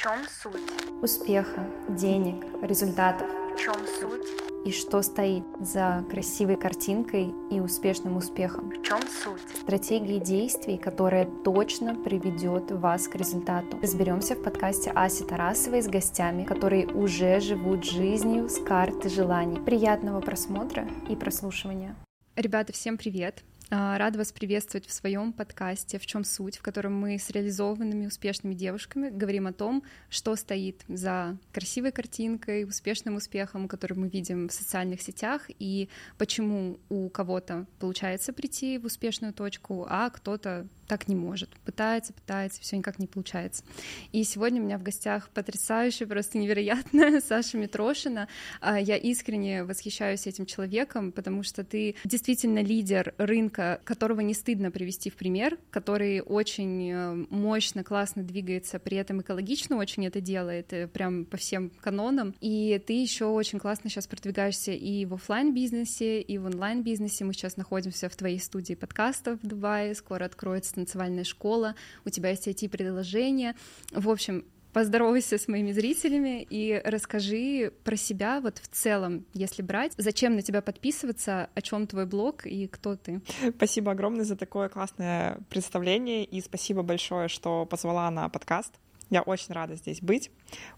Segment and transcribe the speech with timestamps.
[0.00, 1.02] чем суть?
[1.02, 3.28] Успеха, денег, результатов.
[3.54, 4.26] В чем суть?
[4.64, 8.70] И что стоит за красивой картинкой и успешным успехом.
[8.70, 9.42] В чем суть?
[9.60, 13.78] Стратегии действий, которая точно приведет вас к результату.
[13.82, 19.60] Разберемся в подкасте Аси Тарасовой с гостями, которые уже живут жизнью с карты желаний.
[19.60, 21.94] Приятного просмотра и прослушивания.
[22.36, 23.44] Ребята, всем привет!
[23.72, 28.06] А, рада вас приветствовать в своем подкасте «В чем суть», в котором мы с реализованными
[28.06, 34.48] успешными девушками говорим о том, что стоит за красивой картинкой, успешным успехом, который мы видим
[34.48, 35.88] в социальных сетях, и
[36.18, 41.50] почему у кого-то получается прийти в успешную точку, а кто-то так не может.
[41.64, 43.62] Пытается, пытается, все никак не получается.
[44.10, 48.26] И сегодня у меня в гостях потрясающая, просто невероятная Саша Митрошина.
[48.60, 54.70] А, я искренне восхищаюсь этим человеком, потому что ты действительно лидер рынка, которого не стыдно
[54.70, 60.72] привести в пример, который очень э, мощно, классно двигается, при этом экологично очень это делает,
[60.72, 62.34] э, прям по всем канонам.
[62.40, 67.24] И ты еще очень классно сейчас продвигаешься и в офлайн бизнесе и в онлайн бизнесе.
[67.24, 72.30] Мы сейчас находимся в твоей студии подкастов в Дубае, скоро откроется танцевальная школа, у тебя
[72.30, 73.54] есть IT-предложения.
[73.92, 79.92] В общем, поздоровайся с моими зрителями и расскажи про себя вот в целом, если брать,
[79.96, 83.20] зачем на тебя подписываться, о чем твой блог и кто ты.
[83.56, 88.74] Спасибо огромное за такое классное представление и спасибо большое, что позвала на подкаст.
[89.10, 90.30] Я очень рада здесь быть,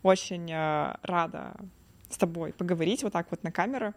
[0.03, 1.55] очень э, рада
[2.09, 3.93] с тобой поговорить вот так вот на камеру.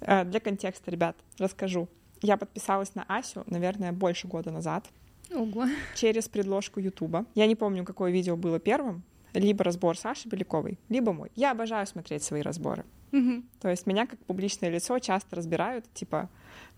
[0.00, 1.88] Э, для контекста, ребят, расскажу.
[2.22, 4.86] Я подписалась на Асю, наверное, больше года назад.
[5.34, 5.66] Ого.
[5.94, 7.26] Через предложку Ютуба.
[7.34, 9.02] Я не помню, какое видео было первым.
[9.36, 11.30] Либо разбор Саши Беляковой, либо мой.
[11.34, 12.84] Я обожаю смотреть свои разборы.
[13.12, 13.42] Угу.
[13.60, 16.28] То есть меня как публичное лицо часто разбирают, типа,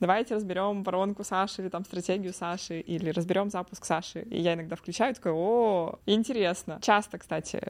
[0.01, 4.23] давайте разберем воронку Саши или там стратегию Саши, или разберем запуск Саши.
[4.23, 6.79] И я иногда включаю, такой, о, интересно.
[6.83, 7.61] Часто, кстати,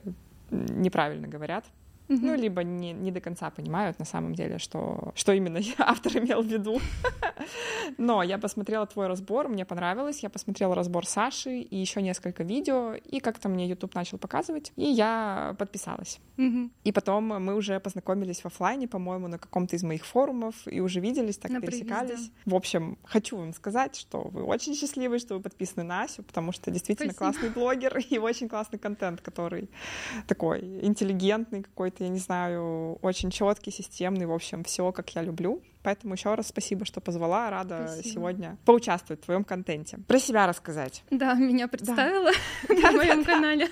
[0.50, 1.66] неправильно говорят.
[2.09, 2.19] Mm-hmm.
[2.23, 6.42] Ну, либо не, не до конца понимают на самом деле, что, что именно автор имел
[6.42, 6.81] в виду.
[7.99, 10.22] Но я посмотрела твой разбор, мне понравилось.
[10.22, 14.84] Я посмотрела разбор Саши и еще несколько видео, и как-то мне YouTube начал показывать, и
[14.84, 16.19] я подписалась.
[16.38, 16.71] Mm-hmm.
[16.84, 21.00] И потом мы уже познакомились в офлайне, по-моему, на каком-то из моих форумов, и уже
[21.00, 22.10] виделись, так на пересекались.
[22.10, 22.53] Привет, да.
[22.53, 26.53] В общем, хочу вам сказать, что вы очень счастливы, что вы подписаны на Асю, потому
[26.53, 27.33] что действительно Спасибо.
[27.33, 29.69] классный блогер и очень классный контент, который
[30.27, 35.62] такой интеллигентный какой-то я не знаю, очень четкий, системный, в общем, все, как я люблю.
[35.82, 37.50] Поэтому еще раз спасибо, что позвала.
[37.50, 38.14] Рада спасибо.
[38.14, 39.98] сегодня поучаствовать в твоем контенте.
[40.06, 41.03] Про себя рассказать.
[41.10, 42.31] Да, меня представила
[42.69, 43.69] на моем канале.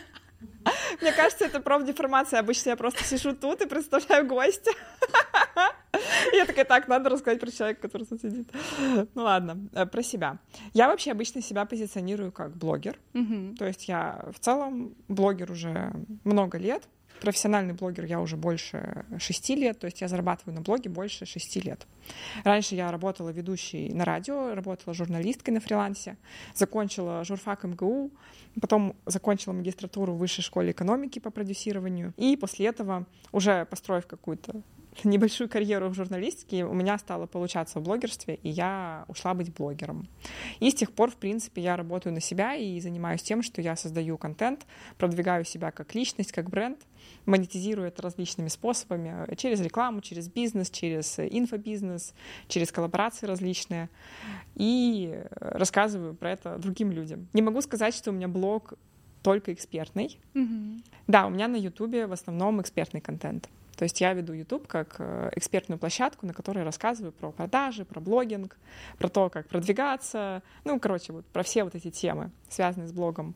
[1.00, 2.40] Мне кажется, это профдеформация.
[2.40, 4.70] Обычно я просто сижу тут и представляю гостя.
[6.32, 8.50] Я такая, так, надо рассказать про человека, который тут сидит.
[9.14, 10.38] Ну ладно, э, про себя.
[10.74, 12.98] Я вообще обычно себя позиционирую как блогер.
[13.58, 15.92] То есть я в целом блогер уже
[16.24, 16.88] много лет.
[17.20, 21.60] Профессиональный блогер я уже больше шести лет, то есть я зарабатываю на блоге больше шести
[21.60, 21.86] лет.
[22.44, 26.16] Раньше я работала ведущей на радио, работала журналисткой на фрилансе,
[26.54, 28.10] закончила журфак МГУ,
[28.60, 34.62] потом закончила магистратуру в высшей школе экономики по продюсированию, и после этого, уже построив какую-то
[35.04, 40.08] небольшую карьеру в журналистике, у меня стало получаться в блогерстве, и я ушла быть блогером.
[40.60, 43.76] И с тех пор, в принципе, я работаю на себя и занимаюсь тем, что я
[43.76, 44.66] создаю контент,
[44.98, 46.78] продвигаю себя как личность, как бренд,
[47.26, 52.14] монетизирую это различными способами, через рекламу, через бизнес, через инфобизнес,
[52.48, 53.88] через коллаборации различные,
[54.54, 57.28] и рассказываю про это другим людям.
[57.32, 58.74] Не могу сказать, что у меня блог
[59.22, 60.18] только экспертный.
[60.34, 60.82] Mm-hmm.
[61.08, 63.48] Да, у меня на Ютубе в основном экспертный контент.
[63.76, 68.00] То есть я веду YouTube как э, экспертную площадку, на которой рассказываю про продажи, про
[68.00, 68.56] блогинг,
[68.98, 73.34] про то, как продвигаться, ну, короче, вот про все вот эти темы, связанные с блогом.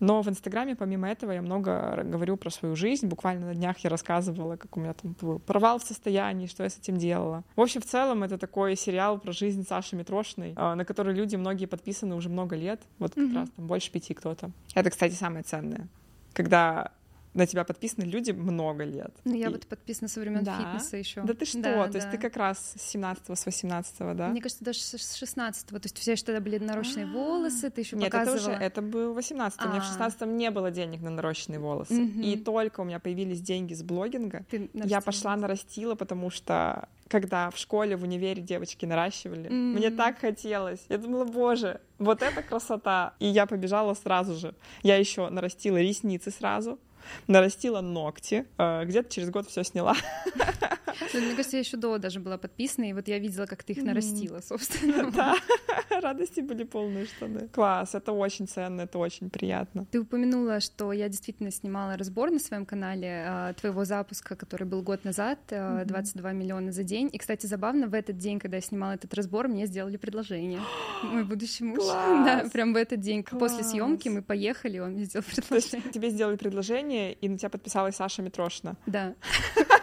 [0.00, 3.08] Но в Инстаграме, помимо этого, я много говорю про свою жизнь.
[3.08, 6.70] Буквально на днях я рассказывала, как у меня там был провал в состоянии, что я
[6.70, 7.42] с этим делала.
[7.56, 11.36] В общем, в целом, это такой сериал про жизнь Саши Митрошиной, э, на который люди
[11.36, 12.80] многие подписаны уже много лет.
[12.98, 13.34] Вот как mm-hmm.
[13.34, 14.50] раз там больше пяти кто-то.
[14.74, 15.88] Это, кстати, самое ценное.
[16.32, 16.92] Когда
[17.34, 19.14] на тебя подписаны люди много лет.
[19.24, 19.50] Ну, я и...
[19.50, 20.56] вот подписана со времен да?
[20.56, 21.22] фитнеса еще.
[21.22, 21.62] Да ты что?
[21.62, 21.98] Да, то да.
[21.98, 24.28] есть ты как раз с 17 с 18 да?
[24.28, 27.12] Мне кажется, даже с 16 То есть все, что тогда были нарощенные А-а-а.
[27.12, 28.38] волосы, ты еще Нет, показывала.
[28.38, 32.04] это уже, это был 18 У меня в 16 не было денег на нарощенные волосы.
[32.04, 37.58] И только у меня появились деньги с блогинга, я пошла нарастила, потому что когда в
[37.58, 39.50] школе, в универе девочки наращивали.
[39.50, 39.72] Mm-hmm.
[39.74, 40.84] Мне так хотелось.
[40.88, 43.14] Я думала, боже, вот это красота.
[43.18, 44.54] И я побежала сразу же.
[44.82, 46.78] Я еще нарастила ресницы сразу.
[47.26, 49.96] Нарастила ногти, э, где-то через год все сняла.
[51.14, 53.82] Мне кажется, я еще до даже была подписана, и вот я видела, как ты их
[53.82, 55.10] нарастила, собственно.
[55.18, 55.34] Да,
[56.00, 57.48] радости были полные штаны.
[57.48, 59.86] Класс, это очень ценно, это очень приятно.
[59.90, 64.82] Ты упомянула, что я действительно снимала разбор на своем канале а, твоего запуска, который был
[64.82, 67.08] год назад, 22 миллиона за день.
[67.12, 70.60] И, кстати, забавно, в этот день, когда я снимала этот разбор, мне сделали предложение.
[71.02, 71.78] Мой будущий муж.
[72.28, 73.22] Да, прям в этот день.
[73.22, 75.90] После съемки мы поехали, он мне сделал предложение.
[75.92, 78.76] Тебе сделали предложение, и на тебя подписалась Саша Митрошина.
[78.86, 79.14] Да.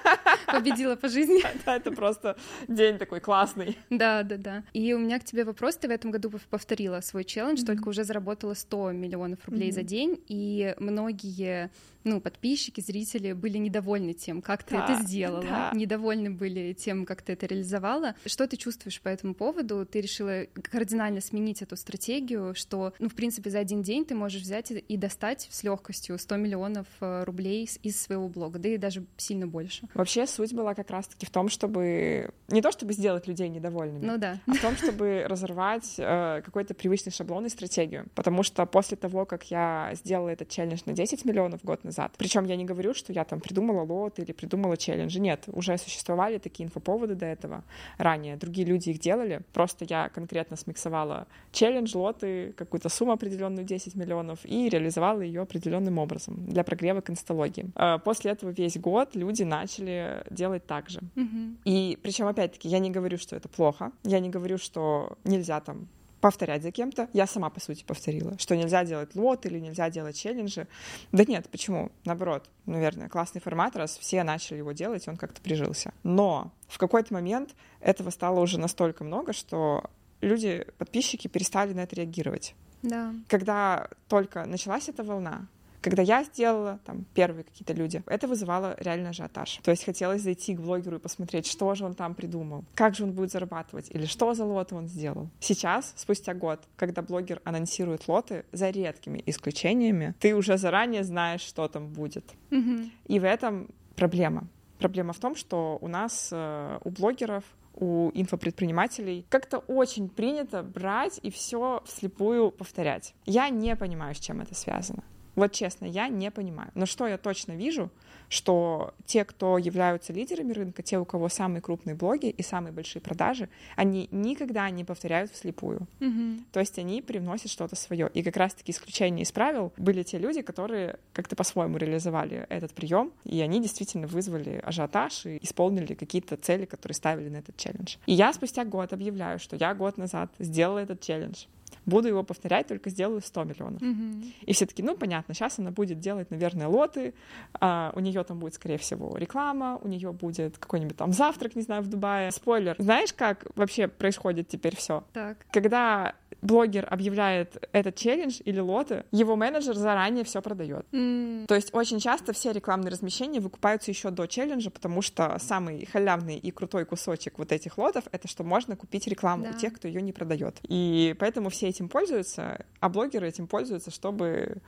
[0.55, 1.41] Победила по жизни.
[1.65, 2.37] Да, это просто
[2.67, 3.77] день такой классный.
[3.89, 4.63] Да, да, да.
[4.73, 5.77] И у меня к тебе вопрос.
[5.77, 10.21] Ты в этом году повторила свой челлендж, только уже заработала 100 миллионов рублей за день,
[10.27, 11.71] и многие
[12.05, 15.71] ну, подписчики, зрители были недовольны тем, как ты да, это сделала, да.
[15.73, 18.15] недовольны были тем, как ты это реализовала.
[18.25, 19.85] Что ты чувствуешь по этому поводу?
[19.85, 24.43] Ты решила кардинально сменить эту стратегию, что, ну, в принципе, за один день ты можешь
[24.43, 29.03] взять и достать с легкостью 100 миллионов э, рублей из своего блога, да и даже
[29.17, 29.87] сильно больше.
[29.95, 34.17] Вообще суть была как раз-таки в том, чтобы не то чтобы сделать людей недовольными, ну
[34.17, 38.97] да, а в том, чтобы разорвать э, какой-то привычный шаблон и стратегию, потому что после
[38.97, 42.13] того, как я сделала этот челлендж на 10 миллионов год назад.
[42.17, 45.19] Причем я не говорю, что я там придумала лот или придумала челленджи.
[45.19, 47.63] Нет, уже существовали такие инфоповоды до этого
[47.97, 48.35] ранее.
[48.35, 49.41] Другие люди их делали.
[49.53, 55.97] Просто я конкретно смиксовала челлендж, лоты, какую-то сумму определенную 10 миллионов и реализовала ее определенным
[55.97, 57.67] образом для прогрева к инсталогии.
[57.75, 61.01] А после этого весь год люди начали делать так же.
[61.15, 61.55] Mm-hmm.
[61.65, 63.91] И причем, опять-таки, я не говорю, что это плохо.
[64.03, 65.87] Я не говорю, что нельзя там
[66.25, 67.07] повторять за кем-то.
[67.13, 70.67] Я сама, по сути, повторила, что нельзя делать лот или нельзя делать челленджи.
[71.11, 71.91] Да нет, почему?
[72.03, 75.93] Наоборот, наверное, классный формат, раз все начали его делать, он как-то прижился.
[76.01, 79.83] Но в какой-то момент этого стало уже настолько много, что
[80.21, 82.55] люди, подписчики перестали на это реагировать.
[82.81, 83.13] Да.
[83.27, 85.47] Когда только началась эта волна,
[85.85, 89.59] когда я сделала, там, первые какие-то люди, это вызывало реально ажиотаж.
[89.61, 93.03] То есть хотелось зайти к блогеру и посмотреть, что же он там придумал, как же
[93.03, 95.29] он будет зарабатывать, или что за лоты он сделал.
[95.39, 101.67] Сейчас, спустя год, когда блогер анонсирует лоты, за редкими исключениями, ты уже заранее знаешь, что
[101.67, 102.25] там будет.
[102.49, 102.89] Mm-hmm.
[103.05, 104.47] И в этом проблема.
[104.79, 107.43] Проблема в том, что у нас, э, у блогеров,
[107.75, 113.13] у инфопредпринимателей как-то очень принято брать и все вслепую повторять.
[113.27, 115.03] Я не понимаю, с чем это связано.
[115.35, 116.71] Вот честно, я не понимаю.
[116.75, 117.91] Но что я точно вижу,
[118.29, 123.01] что те, кто являются лидерами рынка, те, у кого самые крупные блоги и самые большие
[123.01, 125.87] продажи, они никогда не повторяют вслепую.
[125.99, 126.43] Mm-hmm.
[126.51, 128.09] То есть они привносят что-то свое.
[128.13, 133.11] И как раз-таки исключение из правил были те люди, которые как-то по-своему реализовали этот прием,
[133.23, 137.97] и они действительно вызвали ажиотаж и исполнили какие-то цели, которые ставили на этот челлендж.
[138.05, 141.45] И я спустя год объявляю, что я год назад сделала этот челлендж
[141.85, 143.81] буду его повторять, только сделаю 100 миллионов.
[143.81, 144.33] Mm-hmm.
[144.41, 147.13] И все таки ну, понятно, сейчас она будет делать, наверное, лоты,
[147.53, 151.61] а, у нее там будет, скорее всего, реклама, у нее будет какой-нибудь там завтрак, не
[151.61, 152.31] знаю, в Дубае.
[152.31, 152.75] Спойлер.
[152.79, 155.03] Знаешь, как вообще происходит теперь все?
[155.13, 155.45] Так.
[155.51, 156.15] Когда
[156.45, 160.85] блогер объявляет этот челлендж или лоты, его менеджер заранее все продает.
[160.91, 161.47] Mm.
[161.47, 166.37] То есть очень часто все рекламные размещения выкупаются еще до челленджа, потому что самый халявный
[166.37, 169.49] и крутой кусочек вот этих лотов это что можно купить рекламу да.
[169.51, 170.57] у тех, кто ее не продает.
[170.63, 174.61] И поэтому все этим пользуются, а блогеры этим пользуются, чтобы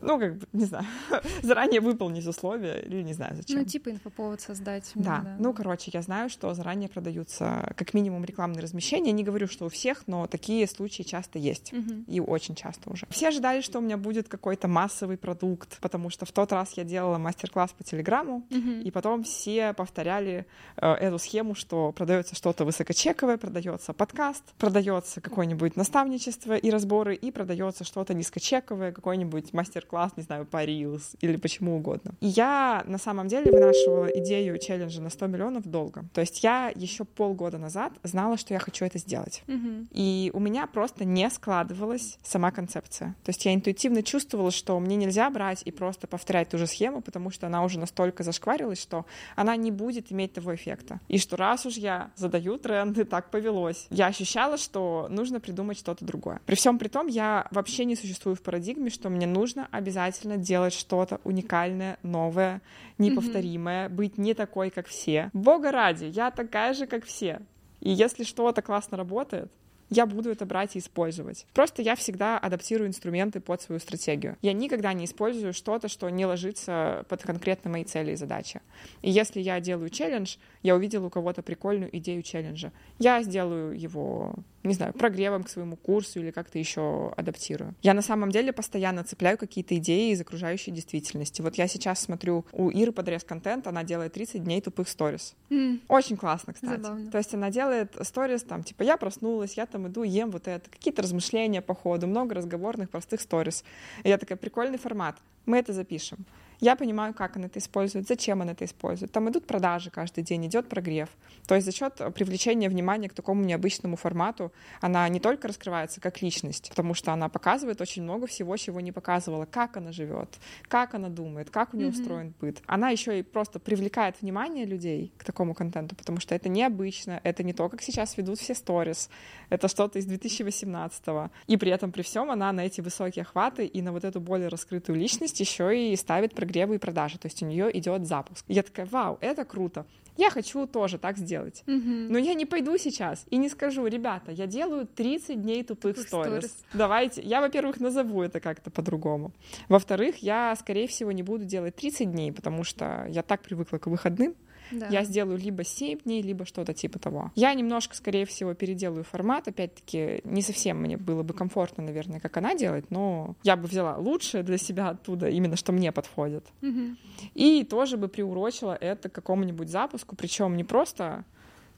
[0.00, 0.86] ну, как бы, не знаю,
[1.42, 3.58] заранее выполнить условия, или не знаю зачем.
[3.58, 4.90] Ну, типа инфоповод создать.
[4.94, 5.20] Да.
[5.24, 9.12] да, ну, короче, я знаю, что заранее продаются как минимум рекламные размещения.
[9.12, 11.72] Не говорю, что у всех, но такие случаи часто есть.
[11.72, 12.04] Угу.
[12.08, 13.06] И очень часто уже.
[13.10, 16.84] Все ожидали, что у меня будет какой-то массовый продукт, потому что в тот раз я
[16.84, 18.70] делала мастер-класс по Телеграму, угу.
[18.84, 25.76] и потом все повторяли э, эту схему, что продается что-то высокочековое, продается подкаст, продается какое-нибудь
[25.76, 31.36] наставничество и разборы, и продается что-то низкочековое, какой-нибудь мастер мастер-класс, не знаю, по Reels или
[31.36, 32.14] почему угодно.
[32.20, 36.04] И я на самом деле вынашивала идею челленджа на 100 миллионов долго.
[36.14, 39.42] То есть я еще полгода назад знала, что я хочу это сделать.
[39.46, 39.88] Угу.
[39.92, 43.14] И у меня просто не складывалась сама концепция.
[43.24, 47.02] То есть я интуитивно чувствовала, что мне нельзя брать и просто повторять ту же схему,
[47.02, 49.04] потому что она уже настолько зашкварилась, что
[49.36, 51.00] она не будет иметь того эффекта.
[51.08, 53.86] И что раз уж я задаю тренды, так повелось.
[53.90, 56.40] Я ощущала, что нужно придумать что-то другое.
[56.46, 60.36] При всем при том, я вообще не существую в парадигме, что мне нужно нужно обязательно
[60.36, 62.60] делать что-то уникальное, новое,
[62.98, 63.94] неповторимое, mm-hmm.
[63.94, 65.30] быть не такой, как все.
[65.32, 67.40] Бога ради, я такая же, как все.
[67.80, 69.50] И если что-то классно работает,
[69.90, 71.46] я буду это брать и использовать.
[71.54, 74.36] Просто я всегда адаптирую инструменты под свою стратегию.
[74.42, 78.60] Я никогда не использую что-то, что не ложится под конкретно мои цели и задачи.
[79.00, 84.34] И если я делаю челлендж, я увидела у кого-то прикольную идею челленджа, я сделаю его
[84.62, 87.74] не знаю, прогревом к своему курсу или как-то еще адаптирую.
[87.82, 91.42] Я на самом деле постоянно цепляю какие-то идеи из окружающей действительности.
[91.42, 95.34] Вот я сейчас смотрю у Иры подрез контент, она делает 30 дней тупых сторис.
[95.50, 95.80] Mm.
[95.88, 96.80] Очень классно, кстати.
[96.80, 97.10] Забавно.
[97.10, 100.68] То есть она делает сторис там, типа, я проснулась, я там иду, ем вот это,
[100.70, 103.64] какие-то размышления по ходу, много разговорных, простых сторис.
[104.02, 106.26] И я такая, прикольный формат, мы это запишем.
[106.60, 109.12] Я понимаю, как он это использует, зачем он это использует.
[109.12, 111.08] Там идут продажи каждый день, идет прогрев.
[111.46, 116.20] То есть за счет привлечения внимания к такому необычному формату она не только раскрывается как
[116.20, 120.28] личность, потому что она показывает очень много всего, чего не показывала, как она живет,
[120.68, 122.00] как она думает, как у нее mm-hmm.
[122.00, 122.62] устроен быт.
[122.66, 127.42] Она еще и просто привлекает внимание людей к такому контенту, потому что это необычно, это
[127.42, 129.10] не то, как сейчас ведут все сторис,
[129.48, 131.30] это что-то из 2018 -го.
[131.46, 134.48] И при этом, при всем, она на эти высокие охваты и на вот эту более
[134.48, 138.44] раскрытую личность еще и ставит прогревы и продажи, то есть у нее идет запуск.
[138.48, 139.84] И я такая, вау, это круто.
[140.16, 141.62] Я хочу тоже так сделать.
[141.66, 142.08] Mm-hmm.
[142.10, 146.08] Но я не пойду сейчас и не скажу, ребята, я делаю 30 дней тупых, тупых
[146.08, 146.56] сторис.
[146.72, 149.32] Давайте, я, во-первых, назову это как-то по-другому.
[149.68, 153.86] Во-вторых, я, скорее всего, не буду делать 30 дней, потому что я так привыкла к
[153.86, 154.34] выходным,
[154.70, 154.88] да.
[154.88, 157.32] Я сделаю либо 7 дней, либо что-то типа того.
[157.34, 159.48] Я немножко, скорее всего, переделаю формат.
[159.48, 163.96] Опять-таки, не совсем мне было бы комфортно, наверное, как она делает, но я бы взяла
[163.96, 166.46] лучшее для себя оттуда, именно что мне подходит.
[166.62, 166.96] Угу.
[167.34, 171.24] И тоже бы приурочила это к какому-нибудь запуску, причем не просто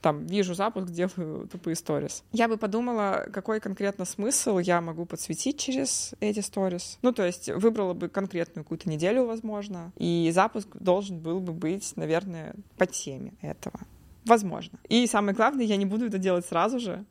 [0.01, 2.25] там вижу запуск, делаю тупые сторис.
[2.33, 6.99] Я бы подумала, какой конкретно смысл я могу подсветить через эти сторис.
[7.03, 11.97] Ну, то есть выбрала бы конкретную какую-то неделю, возможно, и запуск должен был бы быть,
[11.97, 13.81] наверное, по теме этого.
[14.25, 14.79] Возможно.
[14.89, 17.05] И самое главное, я не буду это делать сразу же,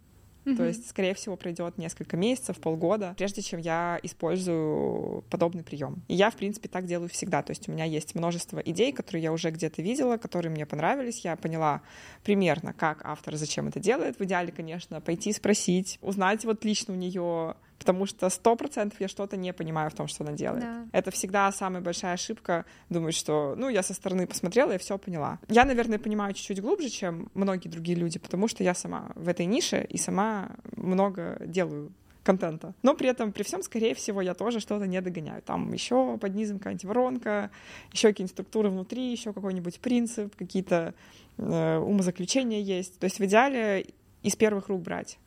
[0.49, 0.57] Mm-hmm.
[0.57, 6.03] То есть, скорее всего, пройдет несколько месяцев, полгода, прежде чем я использую подобный прием.
[6.07, 7.41] И я, в принципе, так делаю всегда.
[7.41, 11.23] То есть у меня есть множество идей, которые я уже где-то видела, которые мне понравились.
[11.23, 11.81] Я поняла
[12.23, 14.19] примерно, как автор зачем это делает.
[14.19, 19.07] В идеале, конечно, пойти спросить, узнать вот лично у нее потому что сто процентов я
[19.07, 20.63] что-то не понимаю в том, что она делает.
[20.63, 20.85] Да.
[20.91, 25.39] Это всегда самая большая ошибка, думать, что, ну, я со стороны посмотрела и все поняла.
[25.47, 29.45] Я, наверное, понимаю чуть-чуть глубже, чем многие другие люди, потому что я сама в этой
[29.45, 31.91] нише и сама много делаю
[32.23, 32.73] контента.
[32.83, 35.41] Но при этом, при всем, скорее всего, я тоже что-то не догоняю.
[35.41, 37.49] Там еще под низом какая-нибудь воронка,
[37.91, 40.93] еще какие-нибудь структуры внутри, еще какой-нибудь принцип, какие-то
[41.37, 42.99] э, умозаключения есть.
[42.99, 43.87] То есть в идеале
[44.21, 45.17] из первых рук брать.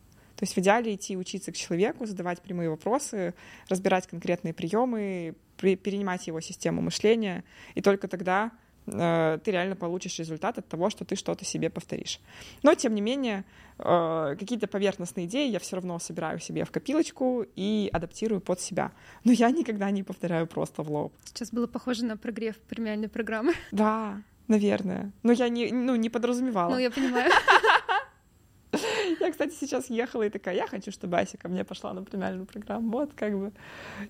[0.42, 3.32] То есть в идеале идти учиться к человеку, задавать прямые вопросы,
[3.68, 7.44] разбирать конкретные приемы, перенимать его систему мышления,
[7.76, 8.50] и только тогда
[8.86, 12.18] э, ты реально получишь результат от того, что ты что-то себе повторишь.
[12.64, 13.44] Но, тем не менее,
[13.78, 18.90] э, какие-то поверхностные идеи я все равно собираю себе в копилочку и адаптирую под себя.
[19.22, 21.12] Но я никогда не повторяю просто в лоб.
[21.22, 23.54] Сейчас было похоже на прогрев премиальной программы.
[23.70, 25.12] Да, наверное.
[25.22, 26.72] Но я не, ну, не подразумевала.
[26.72, 27.30] Ну, я понимаю.
[29.22, 32.44] Я, кстати, сейчас ехала и такая, я хочу, чтобы Ася ко мне пошла на премиальную
[32.44, 32.90] программу.
[32.90, 33.52] Вот, как бы.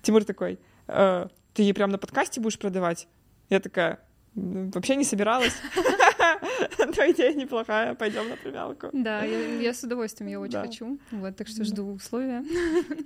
[0.01, 3.07] Тимур такой, э, ты ей прям на подкасте будешь продавать?
[3.49, 3.99] Я такая,
[4.33, 5.53] вообще не собиралась.
[6.79, 8.89] Но идея неплохая, пойдем на премиалку.
[8.91, 10.65] Да, я, я с удовольствием, я очень да.
[10.65, 10.99] хочу.
[11.11, 12.43] Вот, так что жду условия.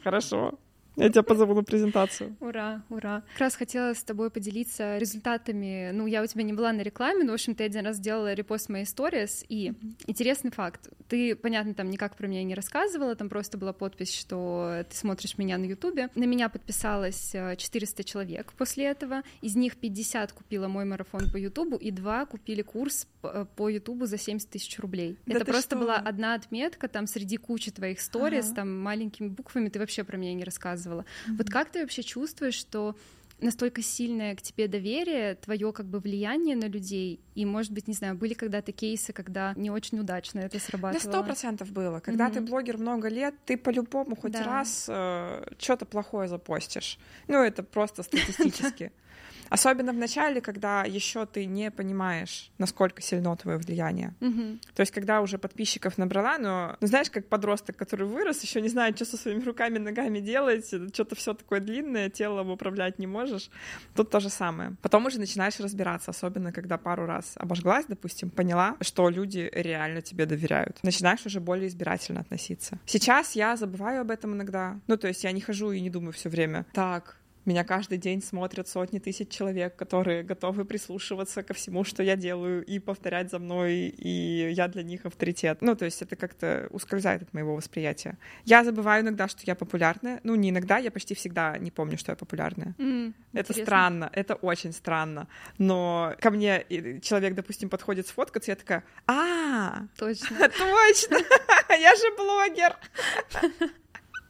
[0.04, 0.58] Хорошо.
[0.98, 2.36] Я тебя позову на презентацию.
[2.40, 3.22] Ура, ура.
[3.34, 5.92] Как раз хотела с тобой поделиться результатами.
[5.94, 8.34] Ну, я у тебя не была на рекламе, но, в общем, ты один раз сделала
[8.34, 9.74] репост моей сторис, и
[10.08, 10.90] интересный факт.
[11.08, 15.38] Ты, понятно, там никак про меня не рассказывала, там просто была подпись, что ты смотришь
[15.38, 16.10] меня на Ютубе.
[16.16, 19.22] На меня подписалось 400 э, человек после этого.
[19.42, 24.08] Из них 50 купила мой марафон по Ютубу, и два купили курс э, по Ютубу
[24.08, 25.20] за 70 тысяч рублей.
[25.28, 25.78] Да Это просто что?
[25.78, 28.56] была одна отметка там среди кучи твоих сторис, ага.
[28.56, 31.02] там маленькими буквами ты вообще про меня не рассказывала рассказывала.
[31.02, 31.38] Mm-hmm.
[31.38, 32.96] Вот как ты вообще чувствуешь, что
[33.40, 37.94] настолько сильное к тебе доверие, твое как бы влияние на людей, и, может быть, не
[37.94, 41.12] знаю, были когда-то кейсы, когда не очень удачно это срабатывало?
[41.12, 42.00] Да, сто процентов было.
[42.00, 42.34] Когда mm-hmm.
[42.34, 44.44] ты блогер много лет, ты по-любому хоть да.
[44.44, 46.98] раз э, что-то плохое запостишь.
[47.28, 48.92] Ну, это просто статистически.
[49.50, 54.14] Особенно в начале, когда еще ты не понимаешь, насколько сильно твое влияние.
[54.22, 54.60] Угу.
[54.76, 58.70] То есть, когда уже подписчиков набрала, но, ну, знаешь, как подросток, который вырос, еще не
[58.70, 63.50] знает, что со своими руками, ногами делать, что-то все такое длинное, телом управлять не можешь.
[63.96, 64.76] Тут то же самое.
[64.82, 70.26] Потом уже начинаешь разбираться, особенно когда пару раз обожглась, допустим, поняла, что люди реально тебе
[70.26, 70.80] доверяют.
[70.84, 72.80] Начинаешь уже более избирательно относиться.
[72.86, 74.80] Сейчас я забываю об этом иногда.
[74.88, 78.22] Ну, то есть я не хожу и не думаю все время, так, Меня каждый день
[78.22, 83.40] смотрят сотни тысяч человек, которые готовы прислушиваться ко всему, что я делаю, и повторять за
[83.40, 85.60] мной, и я для них авторитет.
[85.62, 88.18] Ну, то есть это как-то ускользает от моего восприятия.
[88.44, 90.20] Я забываю иногда, что я популярная.
[90.24, 92.76] Ну, не иногда, я почти всегда не помню, что я популярная.
[92.80, 93.64] М, Это интересно.
[93.64, 95.30] странно, это очень странно.
[95.58, 96.66] Но ко мне
[97.02, 100.28] человек, допустим, подходит сфоткаться, я такая, а, Точно.
[100.50, 101.18] точно,
[101.70, 102.76] я же блогер.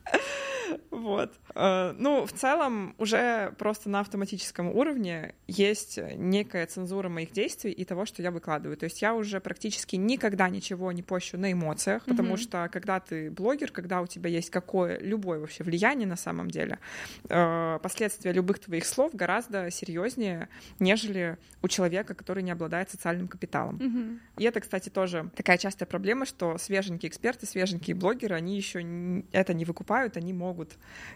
[0.92, 1.34] Вот.
[1.56, 7.86] Э, Ну, в целом, уже просто на автоматическом уровне есть некая цензура моих действий и
[7.86, 8.78] того, что я выкладываю.
[8.78, 12.38] То есть я уже практически никогда ничего не пощу на эмоциях, потому Мгм.
[12.38, 16.80] что когда ты блогер, когда у тебя есть какое, любое вообще влияние на самом деле,
[17.30, 23.76] э, последствия любых твоих слов гораздо серьезнее, нежели у человека, который не обладает социальным капиталом.
[23.78, 24.20] Мгм.
[24.38, 28.80] И это, кстати, тоже такая частая проблема, что свеженькие эксперты, свеженькие блогеры, они еще
[29.32, 30.57] это не выкупают, они могут,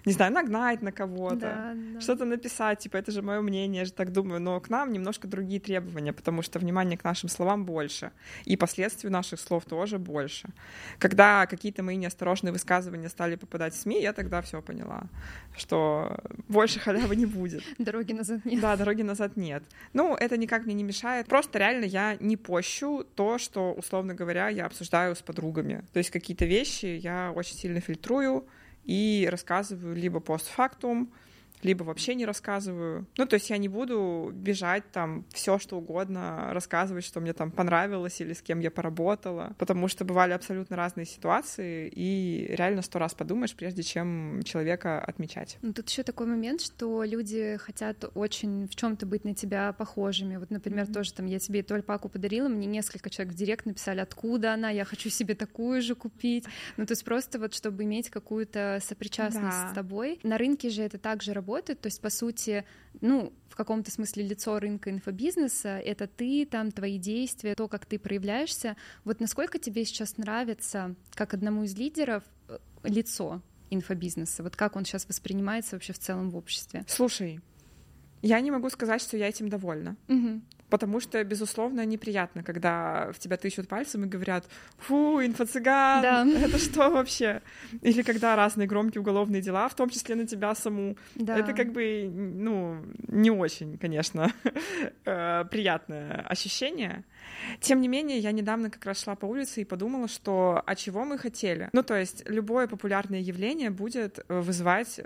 [0.06, 2.02] не знаю, нагнать на кого-то, Да, да.
[2.02, 5.28] что-то написать, типа, это же мое мнение, я же так думаю, но к нам немножко
[5.28, 8.12] другие требования, потому что внимание к нашим словам больше,
[8.46, 10.50] и последствий наших слов тоже больше.
[11.00, 15.04] Когда какие-то мои неосторожные высказывания стали попадать в СМИ, я тогда все поняла,
[15.56, 16.18] что
[16.48, 17.64] больше халявы не будет.
[17.78, 18.62] Дороги назад нет.
[18.62, 19.64] Да, дороги назад нет.
[19.94, 21.28] Ну, это никак мне не мешает.
[21.28, 25.84] Просто реально я не пощу то, что, условно говоря, я обсуждаю с подругами.
[25.94, 28.46] То есть какие-то вещи я очень сильно фильтрую
[28.84, 31.12] и рассказываю либо постфактум,
[31.64, 33.06] либо вообще не рассказываю.
[33.18, 37.52] Ну, то есть я не буду бежать там все что угодно, рассказывать, что мне там
[37.52, 43.00] понравилось или с кем я поработала, потому что бывали абсолютно разные ситуации, и реально сто
[43.00, 45.58] раз подумаешь, прежде чем человека отмечать.
[45.62, 50.38] Ну, тут еще такой момент, что люди хотят очень в чем-то быть на тебя похожими.
[50.38, 50.94] Вот, например, Мгм.
[50.94, 54.70] тоже там я тебе эту альпаку подарила, мне несколько человек в директ написали, откуда она,
[54.70, 56.46] я хочу себе такую же купить.
[56.78, 59.70] Ну, то есть просто вот, чтобы иметь какую-то сопричастность Да.
[59.72, 60.20] с тобой.
[60.24, 62.66] На рынке же это также работает, то есть, по сути,
[63.02, 68.00] ну, в каком-то смысле лицо рынка инфобизнеса— это ты, там, твои действия, то, как ты
[68.00, 68.78] проявляешься.
[69.04, 74.44] Вот насколько тебе сейчас нравится, как одному из лидеров, э, лицо инфобизнеса?
[74.44, 76.86] Вот как он сейчас воспринимается вообще в целом в обществе?
[76.88, 77.42] Слушай,
[78.22, 79.98] я не могу сказать, что я этим довольна.
[80.08, 80.44] Мгм.
[80.72, 84.46] Потому что, безусловно, неприятно, когда в тебя тычут пальцем и говорят
[84.78, 86.26] «Фу, инфо-цыган, Да.
[86.46, 87.42] это что вообще?»
[87.82, 90.96] Или когда разные громкие уголовные дела, в том числе на тебя саму.
[91.16, 91.38] Да.
[91.38, 94.32] Это как бы, ну, не очень, конечно,
[95.06, 97.04] э, приятное ощущение.
[97.60, 101.04] Тем не менее, я недавно как раз шла по улице и подумала, что а чего
[101.04, 101.70] мы хотели?
[101.74, 105.06] Ну, то есть любое популярное явление будет э, вызывать э,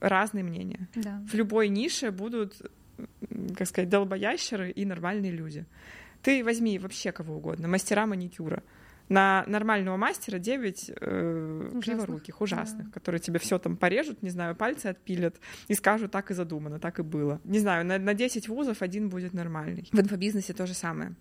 [0.00, 0.88] разные мнения.
[0.94, 1.20] Да.
[1.30, 2.54] В любой нише будут,
[3.56, 5.66] как сказать, долбоящеры и нормальные люди.
[6.22, 8.62] Ты возьми вообще кого угодно, мастера маникюра.
[9.08, 11.84] На нормального мастера 9 э, Ужасных.
[11.84, 12.92] криворуких, ужасных, Да.
[12.92, 15.34] которые тебе все там порежут, не знаю, пальцы отпилят
[15.66, 17.40] и скажут, так и задумано, так и было.
[17.42, 19.88] Не знаю, на, на 10 вузов один будет нормальный.
[19.90, 21.14] В инфобизнесе то же самое.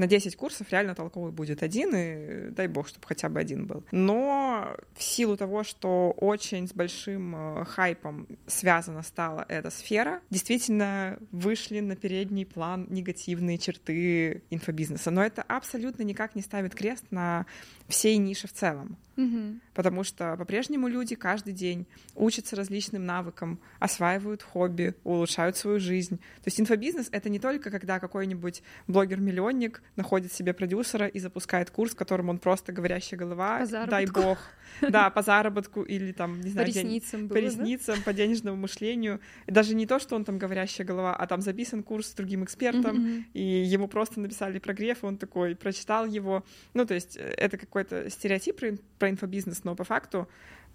[0.00, 3.84] На 10 курсов реально толковый будет один, и дай бог, чтобы хотя бы один был.
[3.92, 11.18] Но в силу того, что очень с большим э, хайпом связана стала эта сфера, действительно
[11.32, 15.10] вышли на передний план негативные черты инфобизнеса.
[15.10, 17.44] Но это абсолютно никак не ставит крест на
[17.90, 18.96] всей нише в целом.
[19.16, 19.60] Мгм.
[19.74, 26.16] Потому что по-прежнему люди каждый день учатся различным навыкам, осваивают хобби, улучшают свою жизнь.
[26.16, 31.92] То есть инфобизнес— это не только когда какой-нибудь блогер-миллионник находит себе продюсера и запускает курс,
[31.92, 34.38] в котором он просто говорящая голова, По дай бог,
[34.80, 37.48] да, по заработку или там, не По знаю, день- ресницам по было, да?
[37.48, 39.20] ресницам, по денежному мышлению.
[39.46, 42.44] И даже не то, что он там говорящая голова, а там записан курс с другим
[42.44, 43.26] экспертом, Мгм.
[43.34, 46.44] и ему просто написали прогрев, и он такой прочитал его.
[46.74, 50.28] Ну, то есть э, это какой-то стереотип про, про инфобизнес, но по факту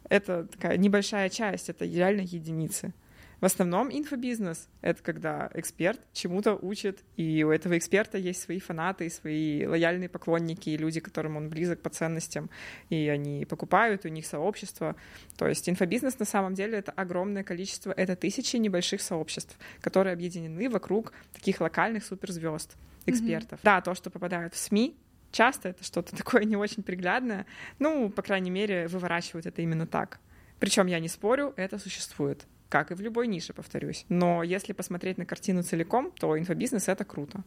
[0.09, 2.93] это такая небольшая часть, это реально единицы.
[3.41, 9.09] В основном инфобизнес— это когда эксперт чему-то учит, и у этого эксперта есть свои фанаты,
[9.09, 12.49] свои лояльные поклонники, и люди, которым он близок по ценностям,
[12.89, 14.95] и они покупают, у них сообщество.
[15.37, 20.69] То есть инфобизнес на самом деле— это огромное количество, это тысячи небольших сообществ, которые объединены
[20.69, 23.59] вокруг таких локальных суперзвезд, экспертов.
[23.63, 24.95] Да, то, что попадают в СМИ,
[25.36, 27.45] часто это что-то такое не очень приглядное,
[27.80, 30.19] ну, по крайней мере, выворачивают это именно так.
[30.60, 34.06] Причем я не спорю, это существует как и в любой нише, повторюсь.
[34.10, 37.43] Но если посмотреть на картину целиком, то инфобизнес— это круто.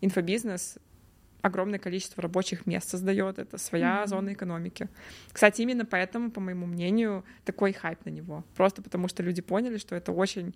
[0.00, 0.78] Инфобизнес
[1.42, 4.06] огромное количество рабочих мест создает, это своя Мгм.
[4.08, 4.88] зона экономики.
[5.32, 8.44] Кстати, именно поэтому, по моему мнению, такой хайп на него.
[8.56, 10.54] Просто потому что люди поняли, что это очень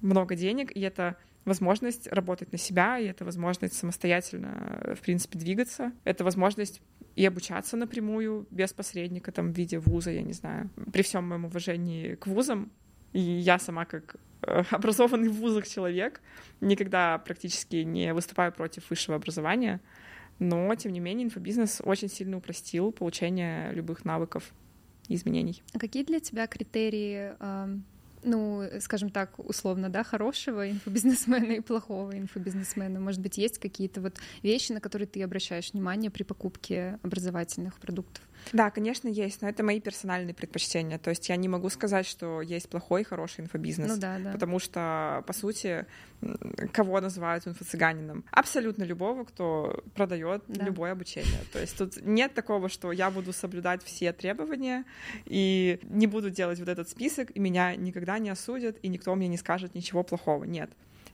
[0.00, 5.38] много денег, и это возможность работать на себя, и это возможность самостоятельно, э, в принципе,
[5.38, 5.92] двигаться.
[6.04, 6.80] Это возможность
[7.16, 10.70] и обучаться напрямую, без посредника, там, в виде вуза, я не знаю.
[10.92, 12.70] При всем моем уважении к вузам,
[13.14, 16.20] И я сама как э, образованный в вузах человек
[16.60, 19.80] никогда практически не выступаю против высшего образования,
[20.38, 24.52] но, тем не менее, инфобизнес очень сильно упростил получение любых навыков
[25.08, 25.62] и изменений.
[25.72, 27.32] А какие для тебя критерии
[28.28, 33.00] ну, скажем так, условно, да, хорошего инфобизнесмена и плохого инфобизнесмена?
[33.00, 38.27] Может быть, есть какие-то вот вещи, на которые ты обращаешь внимание при покупке образовательных продуктов?
[38.52, 40.98] Да, конечно, есть, но это мои персональные предпочтения.
[40.98, 43.88] То есть я не могу сказать, что есть плохой и хороший инфобизнес.
[43.88, 44.32] Ну да, да.
[44.32, 45.86] Потому что, по сути,
[46.72, 48.24] кого называют инфо-цыганином?
[48.30, 50.64] Абсолютно любого, кто продает да.
[50.64, 51.40] любое обучение.
[51.52, 54.84] То есть тут нет такого, что я буду соблюдать все требования
[55.26, 59.28] и не буду делать вот этот список, и меня никогда не осудят, и никто мне
[59.28, 60.44] не скажет ничего плохого.
[60.44, 60.70] Нет.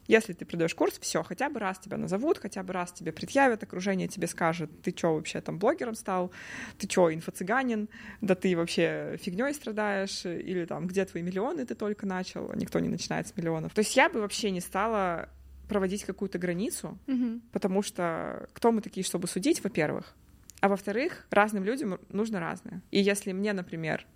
[0.07, 3.63] Если ты продаешь курс, все, хотя бы раз тебя назовут, хотя бы раз тебе предъявят,
[3.63, 6.31] окружение тебе скажет, ты чё вообще там блогером стал,
[6.79, 7.89] ты чё, инфо-цыганин,
[8.21, 12.89] да ты вообще фигней страдаешь, или там, где твои миллионы, ты только начал, никто не
[12.89, 13.73] начинает с миллионов.
[13.73, 15.29] То есть я бы вообще не стала
[15.69, 17.41] проводить какую-то границу, mm-hmm.
[17.53, 20.15] потому что кто мы такие, чтобы судить, во-первых,
[20.61, 22.83] а во-вторых, разным людям нужно разное.
[22.91, 24.07] И если мне, например,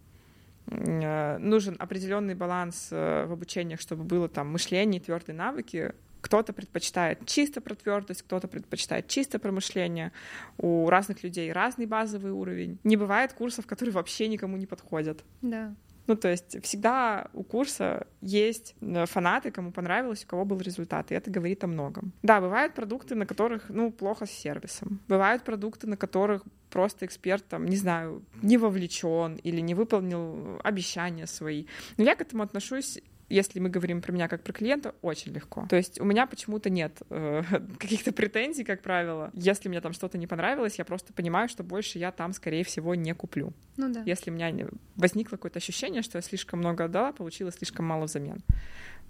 [0.70, 5.92] нужен определенный баланс э, в обучениях, чтобы было там мышление, твердые навыки.
[6.20, 10.12] Кто-то предпочитает чисто про твердость, кто-то предпочитает чисто про мышление.
[10.58, 12.78] У разных людей разный базовый уровень.
[12.84, 15.24] Не бывает курсов, которые вообще никому не подходят.
[15.42, 15.74] Да.
[16.08, 21.12] Ну, то есть всегда у курса есть э, фанаты, кому понравилось, у кого был результат,
[21.12, 22.12] и это говорит о многом.
[22.22, 25.00] Да, бывают продукты, на которых, ну, плохо с сервисом.
[25.08, 31.26] Бывают продукты, на которых просто эксперт, там, не знаю, не вовлечен или не выполнил обещания
[31.26, 31.66] свои.
[31.98, 35.66] Но я к этому отношусь если мы говорим про меня как про клиента, очень легко.
[35.68, 37.42] То есть у меня почему-то нет э,
[37.78, 39.30] каких-то претензий, как правило.
[39.34, 42.94] Если мне там что-то не понравилось, я просто понимаю, что больше я там, скорее всего,
[42.94, 43.52] не куплю.
[43.76, 44.02] Ну да.
[44.06, 44.66] Если у меня не...
[44.96, 48.42] возникло какое-то ощущение, что я слишком много отдала, получила слишком мало взамен.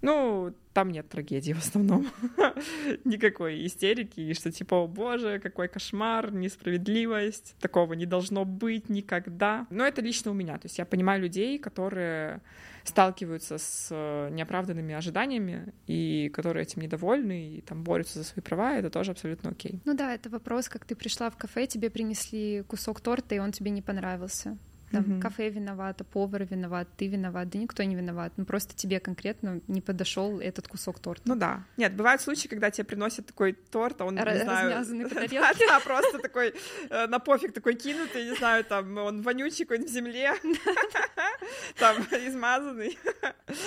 [0.01, 2.07] Ну, там нет трагедии в основном.
[3.05, 9.67] Никакой истерики, и что типа, о боже, какой кошмар, несправедливость, такого не должно быть никогда.
[9.71, 10.55] Но это лично у меня.
[10.59, 12.41] То есть я понимаю людей, которые
[12.89, 18.77] сталкиваются с э, неоправданными ожиданиями и которые этим недовольны и там борются за свои права,
[18.77, 19.81] это тоже абсолютно окей.
[19.85, 23.53] Ну да, это вопрос, как ты пришла в кафе, тебе принесли кусок торта, и он
[23.53, 24.57] тебе не понравился.
[24.91, 25.21] Там угу.
[25.21, 28.33] кафе виновато, повар виноват, ты виноват, да никто не виноват.
[28.37, 31.23] Ну просто тебе конкретно не подошел этот кусок торта.
[31.27, 31.65] Ну да.
[31.77, 34.85] Нет, бывают случаи, когда тебе приносят такой торт, а он, Р- не знаю...
[35.69, 36.55] Да, просто такой
[36.89, 40.33] э, на пофиг такой кинутый, не знаю, там он вонючий какой-нибудь в земле,
[41.79, 42.99] там измазанный.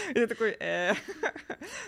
[0.10, 0.93] И ты такой, э.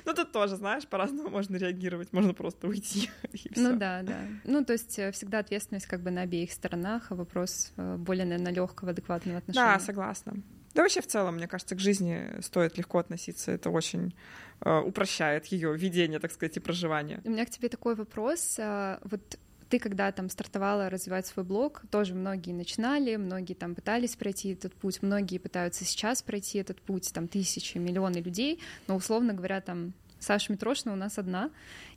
[0.05, 3.09] Ну тут тоже, знаешь, по-разному можно реагировать, можно просто уйти.
[3.55, 4.19] Ну да, да.
[4.43, 8.53] Ну то есть э, всегда ответственность как бы на обеих сторонах, а вопрос более, наверное,
[8.53, 9.77] легкого, адекватного адекватного отношения.
[9.77, 10.33] Да, согласна.
[10.73, 13.51] Да вообще в целом, мне кажется, к жизни стоит легко относиться.
[13.51, 14.15] Это очень
[14.61, 17.21] э, упрощает ее ведение, так сказать, и проживание.
[17.23, 18.55] У меня к тебе такой вопрос.
[18.59, 19.37] А, вот
[19.69, 24.73] ты когда там стартовала развивать свой блог, тоже многие начинали, многие там пытались пройти этот
[24.73, 29.93] путь, многие пытаются сейчас пройти этот путь, там тысячи, миллионы людей, но условно говоря, там
[30.19, 31.51] Саша Митрошина у нас одна.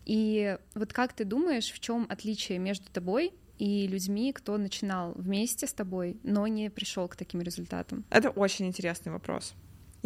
[0.04, 5.66] И вот как ты думаешь, в чем отличие между тобой и людьми, кто начинал вместе
[5.66, 8.04] с тобой, но не пришел к таким результатам?
[8.10, 9.54] Это очень интересный вопрос.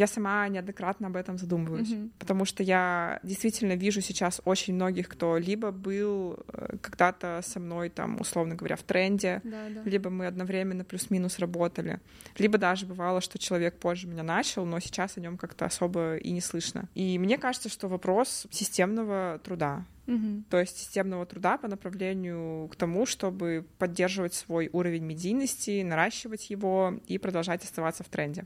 [0.01, 2.13] Я сама неоднократно об этом задумываюсь, mm-hmm.
[2.19, 7.91] потому что я действительно вижу сейчас очень многих, кто либо был э, когда-то со мной,
[7.91, 9.83] там, условно говоря, в тренде, да, да.
[9.85, 12.01] либо мы одновременно плюс-минус работали,
[12.39, 16.31] либо даже бывало, что человек позже меня начал, но сейчас о нем как-то особо и
[16.31, 16.89] не слышно.
[16.95, 20.45] И мне кажется, что вопрос системного труда, Угу.
[20.51, 26.95] То есть системного труда по направлению к тому, чтобы поддерживать свой уровень медийности, наращивать его
[27.07, 28.45] и продолжать оставаться в тренде.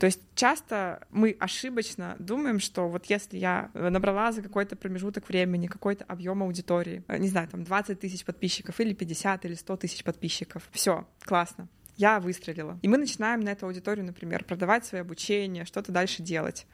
[0.00, 5.66] То есть часто мы ошибочно думаем, что вот если я набрала за какой-то промежуток времени
[5.66, 10.66] какой-то объем аудитории, не знаю, там 20 тысяч подписчиков или 50 или 100 тысяч подписчиков,
[10.72, 11.68] все, классно,
[12.00, 12.78] я выстрелила.
[12.82, 16.66] И мы начинаем на эту аудиторию, например, продавать свое обучение, что-то дальше делать.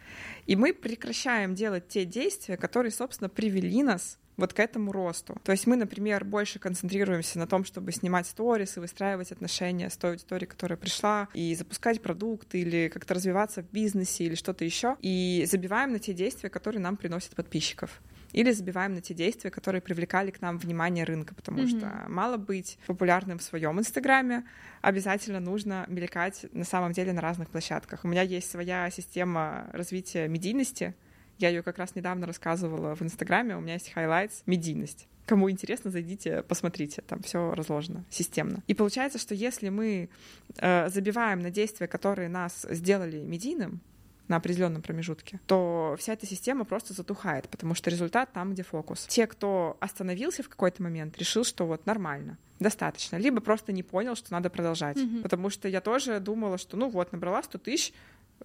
[0.47, 5.41] И мы прекращаем делать те действия, которые, собственно, привели нас вот к этому росту.
[5.43, 9.97] То есть мы, например, больше концентрируемся на том, чтобы снимать сторис и выстраивать отношения с
[9.97, 14.97] той аудиторией, которая пришла, и запускать продукт или как-то развиваться в бизнесе или что-то еще,
[15.01, 18.01] и забиваем на те действия, которые нам приносят подписчиков
[18.33, 21.79] или забиваем на те действия, которые привлекали к нам внимание рынка, потому mm-hmm.
[21.79, 24.45] что мало быть популярным в своем инстаграме,
[24.83, 28.05] обязательно нужно мелькать на самом деле на разных площадках.
[28.05, 30.95] У меня есть своя система развития медийности,
[31.39, 33.57] я ее как раз недавно рассказывала в Инстаграме.
[33.57, 35.07] У меня есть highlights медийность.
[35.27, 38.63] Кому интересно, зайдите, посмотрите, там все разложено системно.
[38.69, 40.09] И получается, что если мы
[40.57, 43.81] э, забиваем на действия, которые нас сделали медийным,
[44.29, 49.07] на определенном промежутке, то вся эта система просто затухает, потому что результат там, где фокус.
[49.09, 54.17] Те, кто остановился в какой-то момент, решил, что вот нормально, достаточно, либо просто не понял,
[54.17, 54.97] что надо продолжать.
[54.97, 55.23] Mm-hmm.
[55.23, 57.93] Потому что я тоже думала, что ну вот, набрала 100 тысяч,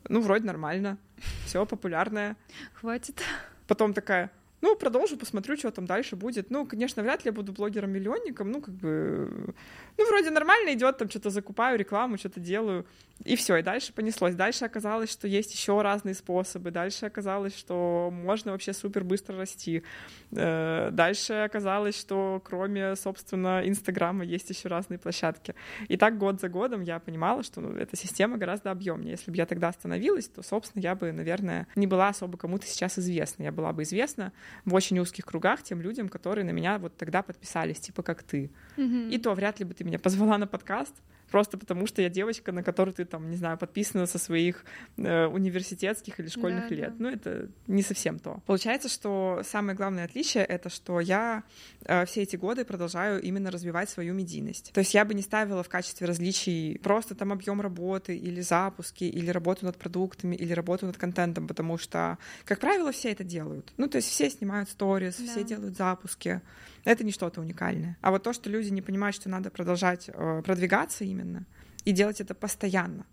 [0.08, 0.98] ну вроде нормально,
[1.46, 2.36] все популярное.
[2.74, 3.22] Хватит.
[3.68, 6.52] Потом такая, ну, продолжу, посмотрю, что там дальше будет.
[6.52, 9.54] Ну, конечно, вряд ли я буду блогером-миллионником, ну, как бы,
[9.98, 12.86] ну, вроде нормально идет, там что-то закупаю, рекламу, что-то делаю,
[13.24, 14.36] и все, и дальше понеслось.
[14.36, 19.84] Дальше оказалось, что есть еще разные способы, дальше оказалось, что можно вообще супер быстро расти.
[20.32, 25.56] Э, дальше оказалось, что кроме, собственно, Инстаграма есть еще разные площадки.
[25.88, 29.12] И так год за годом я понимала, что ну, эта система гораздо объемнее.
[29.12, 32.98] Если бы я тогда остановилась, то, собственно, я бы, наверное, не была особо кому-то сейчас
[32.98, 33.44] известна.
[33.44, 34.32] Я была бы известна
[34.66, 38.52] в очень узких кругах тем людям, которые на меня вот тогда подписались, типа как ты.
[38.78, 39.10] Mm-hmm.
[39.12, 40.96] И то вряд ли бы ты меня позвала на подкаст,
[41.32, 44.66] просто потому что я девочка, на которую ты там, не знаю, подписана со своих
[44.98, 46.98] э, университетских или школьных да, лет.
[46.98, 47.04] Да.
[47.04, 48.44] Ну, это не совсем то.
[48.46, 51.44] Получается, что самое главное отличие— это что я
[51.86, 54.72] э, все эти годы продолжаю именно развивать свою медийность.
[54.74, 59.06] То есть я бы не ставила в качестве различий просто там объем работы или запуски,
[59.06, 63.74] или работу над продуктами, или работу над контентом, потому что, как правило, все это делают.
[63.78, 65.26] Ну, то есть все снимают сторис, да.
[65.26, 66.42] все делают запуски.
[66.84, 67.98] Это не что-то уникальное.
[68.02, 71.46] А вот то, что люди не понимают, что надо продолжать э, продвигаться именно
[71.86, 73.06] и делать это постоянно,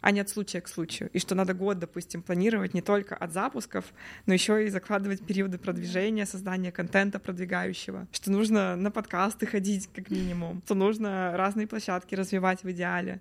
[0.00, 1.10] а не от случая к случаю.
[1.12, 3.84] И что надо год, допустим, планировать не только от запусков,
[4.26, 8.06] но еще и закладывать периоды продвижения, создания контента продвигающего.
[8.12, 13.20] Что нужно на подкасты ходить как минимум, что нужно разные площадки развивать в идеале.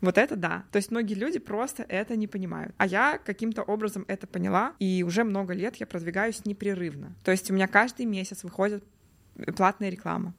[0.00, 0.64] Вот это да.
[0.70, 2.74] То есть многие люди просто это не понимают.
[2.76, 7.14] А я каким-то образом это поняла, и уже много лет я продвигаюсь непрерывно.
[7.24, 8.84] То есть у меня каждый месяц выходит
[9.56, 10.34] платная реклама.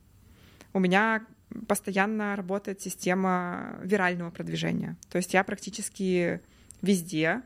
[0.74, 1.26] У меня
[1.68, 4.98] постоянно работает система вирального продвижения.
[5.10, 6.42] То есть я практически
[6.82, 7.42] везде,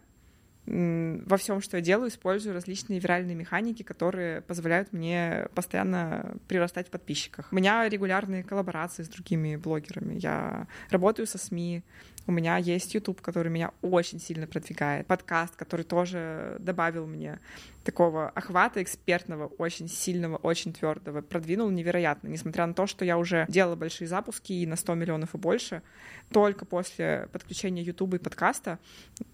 [0.65, 6.91] во всем, что я делаю, использую различные виральные механики, которые позволяют мне постоянно прирастать в
[6.91, 7.47] подписчиках.
[7.51, 10.19] У меня регулярные коллаборации с другими блогерами.
[10.19, 11.83] Я работаю со СМИ,
[12.29, 17.39] у меня есть YouTube, который меня очень сильно продвигает, подкаст, который тоже добавил мне
[17.83, 23.47] такого охвата экспертного, очень сильного, очень твердого, продвинул невероятно, несмотря на то, что я уже
[23.49, 25.81] делала большие запуски и на 100 миллионов и больше,
[26.31, 28.77] только после подключения YouTube и подкаста,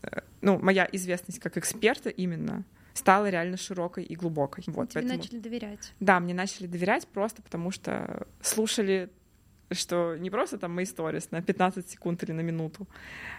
[0.01, 4.63] э, ну, моя известность как эксперта именно стала реально широкой и глубокой.
[4.67, 5.17] Вот, Тебе поэтому...
[5.17, 5.93] начали доверять.
[5.99, 9.10] Да, мне начали доверять просто потому, что слушали
[9.71, 12.88] что не просто там мои сторис на 15 секунд или на минуту,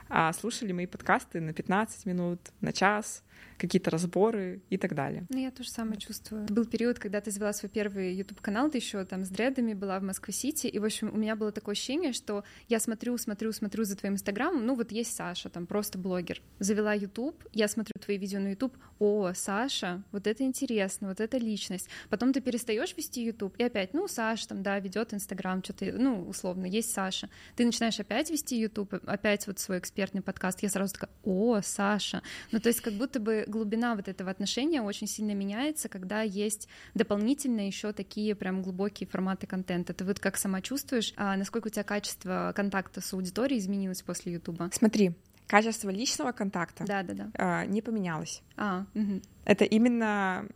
[0.08, 3.22] а слушали мои подкасты на 15 минут, на час,
[3.58, 5.26] какие-то разборы и так далее.
[5.28, 6.46] Ну, я тоже самое чувствую.
[6.46, 10.02] Был период, когда ты завела свой первый YouTube-канал, ты еще там с дредами была в
[10.02, 13.96] Москве-Сити, и, в общем, у меня было такое ощущение, что я смотрю, смотрю, смотрю за
[13.96, 16.42] твоим Инстаграмом, ну, вот есть Саша, там, просто блогер.
[16.58, 21.38] Завела YouTube, я смотрю твои видео на YouTube, о, Саша, вот это интересно, вот это
[21.38, 21.88] личность.
[22.08, 26.26] Потом ты перестаешь вести YouTube, и опять, ну, Саша там, да, ведет Инстаграм, что-то, ну,
[26.28, 27.28] условно, есть Саша.
[27.56, 32.22] Ты начинаешь опять вести YouTube, опять вот свой экспертный подкаст, я сразу такая, о, Саша.
[32.52, 36.68] Ну, то есть как будто бы глубина вот этого отношения очень сильно меняется, когда есть
[36.94, 39.92] дополнительно еще такие прям глубокие форматы контента.
[39.92, 44.34] Ты вот как сама чувствуешь, а насколько у тебя качество контакта с аудиторией изменилось после
[44.34, 44.70] Ютуба?
[44.72, 45.12] Смотри,
[45.48, 47.30] качество личного контакта да, да, да.
[47.34, 48.42] А, не поменялось.
[48.56, 49.20] А, угу.
[49.44, 50.46] Это именно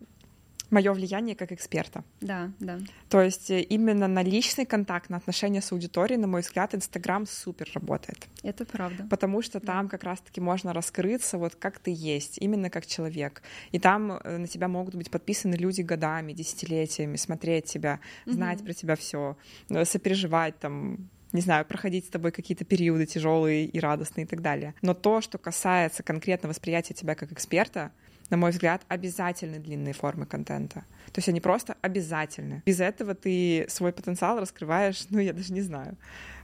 [0.71, 2.05] мое влияние как эксперта.
[2.21, 2.79] Да, да.
[3.09, 7.27] То есть э, именно на личный контакт, на отношения с аудиторией, на мой взгляд, Инстаграм
[7.27, 8.29] супер работает.
[8.43, 9.07] Это правда.
[9.11, 13.43] Потому что там как раз-таки можно раскрыться вот как ты есть, именно как человек.
[13.73, 18.67] И там э, на тебя могут быть подписаны люди годами, десятилетиями, смотреть тебя, знать угу.
[18.67, 19.37] про тебя все,
[19.69, 24.43] э, сопереживать там не знаю, проходить с тобой какие-то периоды тяжелые и радостные и так
[24.43, 24.75] далее.
[24.83, 27.93] Но то, что касается конкретно восприятия тебя как эксперта,
[28.31, 30.85] на мой взгляд, обязательны длинные формы контента.
[31.13, 32.63] То есть они просто обязательны.
[32.65, 35.97] Без этого ты свой потенциал раскрываешь, ну, я даже не знаю,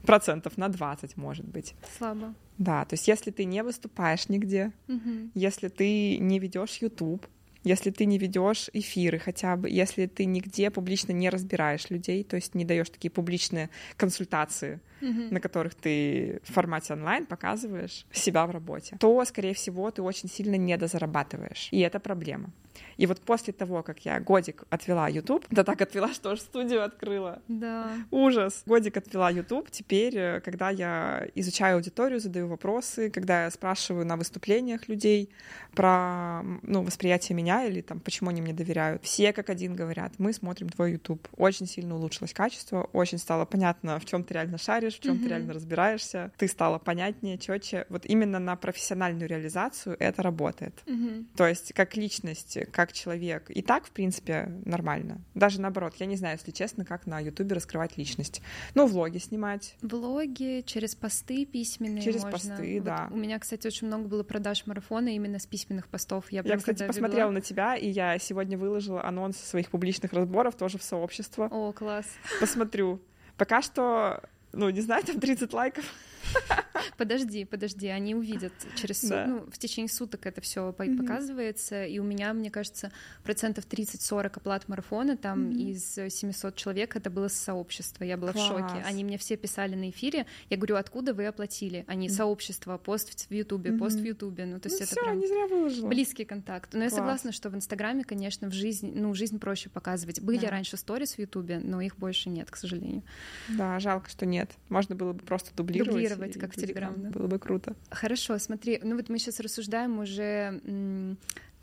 [0.05, 1.75] процентов на 20, может быть.
[1.97, 2.35] Слабо.
[2.59, 5.31] Да, то есть если ты не выступаешь нигде, угу.
[5.35, 7.27] если ты не ведешь YouTube,
[7.65, 12.37] если ты не ведешь эфиры хотя бы, если ты нигде публично не разбираешь людей, то
[12.37, 15.33] есть не даешь такие публичные консультации, mm-hmm.
[15.33, 20.29] на которых ты в формате онлайн показываешь себя в работе, то, скорее всего, ты очень
[20.29, 21.69] сильно недозарабатываешь.
[21.71, 22.51] И это проблема.
[22.97, 26.85] И вот после того, как я годик отвела YouTube, да так отвела, что аж студию
[26.85, 27.43] открыла.
[27.49, 27.91] Да.
[28.11, 28.63] Ужас.
[28.67, 29.71] Годик отвела YouTube.
[29.71, 35.31] Теперь, э, когда я изучаю аудиторию, задаю вопросы, когда я спрашиваю на выступлениях людей
[35.75, 40.33] про ну, восприятие меня или там, почему они мне доверяют, все как один говорят, мы
[40.33, 41.29] смотрим твой YouTube.
[41.37, 45.17] Очень сильно улучшилось качество, очень стало понятно, в чем ты реально шаришь, шаришь, в чем
[45.17, 45.23] mm-hmm.
[45.23, 47.87] ты реально разбираешься, ты стала понятнее, четче.
[47.89, 50.75] Вот именно на профессиональную реализацию это работает.
[50.87, 51.27] Mm-hmm.
[51.37, 53.51] То есть как личность, как человек.
[53.51, 55.21] И так, в принципе, нормально.
[55.35, 58.43] Даже наоборот, я не знаю, если честно, как на Ютубе раскрывать личность.
[58.75, 59.77] Ну, влоги снимать.
[59.83, 62.33] Влоги через посты письменные Через можно.
[62.33, 63.09] посты, вот да.
[63.11, 66.31] У меня, кстати, очень много было продаж марафона именно с письменных постов.
[66.31, 70.79] Я, я кстати, посмотрела на тебя, и я сегодня выложила анонс своих публичных разборов тоже
[70.79, 71.49] в сообщество.
[71.51, 72.07] О, класс.
[72.41, 73.01] Посмотрю.
[73.37, 75.85] Пока что, ну, не знаю, там 30 лайков.
[76.97, 79.27] Подожди, подожди, они увидят через да.
[79.27, 80.97] ну, в течение суток это все mm-hmm.
[80.99, 82.91] показывается, и у меня, мне кажется,
[83.23, 86.09] процентов 30-40 оплат марафона там mm-hmm.
[86.09, 88.45] из 700 человек это было сообщество, я была Класс.
[88.45, 88.85] в шоке.
[88.85, 91.85] Они мне все писали на эфире, я говорю, откуда вы оплатили?
[91.87, 92.11] Они mm-hmm.
[92.11, 95.27] сообщество, пост в Ютубе, пост в Ютубе, ну то есть ну, это всё, прям не
[95.27, 95.89] зря выложила.
[95.89, 96.73] близкий контакт.
[96.73, 96.93] Но Класс.
[96.93, 100.21] я согласна, что в Инстаграме, конечно, в жизни, ну жизнь проще показывать.
[100.21, 100.51] Были да.
[100.51, 103.03] раньше сторис в Ютубе, но их больше нет, к сожалению.
[103.49, 104.51] Да, жалко, что нет.
[104.69, 105.93] Можно было бы просто дублировать.
[105.93, 107.11] Дублировать, как в Телеграм, да.
[107.11, 107.75] Было бы круто.
[107.91, 111.17] Хорошо, смотри, ну вот мы сейчас рассуждаем уже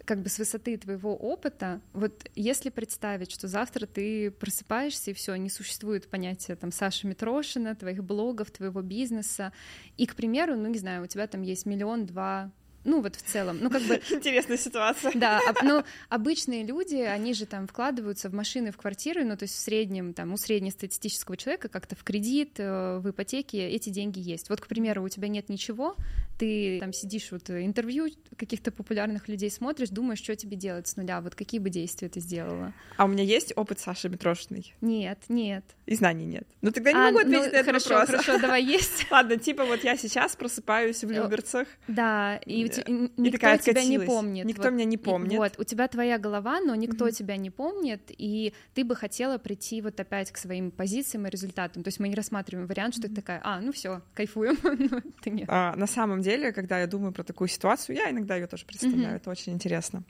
[0.06, 5.36] как бы с высоты твоего опыта, вот если представить, что завтра ты просыпаешься и все,
[5.36, 9.54] не существует понятия там Саши Митрошина, твоих блогов, твоего бизнеса,
[9.98, 12.52] и, к примеру, ну не знаю, у тебя там есть миллион-два
[12.84, 13.96] ну вот в целом, ну как бы...
[14.12, 15.12] Интересная ситуация.
[15.16, 19.56] Да, ну обычные люди, они же там вкладываются в машины, в квартиры, ну то есть
[19.56, 24.50] в среднем, там у среднестатистического человека как-то в кредит, э, в ипотеке эти деньги есть.
[24.50, 25.96] Вот, к примеру, у тебя нет ничего,
[26.38, 31.22] ты там сидишь, вот интервью каких-то популярных людей смотришь, думаешь, что тебе делать с нуля,
[31.22, 32.74] вот какие бы действия ты сделала?
[32.98, 34.74] А у меня есть опыт Саши Митрошиной?
[34.82, 35.64] Нет, нет.
[35.86, 36.48] И знаний нет.
[36.62, 38.10] Ну тогда не а, могу ответить ну, на этот хорошо, вопрос.
[38.10, 39.06] Хорошо, давай есть.
[39.12, 41.68] Ладно, типа вот я сейчас просыпаюсь в э, Люберцах.
[41.88, 44.46] Да, и никто такая тебя не помнит.
[44.46, 45.38] Никто вот, меня не помнит.
[45.38, 47.12] Вот, у тебя твоя голова, но никто mm-hmm.
[47.12, 51.84] тебя не помнит, и ты бы хотела прийти вот опять к своим позициям и результатам.
[51.84, 53.10] То есть мы не рассматриваем вариант, что mm-hmm.
[53.10, 54.58] ты такая, а, ну все, кайфуем.
[55.26, 58.66] ну, а, на самом деле, когда я думаю про такую ситуацию, я иногда ее тоже
[58.66, 59.18] представляю, mm-hmm.
[59.18, 60.04] это очень интересно.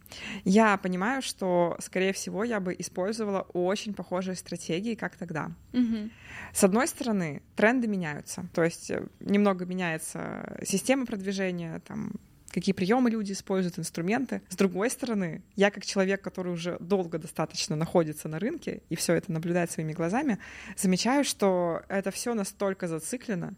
[0.44, 5.52] Я понимаю, что, скорее всего, я бы использовала очень похожие стратегии, как тогда.
[5.74, 6.12] Mm-hmm.
[6.54, 12.14] С одной стороны, тренды меняются, то есть э, немного меняется система продвижения, там
[12.54, 14.42] какие приемы люди используют, инструменты.
[14.48, 19.16] С другой стороны, я как человек, который уже долго достаточно находится на рынке и все
[19.16, 20.38] это наблюдает своими глазами,
[20.78, 23.54] замечаю, что это все настолько зациклено.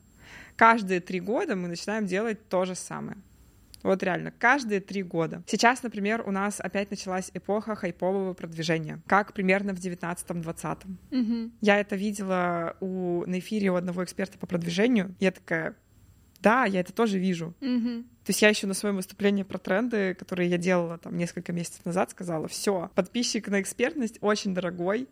[0.55, 3.17] Каждые три года мы начинаем делать то же самое.
[3.85, 5.43] Вот реально, каждые три года.
[5.45, 10.87] Сейчас, например, у нас опять началась эпоха хайпового продвижения, как примерно в 19-20.
[11.11, 11.51] Угу.
[11.61, 15.13] Я это видела у, на эфире у одного эксперта по продвижению.
[15.19, 15.75] Я такая,
[16.41, 17.53] да, я это тоже вижу.
[17.59, 18.03] Mm-hmm.
[18.03, 21.85] То есть я еще на своем выступлении про тренды, которые я делала там несколько месяцев
[21.85, 25.07] назад, сказала, все, подписчик на экспертность очень дорогой,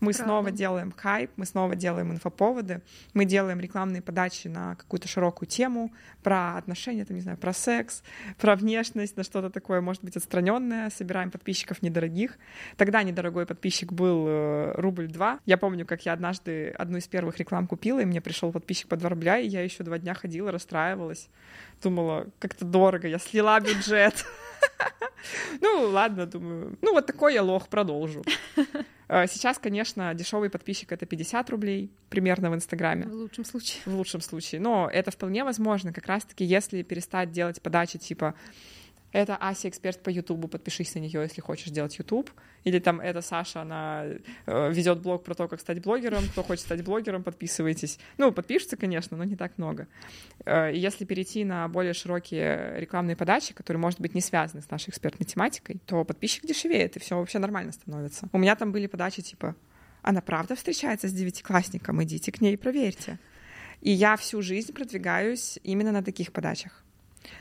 [0.00, 0.24] мы Правда.
[0.24, 2.82] снова делаем хайп, мы снова делаем инфоповоды,
[3.14, 8.02] мы делаем рекламные подачи на какую-то широкую тему про отношения, там, не знаю, про секс,
[8.38, 12.38] про внешность, на что-то такое, может быть, отстраненное, собираем подписчиков недорогих.
[12.76, 15.38] Тогда недорогой подписчик был э, рубль два.
[15.46, 18.96] Я помню, как я однажды одну из первых реклам купила, и мне пришел подписчик по
[18.96, 21.28] 2 рубля, и я еще два дня ходила, расстраивалась.
[21.82, 24.24] Думала, как-то дорого, я слила бюджет.
[25.60, 26.78] Ну, ладно, думаю.
[26.80, 28.22] Ну, вот такой я лох, продолжу.
[29.12, 33.06] Э, сейчас, конечно, дешевый подписчик это 50 рублей примерно в Инстаграме.
[33.06, 33.82] В лучшем случае.
[33.84, 34.60] В лучшем случае.
[34.60, 38.34] Но это вполне возможно, как раз-таки, если перестать делать подачи типа
[39.12, 42.30] это Ася эксперт по Ютубу, подпишись на нее, если хочешь делать Ютуб.
[42.64, 44.04] Или там это Саша, она
[44.46, 46.24] э, ведет блог про то, как стать блогером.
[46.32, 47.98] Кто хочет стать блогером, подписывайтесь.
[48.18, 49.88] Ну, подпишется, конечно, но не так много.
[50.44, 54.90] Э, если перейти на более широкие рекламные подачи, которые, может быть, не связаны с нашей
[54.90, 58.28] экспертной тематикой, то подписчик дешевеет, и все вообще нормально становится.
[58.32, 59.56] У меня там были подачи типа
[60.02, 63.18] она правда встречается с девятиклассником, идите к ней и проверьте.
[63.80, 66.84] И я всю жизнь продвигаюсь именно на таких подачах.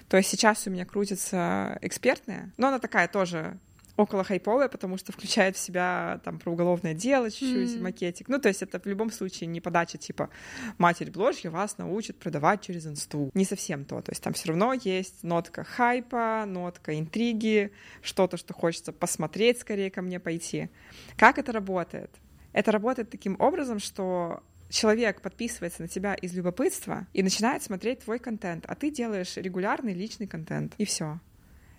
[0.07, 3.57] То есть сейчас у меня крутится экспертная, но она такая тоже
[3.99, 7.81] около хайповая, потому что включает в себя там про уголовное дело чуть-чуть, mm.
[7.81, 8.29] макетик.
[8.29, 10.29] Ну, то есть это в любом случае не подача типа
[10.77, 13.29] «Матерь Бложья вас научит продавать через инсту».
[13.33, 14.01] Не совсем то.
[14.01, 19.91] То есть там все равно есть нотка хайпа, нотка интриги, что-то, что хочется посмотреть, скорее
[19.91, 20.69] ко мне пойти.
[21.17, 22.11] Как это работает?
[22.53, 28.19] Это работает таким образом, что человек подписывается на тебя из любопытства и начинает смотреть твой
[28.19, 31.19] контент, а ты делаешь регулярный личный контент, и все.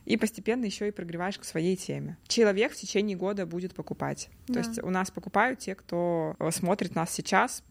[0.04, 2.16] И постепенно еще и прогреваешь к своей теме.
[2.26, 4.28] Человек в течение года будет покупать.
[4.48, 4.54] Да.
[4.54, 7.62] То есть у нас покупают те, кто э, смотрит нас сейчас,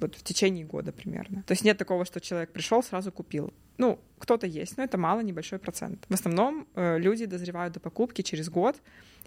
[0.00, 1.42] вот в течение года примерно.
[1.44, 3.52] То есть нет такого, что человек пришел, сразу купил.
[3.78, 6.04] Ну, кто-то есть, но это мало, небольшой процент.
[6.08, 8.76] В основном э, люди дозревают до покупки через год,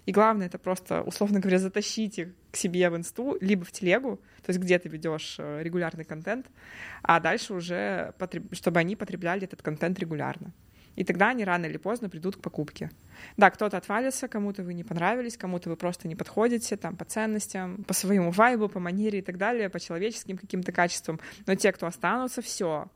[0.04, 4.16] И главное это просто, условно говоря, затащить их к себе в инсту, либо в телегу,
[4.44, 6.46] то есть где ты ведешь э, регулярный контент,
[7.02, 8.12] а дальше уже,
[8.52, 10.52] чтобы они потребляли этот контент регулярно.
[10.96, 12.90] И тогда они рано или поздно придут к покупке.
[13.36, 17.84] Да, кто-то отвалится, кому-то вы не понравились, кому-то вы просто не подходите там по ценностям,
[17.84, 21.18] по своему вайбу, по манере и так далее, по человеческим каким-то качествам.
[21.46, 22.88] Но те, кто останутся, все.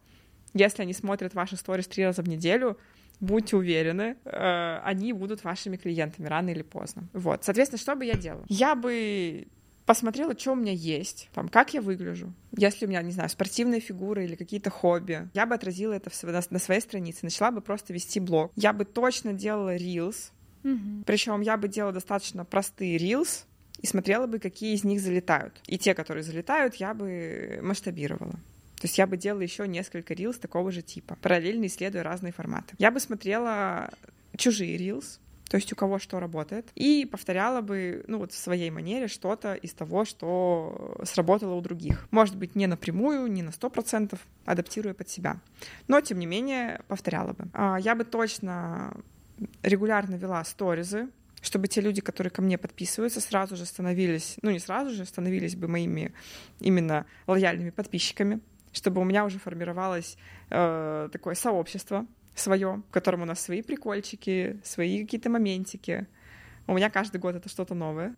[0.57, 2.79] Если они смотрят ваши сторис три раза в неделю,
[3.21, 7.09] будьте уверены, э, они будут вашими клиентами рано или поздно.
[7.13, 8.45] Вот, соответственно, что бы я делала?
[8.49, 9.47] Я бы
[9.85, 12.33] посмотрела, что у меня есть, там, как я выгляжу.
[12.57, 16.23] Если у меня, не знаю, спортивные фигуры или какие-то хобби, я бы отразила это в,
[16.25, 18.51] на, на своей странице, начала бы просто вести блог.
[18.57, 20.33] Я бы точно делала reels,
[20.65, 21.05] mm-hmm.
[21.07, 23.45] причем я бы делала достаточно простые reels,
[23.79, 25.61] и смотрела бы, какие из них залетают.
[25.67, 28.41] И те, которые залетают, я бы масштабировала.
[28.77, 32.75] То есть я бы делала еще несколько рилс такого же типа, параллельно исследуя разные форматы.
[32.79, 33.91] Я бы смотрела
[34.37, 35.19] чужие рилс,
[35.49, 39.55] то есть у кого что работает, и повторяла бы, ну вот в своей манере что-то
[39.55, 42.07] из того, что сработало у других.
[42.11, 45.41] Может быть, не напрямую, не на сто процентов, адаптируя под себя.
[45.89, 47.49] Но, тем не менее, повторяла бы.
[47.53, 48.97] А, я бы точно
[49.63, 51.09] регулярно вела сторизы,
[51.43, 55.55] чтобы те люди, которые ко мне подписываются, сразу же становились, ну не сразу же, становились
[55.55, 56.13] бы моими
[56.61, 58.41] именно лояльными подписчиками
[58.77, 60.19] чтобы у меня уже формировалось
[60.51, 66.07] э, такое сообщество свое, в котором у нас свои прикольчики, свои какие-то моментики.
[66.67, 68.15] У меня каждый год это что-то новое.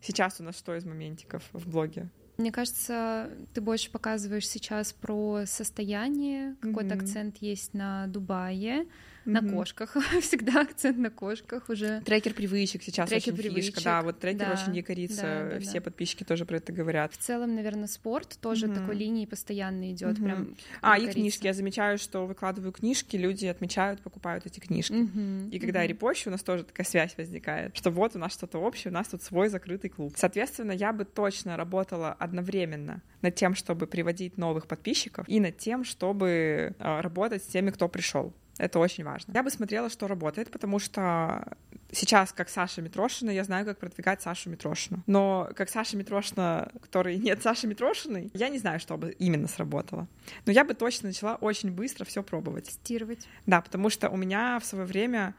[0.00, 2.08] Сейчас у нас что из моментиков в блоге?
[2.38, 7.02] Мне кажется, ты больше показываешь сейчас про состояние, какой-то mm-hmm.
[7.02, 8.86] акцент есть на Дубае,
[9.24, 9.54] на mm-hmm.
[9.54, 9.96] кошках.
[10.20, 12.00] Всегда акцент на кошках уже.
[12.04, 13.74] Трекер привычек сейчас трекер очень привычек.
[13.76, 13.84] фишка.
[13.84, 15.22] Да, вот трекер да, очень якорится.
[15.22, 15.80] Да, да, Все да.
[15.82, 17.12] подписчики тоже про это говорят.
[17.12, 18.74] В целом, наверное, спорт тоже mm-hmm.
[18.74, 20.18] такой линии постоянно идет.
[20.18, 20.24] Mm-hmm.
[20.24, 21.46] Прям а, и книжки.
[21.46, 24.92] Я замечаю, что выкладываю книжки, люди отмечают, покупают эти книжки.
[24.92, 25.50] Mm-hmm.
[25.50, 25.82] И когда mm-hmm.
[25.82, 28.94] я репощу, у нас тоже такая связь возникает, что вот у нас что-то общее, у
[28.94, 30.14] нас тут свой закрытый клуб.
[30.16, 35.84] Соответственно, я бы точно работала одновременно над тем, чтобы приводить новых подписчиков, и над тем,
[35.84, 38.32] чтобы э, работать с теми, кто пришел.
[38.58, 39.32] Это очень важно.
[39.32, 41.56] Я бы смотрела, что работает, потому что
[41.90, 45.02] сейчас, как Саша Митрошина, я знаю, как продвигать Сашу Митрошину.
[45.06, 50.06] Но как Саша Митрошина, который нет Саши Митрошиной, я не знаю, что бы именно сработало.
[50.46, 52.66] Но я бы точно начала очень быстро все пробовать.
[52.66, 53.26] Тестировать.
[53.46, 55.34] Да, потому что у меня в свое время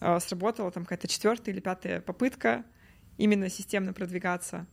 [0.00, 2.64] э, сработала там какая-то четвертая или пятая попытка
[3.16, 4.66] именно системно продвигаться.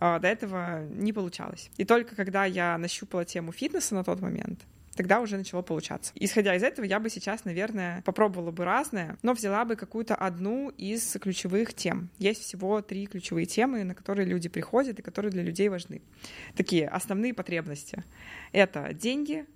[0.00, 1.70] Э, до этого не получалось.
[1.76, 4.60] И только когда я нащупала тему фитнеса на тот момент,
[4.94, 6.12] тогда уже начало получаться.
[6.14, 10.70] Исходя из этого, я бы сейчас, наверное, попробовала бы разное, но взяла бы какую-то одну
[10.70, 12.10] из ключевых тем.
[12.18, 16.02] Есть всего три ключевые темы, на которые люди приходят и которые для людей важны.
[16.56, 18.04] Такие основные потребности.
[18.52, 19.46] Это деньги,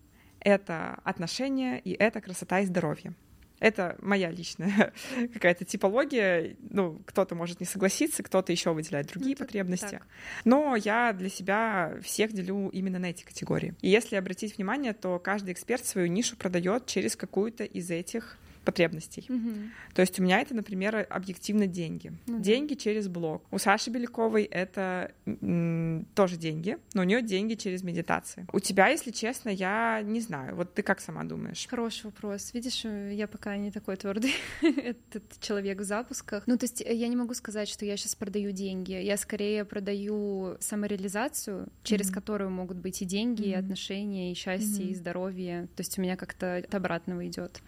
[0.41, 3.15] это отношения и это красота и здоровье.
[3.59, 4.93] Это моя личная
[5.33, 6.57] какая-то типология.
[6.71, 9.93] Ну, кто-то может не согласиться, кто-то еще выделяет другие ну, потребности.
[9.93, 10.07] Так.
[10.45, 13.75] Но я для себя всех делю именно на эти категории.
[13.81, 18.37] И если обратить внимание, то каждый эксперт свою нишу продает через какую-то из этих
[18.67, 19.25] потребностей.
[19.29, 19.51] Угу.
[19.95, 22.13] То есть у меня это, например, объективно деньги.
[22.27, 22.81] Ну, деньги да.
[22.81, 23.43] через блог.
[23.51, 28.47] У Саши Беляковой это м, тоже деньги, но у нее деньги через медитации.
[28.53, 30.57] У тебя, если честно, я не знаю.
[30.57, 31.67] Вот ты как сама думаешь?
[31.69, 32.53] Хороший вопрос.
[32.53, 36.43] Видишь, я пока не такой твердый этот человек в запусках.
[36.47, 38.93] Ну, то есть я не могу сказать, что я сейчас продаю деньги.
[38.93, 42.15] Я скорее продаю самореализацию, через mm-hmm.
[42.15, 43.51] которую могут быть и деньги, mm-hmm.
[43.51, 44.91] и отношения, и счастье, mm-hmm.
[44.91, 45.69] и здоровье.
[45.77, 47.63] То есть у меня как-то от обратного идет.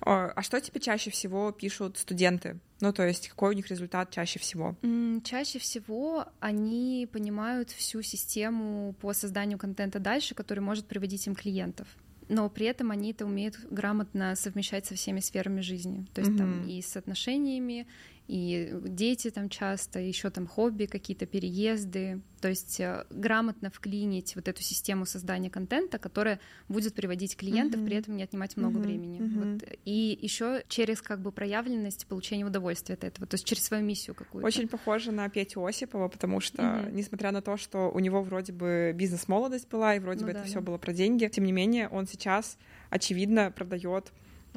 [0.00, 2.58] А что тебе чаще всего пишут студенты?
[2.80, 4.76] Ну, то есть какой у них результат чаще всего?
[5.24, 11.88] Чаще всего они понимают всю систему по созданию контента дальше, который может приводить им клиентов
[12.28, 16.38] но при этом они это умеют грамотно совмещать со всеми сферами жизни, то есть mm-hmm.
[16.38, 17.86] там и с отношениями,
[18.26, 24.48] и дети там часто, еще там хобби, какие-то переезды, то есть э, грамотно вклинить вот
[24.48, 27.86] эту систему создания контента, которая будет приводить клиентов, mm-hmm.
[27.86, 28.82] при этом не отнимать много mm-hmm.
[28.82, 29.20] времени.
[29.20, 29.52] Mm-hmm.
[29.52, 29.78] Вот.
[29.84, 34.14] И еще через как бы проявленность получения удовольствия от этого, то есть через свою миссию
[34.14, 34.46] какую-то.
[34.46, 36.92] Очень похоже на Петю Осипова, потому что, mm-hmm.
[36.92, 40.38] несмотря на то, что у него вроде бы бизнес-молодость была, и вроде ну, бы да,
[40.40, 40.50] это да.
[40.50, 42.56] все было про деньги, тем не менее он сейчас
[42.90, 44.12] очевидно продает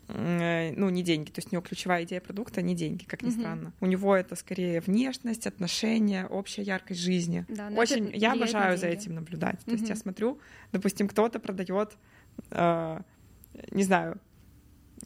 [0.07, 1.31] ну, не деньги.
[1.31, 3.39] То есть у него ключевая идея продукта не деньги, как ни mm-hmm.
[3.39, 3.73] странно.
[3.81, 7.45] У него это скорее внешность, отношения, общая яркость жизни.
[7.49, 9.59] Да, Очень я обожаю за этим наблюдать.
[9.65, 10.39] То есть я смотрю,
[10.71, 11.97] допустим, кто-то продает,
[12.51, 13.01] э,
[13.71, 14.19] не знаю,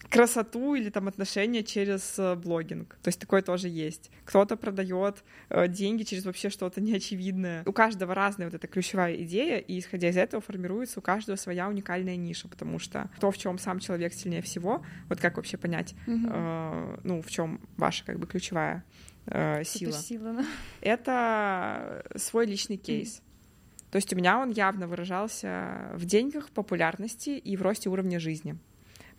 [0.10, 2.97] красоту или там отношения через э, блогинг.
[3.02, 4.12] То есть такое тоже есть.
[4.26, 7.64] Кто-то продает э, деньги через вообще что-то неочевидное.
[7.66, 11.68] У каждого разная вот эта ключевая идея, и исходя из этого формируется у каждого своя
[11.68, 15.93] уникальная ниша, потому что то, в чем сам человек сильнее всего, вот как вообще понять,
[16.08, 16.32] mm-hmm.
[16.32, 18.84] э, ну, в чем ваша как бы ключевая
[19.28, 19.91] э, сила.
[19.91, 20.45] Суперсила, да.
[20.82, 23.22] Это свой личный кейс.
[23.91, 28.58] То есть у меня он явно выражался в деньгах, популярности и в росте уровня жизни.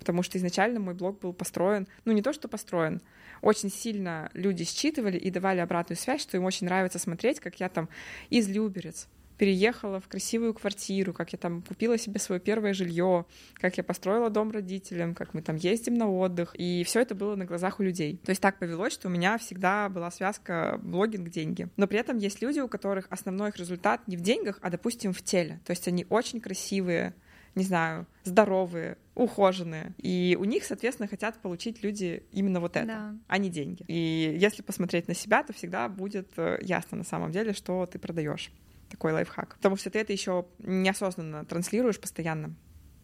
[0.03, 3.01] Потому что изначально мой блог был построен, ну не то, что построен,
[3.41, 7.69] очень сильно люди считывали и давали обратную связь, что им очень нравится смотреть, как я
[7.69, 7.89] там
[8.29, 9.07] из Люберец
[9.39, 14.29] переехала в красивую квартиру, как я там купила себе свое первое жилье, как я построила
[14.29, 16.55] дом родителям, как мы там ездим на отдых.
[16.57, 18.19] И все это было на глазах у людей.
[18.25, 21.69] То есть так повелось, что у меня всегда была связка блогинг-деньги.
[21.77, 25.13] Но при этом есть люди, у которых основной их результат не в деньгах, а, допустим,
[25.13, 25.61] в теле.
[25.65, 27.15] То есть они очень красивые,
[27.55, 29.95] не знаю, здоровые, ухоженные.
[29.99, 33.15] И у них, соответственно, хотят получить люди именно вот это, Да.
[33.29, 33.85] а не деньги.
[33.89, 37.99] И если посмотреть на себя, то всегда будет э, ясно на самом деле, что ты
[37.99, 38.51] продаешь.
[38.91, 39.57] Такой лайфхак.
[39.57, 42.55] Потому что ты это еще неосознанно транслируешь постоянно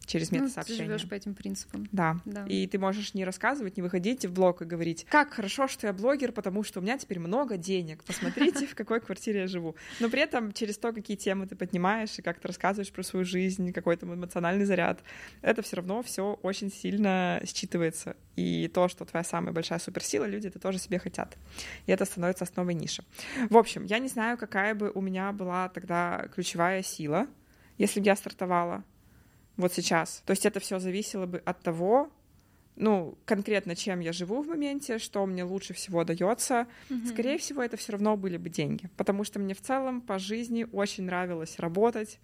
[0.08, 1.86] через Ну, ты живешь по этим принципам.
[1.92, 2.16] Да.
[2.24, 2.44] Да.
[2.46, 5.92] И ты можешь не рассказывать, не выходить в блог и говорить, как хорошо, что я
[5.92, 8.02] блогер, потому что у меня теперь много денег.
[8.04, 9.76] Посмотрите, в какой квартире я живу.
[10.00, 13.24] Но при этом через то, какие темы ты поднимаешь и как ты рассказываешь про свою
[13.24, 15.00] жизнь, какой там эмоциональный заряд,
[15.42, 18.16] это все равно все очень сильно считывается.
[18.36, 21.36] И то, что твоя самая большая суперсила, люди это тоже себе хотят.
[21.86, 23.04] И это становится основой ниши.
[23.50, 27.26] В общем, я не знаю, какая бы у меня была тогда ключевая сила,
[27.76, 28.84] если бы я стартовала
[29.58, 30.22] вот сейчас.
[30.24, 32.10] То есть это все зависело бы от того,
[32.76, 36.66] ну, конкретно чем я живу в моменте, что мне лучше всего дается.
[36.88, 37.06] Мгм.
[37.06, 38.88] Скорее всего, это все равно были бы деньги.
[38.96, 42.20] Потому что мне в целом по жизни очень нравилось работать,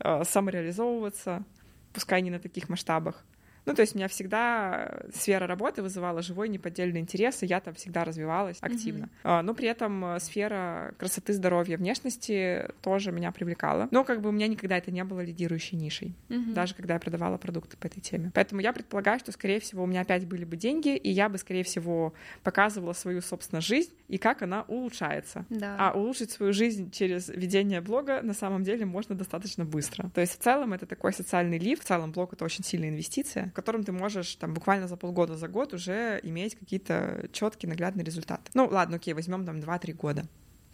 [0.00, 1.44] э, самореализовываться,
[1.92, 3.24] пускай не на таких масштабах.
[3.64, 8.04] Ну, то есть меня всегда сфера работы вызывала живой неподдельный интерес, и я там всегда
[8.04, 9.08] развивалась активно.
[9.22, 13.88] А, Но при этом э, сфера красоты, здоровья, внешности тоже меня привлекала.
[13.90, 16.54] Но как бы у меня никогда это не было лидирующей нишей Мгм.
[16.54, 18.30] даже когда я продавала продукты по этой теме.
[18.34, 21.38] Поэтому я предполагаю, что, скорее всего, у меня опять были бы деньги, и я бы,
[21.38, 25.44] скорее всего, показывала свою, собственно, жизнь и как она улучшается.
[25.50, 25.76] Да.
[25.78, 30.10] А улучшить свою жизнь через ведение блога на самом деле можно достаточно быстро.
[30.10, 33.51] То есть в целом это такой социальный лифт, в целом блог— это очень сильная инвестиция,
[33.52, 38.02] в котором ты можешь там буквально за полгода, за год уже иметь какие-то четкие наглядные
[38.02, 38.50] результаты.
[38.54, 40.24] Ну ладно, окей, возьмем там 2-3 года.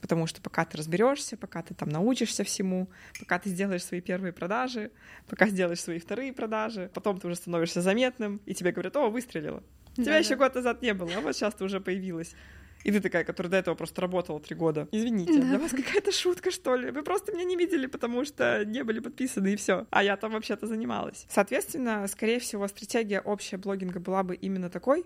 [0.01, 4.33] Потому что пока ты разберешься, пока ты там научишься всему, пока ты сделаешь свои первые
[4.33, 4.93] продажи,
[5.27, 9.61] пока сделаешь свои вторые продажи, потом ты уже становишься заметным, и тебе говорят, о, выстрелила.
[9.97, 10.19] Тебя Да-да.
[10.19, 12.37] еще год назад не было, а вот сейчас ты уже появилась.
[12.85, 14.89] И ты такая, которая до этого просто работала три года.
[14.93, 15.49] Извините, Да.
[15.49, 16.91] для вас какая-то шутка, что ли?
[16.91, 19.87] Вы просто меня не видели, потому что не были подписаны, и все.
[19.91, 21.27] А я там вообще-то занималась.
[21.29, 25.05] Соответственно, скорее всего, стратегия общая блогинга была бы именно такой.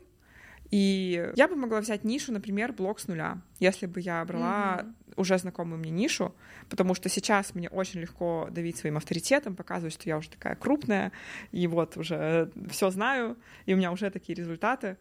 [0.70, 4.95] И я бы могла взять нишу, например, блог с нуля, если бы я брала Мгм.
[5.16, 6.35] уже знакомую мне нишу,
[6.70, 11.12] потому что сейчас мне очень легко давить своим авторитетом, показывать, что я уже такая крупная,
[11.51, 14.97] и вот уже все знаю, и у меня уже такие результаты.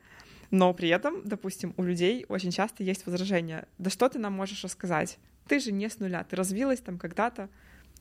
[0.52, 3.68] Но при этом, допустим, у людей очень часто есть возражение.
[3.78, 5.18] Да что ты нам можешь рассказать?
[5.48, 7.50] Ты же не с нуля, ты развилась там когда-то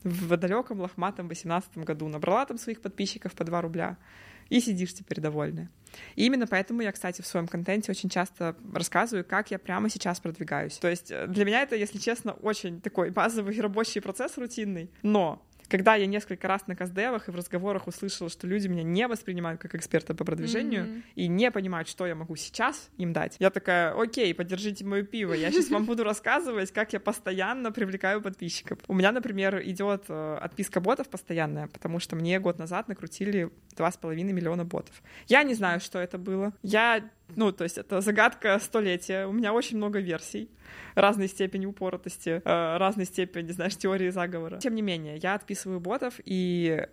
[0.03, 3.97] в далеком лохматом 18 году, набрала там своих подписчиков по 2 рубля
[4.49, 5.71] и сидишь теперь довольная.
[6.17, 10.21] И именно поэтому я, кстати, в своем контенте очень часто рассказываю, как я прямо сейчас
[10.21, 10.77] продвигаюсь.
[10.79, 14.91] То есть э, для меня это, если честно, очень такой базовый рабочий процесс рутинный.
[15.03, 19.07] Но когда я несколько раз на каздевах и в разговорах услышала, что люди меня не
[19.07, 21.03] воспринимают как эксперта по продвижению Мгм.
[21.15, 25.33] и не понимают, что я могу сейчас им дать, я такая, окей, поддержите мое пиво,
[25.33, 28.79] я сейчас вам буду рассказывать, как я постоянно привлекаю подписчиков.
[28.89, 34.15] У меня, например, идет э, отписка ботов постоянная, потому что мне год назад накрутили 2,5
[34.33, 35.03] миллиона ботов.
[35.29, 36.53] Я не знаю, что это было.
[36.63, 39.27] Я, ну, то есть это загадка столетия.
[39.27, 40.49] У меня очень много версий
[40.95, 44.59] разной степени упоротости, э, разной степени, знаешь, теории заговора.
[44.59, 46.87] Тем не менее, я отписываю ботов, и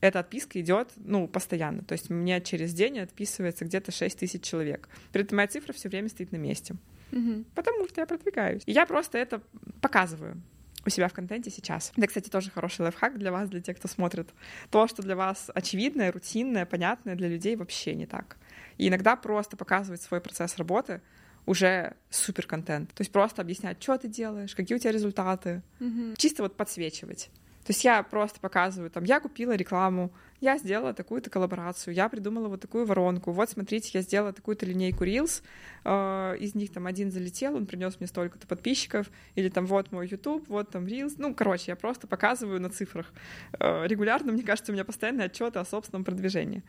[0.00, 1.82] эта отписка идет, ну, постоянно.
[1.82, 4.88] То есть мне через день отписывается где-то 6 тысяч человек.
[5.12, 6.76] При этом моя цифра все время стоит на месте.
[7.10, 7.44] Мгм.
[7.54, 8.62] Потому что я продвигаюсь.
[8.66, 9.40] И я просто это
[9.80, 10.40] показываю
[10.86, 11.92] у себя в контенте сейчас.
[11.96, 14.28] Это, кстати, тоже хороший лайфхак для вас, для тех, кто смотрит.
[14.70, 18.36] То, что для вас очевидное, рутинное, понятное, для людей вообще не так.
[18.78, 21.02] И иногда просто показывать свой процесс работы
[21.46, 22.92] уже супер контент.
[22.94, 25.62] То есть просто объяснять, что ты делаешь, какие у тебя результаты.
[25.80, 26.14] Мгм.
[26.16, 27.30] Чисто вот подсвечивать.
[27.64, 32.48] То есть я просто показываю, там, я купила рекламу, я сделала такую-то коллаборацию, я придумала
[32.48, 35.42] вот такую воронку, вот смотрите, я сделала такую-то линейку Reels,
[35.84, 40.06] э, из них там один залетел, он принес мне столько-то подписчиков, или там вот мой
[40.06, 43.12] YouTube, вот там Reels, ну, короче, я просто показываю на цифрах.
[43.58, 46.62] Э, регулярно, мне кажется, у меня постоянные отчеты о собственном продвижении.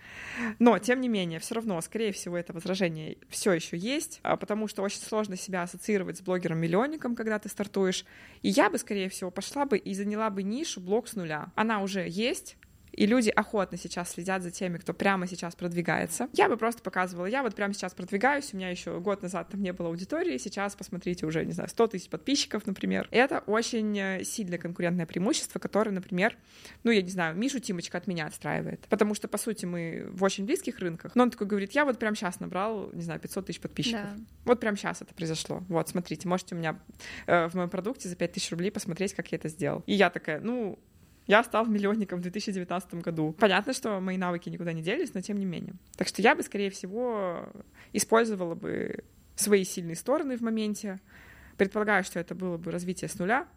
[0.59, 4.67] Но, тем не менее, все равно, скорее всего, это возражение все еще есть, а, потому
[4.67, 8.05] что очень сложно себя ассоциировать с блогером-миллионником, когда ты стартуешь.
[8.41, 11.51] И я бы, скорее всего, пошла бы и заняла бы нишу блог с нуля.
[11.55, 12.57] Она уже есть,
[12.91, 17.25] и люди охотно сейчас следят за теми, кто прямо сейчас продвигается, я бы просто показывала,
[17.25, 20.75] я вот прямо сейчас продвигаюсь, у меня еще год назад там не было аудитории, сейчас
[20.75, 23.07] посмотрите уже, не знаю, 100 тысяч подписчиков, например.
[23.11, 26.37] Это очень э, сильное конкурентное преимущество, которое, например,
[26.83, 28.85] ну, я не знаю, Мишу Тимочка от меня отстраивает.
[28.89, 31.15] Потому что, по сути, мы в очень близких рынках.
[31.15, 34.01] Но он такой говорит, я вот прямо сейчас набрал, не знаю, 500 тысяч подписчиков.
[34.01, 34.23] Да.
[34.45, 35.63] Вот прямо сейчас это произошло.
[35.69, 36.79] Вот, смотрите, можете у меня
[37.27, 39.83] э, в моем продукте за 5 тысяч рублей посмотреть, как я это сделал.
[39.85, 40.79] И я такая, ну,
[41.29, 43.35] я стал миллионником в 2019 году.
[43.39, 45.75] Понятно, что мои навыки никуда не делись, но тем не менее.
[45.95, 47.47] Так что я бы, скорее всего,
[47.93, 49.03] использовала бы
[49.35, 50.99] свои сильные стороны в моменте.
[51.55, 53.47] Предполагаю, что это было бы развитие с нуля,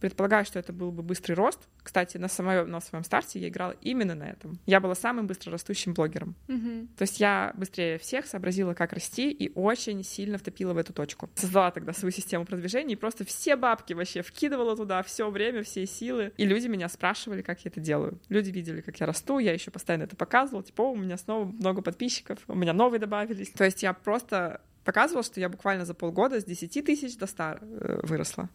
[0.00, 1.58] Предполагаю, что это был бы быстрый рост.
[1.82, 4.58] Кстати, на, самом, на своем старте я играла именно на этом.
[4.66, 6.36] Я была самым быстрорастущим блогером.
[6.46, 6.88] Mm-hmm.
[6.96, 11.28] То есть я быстрее всех сообразила, как расти, и очень сильно втопила в эту точку.
[11.34, 15.84] Создала тогда свою систему продвижения и просто все бабки вообще вкидывала туда все время, все
[15.86, 16.32] силы.
[16.36, 18.20] И люди меня спрашивали, как я это делаю.
[18.28, 20.62] Люди видели, как я расту, я еще постоянно это показывала.
[20.62, 23.50] Типа, у меня снова много подписчиков, у меня новые добавились.
[23.50, 27.44] То есть я просто показывала, что я буквально за полгода с 10 тысяч до 100
[27.44, 28.48] э, выросла.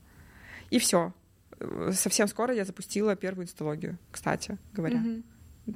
[0.70, 1.14] И все
[1.92, 4.98] совсем скоро я запустила первую инсталогию, кстати говоря.
[4.98, 5.24] Mm-hmm.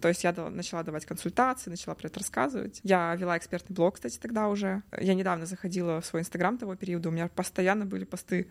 [0.01, 2.81] То есть я начала давать консультации, начала про это рассказывать.
[2.83, 4.83] Я вела экспертный блог, кстати, тогда уже.
[4.99, 8.47] Я недавно заходила в свой инстаграм того периода, у меня постоянно были посты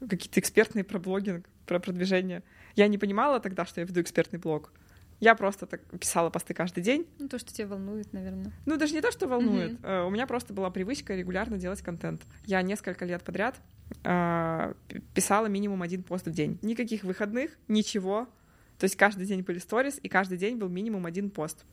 [0.00, 2.42] какие-то экспертные про блогинг, про продвижение.
[2.74, 4.72] Я не понимала тогда, что я веду экспертный блог.
[5.22, 7.06] Я просто так писала посты каждый день.
[7.20, 8.50] Ну, то, что тебя волнует, наверное.
[8.66, 9.78] Ну, даже не то, что волнует.
[9.80, 10.08] Mm-hmm.
[10.08, 12.22] У меня просто была привычка регулярно делать контент.
[12.44, 13.54] Я несколько лет подряд
[14.02, 14.74] э,
[15.14, 16.58] писала минимум один пост в день.
[16.60, 18.26] Никаких выходных, ничего.
[18.82, 21.64] То есть каждый день были сторис, и каждый день был минимум один пост.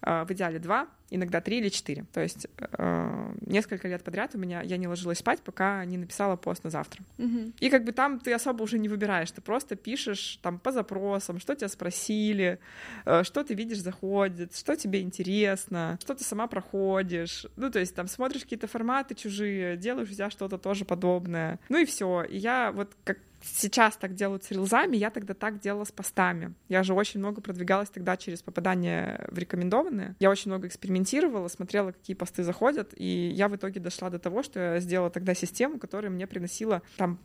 [0.00, 2.06] Э, в идеале два, иногда три или четыре.
[2.10, 6.36] То есть э, несколько лет подряд у меня я не ложилась спать, пока не написала
[6.36, 7.02] пост на завтра.
[7.18, 7.52] Угу.
[7.60, 11.38] И как бы там ты особо уже не выбираешь, ты просто пишешь там по запросам,
[11.38, 12.58] что тебя спросили,
[13.04, 17.44] э, что ты видишь заходит, что тебе интересно, что ты сама проходишь.
[17.56, 21.60] Ну, то есть там смотришь какие-то форматы чужие, делаешь у тебя что-то тоже подобное.
[21.68, 22.22] Ну и все.
[22.22, 26.54] И я вот как сейчас так делают с рилзами, я тогда так делала с постами.
[26.68, 30.16] Я же очень много продвигалась тогда через попадание в рекомендованные.
[30.18, 34.42] Я очень много экспериментировала, смотрела, какие посты заходят, и я в итоге дошла до того,
[34.42, 37.18] что я сделала тогда систему, которая мне приносила там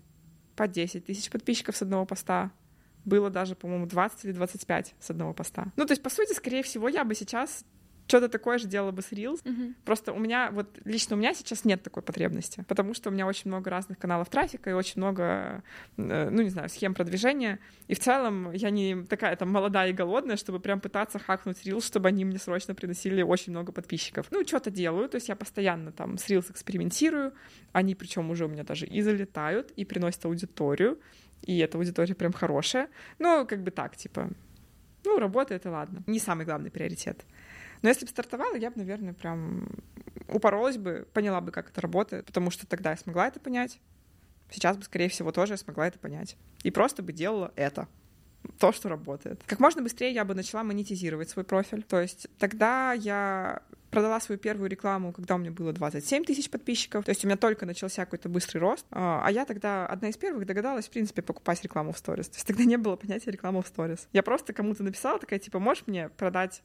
[0.55, 2.51] по 10 тысяч подписчиков с одного поста.
[3.05, 5.71] Было даже, по-моему, 20 или 25 с одного поста.
[5.77, 7.63] Ну, то есть, по сути, скорее всего, я бы сейчас
[8.09, 9.39] что-то такое же делала бы с Reels.
[9.45, 9.73] Угу.
[9.85, 13.27] Просто у меня, вот лично у меня сейчас нет такой потребности, потому что у меня
[13.27, 15.63] очень много разных каналов трафика и очень много,
[15.97, 17.59] э, ну, не знаю, схем продвижения.
[17.87, 21.85] И в целом я не такая там молодая и голодная, чтобы прям пытаться хакнуть Reels,
[21.85, 24.27] чтобы они мне срочно приносили очень много подписчиков.
[24.31, 27.33] Ну, что-то делаю, то есть я постоянно там с Reels экспериментирую.
[27.71, 30.99] Они причем уже у меня даже и залетают, и приносят аудиторию.
[31.43, 32.89] И эта аудитория прям хорошая.
[33.19, 34.29] Ну, как бы так, типа,
[35.05, 36.03] ну, работает и ладно.
[36.07, 37.23] Не самый главный приоритет.
[37.81, 39.69] Но если бы стартовала, я бы, наверное, прям
[40.27, 43.79] упоролась бы, поняла бы, как это работает, потому что тогда я смогла это понять.
[44.51, 46.35] Сейчас бы, скорее всего, тоже смогла это понять.
[46.63, 47.87] И просто бы делала это
[48.57, 49.41] то, что работает.
[49.45, 51.83] Как можно быстрее я бы начала монетизировать свой профиль.
[51.83, 53.61] То есть тогда я
[53.91, 57.05] продала свою первую рекламу, когда у меня было 27 тысяч подписчиков.
[57.05, 58.85] То есть у меня только начался какой-то быстрый рост.
[58.91, 62.29] А, а я тогда одна из первых догадалась, в принципе, покупать рекламу в сторис.
[62.29, 64.07] То есть тогда не было понятия рекламы в сторис.
[64.13, 66.61] Я просто кому-то написала, такая, типа, можешь мне продать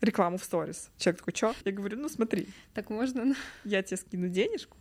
[0.00, 0.90] рекламу в сторис.
[0.98, 1.54] Человек такой, что?
[1.64, 2.48] Я говорю, ну смотри.
[2.74, 3.34] Так можно?
[3.64, 4.76] Я тебе скину денежку,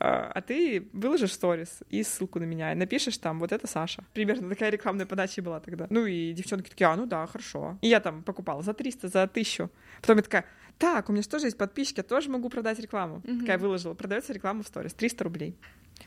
[0.00, 4.04] а, а ты выложишь сторис и ссылку на меня, и напишешь там, вот это Саша.
[4.12, 5.86] Примерно такая рекламная подача была тогда.
[5.90, 7.78] Ну и девчонки такие, а, ну да, хорошо.
[7.82, 9.70] И я там покупала за 300, за 1000.
[10.00, 10.44] Потом я такая,
[10.78, 13.20] так, у меня же тоже есть подписчики, я тоже могу продать рекламу.
[13.24, 13.40] Mm-hmm.
[13.40, 15.56] Такая выложила, продается реклама в сторис, 300 рублей.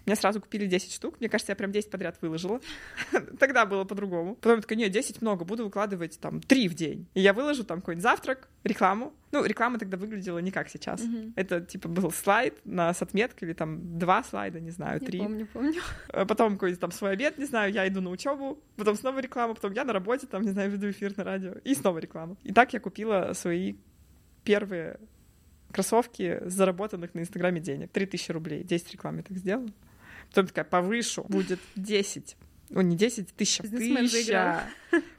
[0.05, 1.19] Мне сразу купили 10 штук.
[1.19, 2.61] Мне кажется, я прям 10 подряд выложила.
[3.39, 4.35] Тогда было по-другому.
[4.35, 7.07] Потом я такая, нет, 10 много, буду выкладывать там 3 в день.
[7.13, 9.13] И я выложу там какой-нибудь завтрак, рекламу.
[9.31, 11.01] Ну, реклама тогда выглядела не как сейчас.
[11.35, 15.19] Это типа был слайд на, с отметкой или там два слайда, не знаю, три.
[15.19, 15.81] помню, помню.
[16.09, 19.53] Э, потом какой-то там свой обед, не знаю, я иду на учебу, потом снова реклама,
[19.53, 22.37] потом я на работе, там, не знаю, веду эфир на радио, и снова реклама.
[22.43, 23.75] И так я купила свои
[24.43, 24.99] первые
[25.71, 27.91] кроссовки заработанных на Инстаграме денег.
[27.91, 28.63] 3000 рублей.
[28.63, 29.69] 10 реклам я так сделала.
[30.29, 32.35] Потом такая, повышу, будет 10.
[32.75, 33.63] О, не 10, тысяча.
[33.63, 34.63] Тысяча.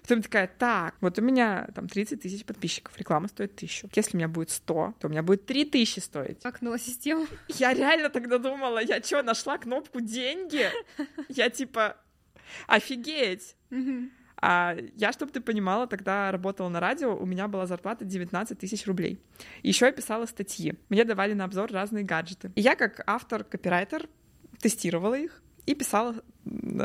[0.02, 3.88] Потом такая, так, вот у меня там 30 тысяч подписчиков, реклама стоит тысячу.
[3.94, 6.44] Если у меня будет 100, то у меня будет 3 тысячи стоить.
[6.44, 7.26] Окнула систему.
[7.48, 10.68] Я реально тогда думала, я что, нашла кнопку «деньги»?
[11.28, 11.96] Я типа,
[12.66, 13.56] офигеть!
[14.40, 18.86] А я, чтобы ты понимала, тогда работала на радио, у меня была зарплата 19 тысяч
[18.86, 19.20] рублей.
[19.62, 20.74] Еще я писала статьи.
[20.88, 22.52] Мне давали на обзор разные гаджеты.
[22.54, 24.08] И я как автор, копирайтер
[24.60, 26.14] тестировала их и писала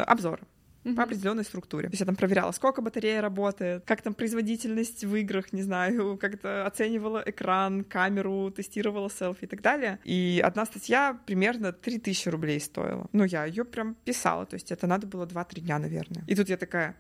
[0.08, 0.42] обзор.
[0.84, 0.96] mm-hmm.
[0.96, 1.88] по определенной структуре.
[1.88, 6.18] То есть я там проверяла, сколько батарея работает, как там производительность в играх, не знаю,
[6.22, 10.00] как-то оценивала экран, камеру, тестировала селфи и так далее.
[10.04, 13.08] И одна статья примерно 3000 рублей стоила.
[13.14, 16.24] Ну, я ее прям писала, то есть это надо было 2-3 дня, наверное.
[16.28, 16.96] И тут я такая,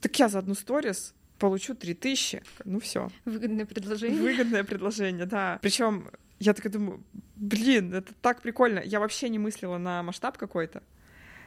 [0.00, 2.42] так я за одну сторис получу 3000.
[2.64, 3.08] Ну все.
[3.24, 4.20] Выгодное предложение.
[4.20, 5.58] Выгодное предложение, да.
[5.62, 7.02] Причем я такая думаю,
[7.36, 8.80] блин, это так прикольно.
[8.80, 10.82] Я вообще не мыслила на масштаб какой-то.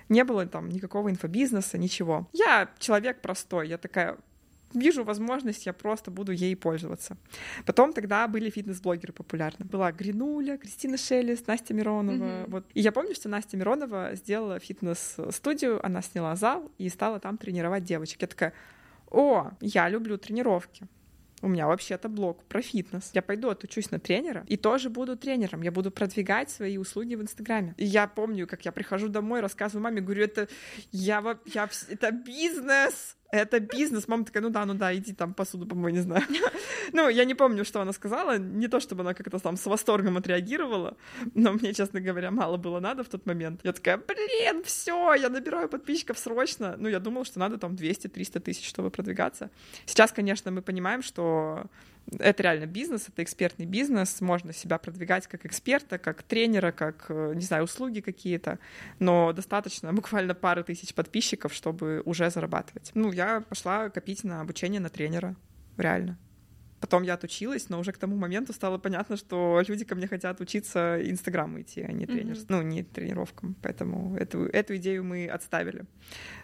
[0.09, 2.27] Не было там никакого инфобизнеса, ничего.
[2.33, 4.17] Я человек простой, я такая,
[4.73, 7.17] вижу возможность, я просто буду ей пользоваться.
[7.65, 9.65] Потом тогда были фитнес-блогеры популярны.
[9.65, 12.15] Была Гринуля, Кристина Шелест, Настя Миронова.
[12.15, 12.49] Mm-hmm.
[12.49, 12.65] Вот.
[12.73, 17.83] И я помню, что Настя Миронова сделала фитнес-студию, она сняла зал и стала там тренировать
[17.83, 18.21] девочек.
[18.21, 18.53] Я такая,
[19.09, 20.87] о, я люблю тренировки.
[21.41, 23.11] У меня вообще-то блог про фитнес.
[23.13, 25.61] Я пойду отучусь на тренера и тоже буду тренером.
[25.61, 27.75] Я буду продвигать свои услуги в Инстаграме.
[27.77, 30.49] И я помню, как я прихожу домой, рассказываю маме, говорю, это
[30.91, 34.07] я, я это бизнес это бизнес.
[34.07, 36.23] Мама такая, ну да, ну да, иди там посуду помой, не знаю.
[36.93, 38.37] ну, я не помню, что она сказала.
[38.37, 40.97] Не то, чтобы она как-то там с восторгом отреагировала,
[41.35, 43.61] но мне, честно говоря, мало было надо в тот момент.
[43.63, 46.75] Я такая, блин, все, я набираю подписчиков срочно.
[46.77, 49.49] Ну, я думала, что надо там 200-300 тысяч, чтобы продвигаться.
[49.85, 51.63] Сейчас, конечно, мы понимаем, что
[52.17, 57.33] это реально бизнес, это экспертный бизнес, можно себя продвигать как эксперта, как тренера, как, э,
[57.35, 58.59] не знаю, услуги какие-то,
[58.99, 62.91] но достаточно буквально пары тысяч подписчиков, чтобы уже зарабатывать.
[62.95, 65.35] Ну, я пошла копить на обучение на тренера,
[65.77, 66.17] реально.
[66.79, 70.39] Потом я отучилась, но уже к тому моменту стало понятно, что люди ко мне хотят
[70.39, 72.45] учиться Инстаграму идти, а не тренер, mm-hmm.
[72.47, 73.55] ну, не тренировкам.
[73.61, 75.85] Поэтому эту, эту идею мы отставили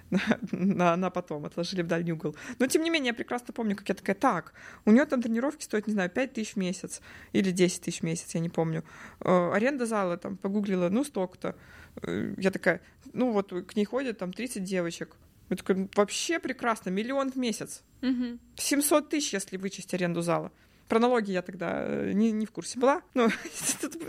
[0.09, 0.19] на,
[0.51, 2.35] на, на потом, отложили в дальний угол.
[2.59, 4.53] Но, тем не менее, я прекрасно помню, как я такая, так,
[4.85, 7.01] у нее там тренировки стоят, не знаю, 5 тысяч в месяц
[7.33, 8.83] или 10 тысяч в месяц, я не помню.
[9.21, 11.55] Э, аренда зала, там, погуглила, ну, столько-то.
[12.01, 12.81] Э, я такая,
[13.13, 15.15] ну, вот к ней ходят там 30 девочек.
[15.49, 17.83] Я такая, вообще прекрасно, миллион в месяц.
[18.01, 18.39] Угу.
[18.55, 20.51] 700 тысяч, если вычесть аренду зала.
[20.87, 23.01] Про налоги я тогда э, не, не в курсе была.
[23.13, 23.29] Ну,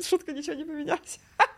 [0.03, 1.21] шутка ничего не поменялась.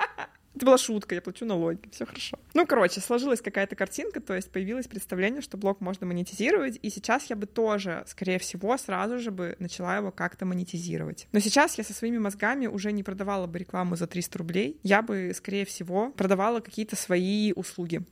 [0.55, 2.39] Это была шутка, я плачу налоги, все хорошо.
[2.55, 7.27] Ну, короче, сложилась какая-то картинка, то есть появилось представление, что блог можно монетизировать, и сейчас
[7.31, 11.29] я бы тоже, скорее всего, сразу же бы начала его как-то монетизировать.
[11.33, 15.03] Но сейчас я со своими мозгами уже не продавала бы рекламу за 300 рублей, я
[15.03, 18.03] бы, скорее всего, продавала какие-то свои услуги.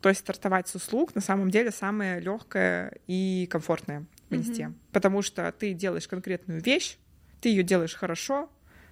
[0.00, 4.62] То есть стартовать с услуг на самом деле самое легкое и комфортное в инсте.
[4.62, 4.74] Mm-hmm.
[4.92, 6.96] Потому что ты делаешь конкретную вещь,
[7.40, 8.48] ты ее делаешь хорошо,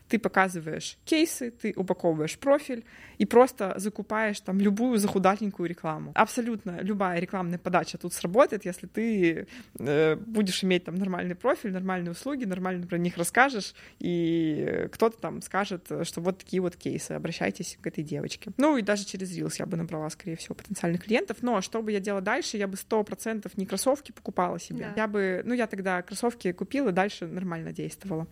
[0.08, 2.84] ты показываешь кейсы, ты упаковываешь профиль
[3.18, 6.12] и просто закупаешь там любую захудатенькую рекламу.
[6.14, 9.46] Абсолютно любая рекламная подача тут сработает, если ты
[9.78, 15.42] э, будешь иметь там нормальный профиль, нормальные услуги, нормально про них расскажешь, и кто-то там
[15.42, 18.50] скажет, что вот такие вот кейсы, обращайтесь к этой девочке.
[18.56, 21.92] Ну и даже через Reels я бы набрала, скорее всего, потенциальных клиентов, но что бы
[21.92, 24.86] я делала дальше, я бы сто процентов не кроссовки покупала себе.
[24.94, 25.02] Да.
[25.02, 28.26] Я бы, ну я тогда кроссовки купила, дальше нормально действовала.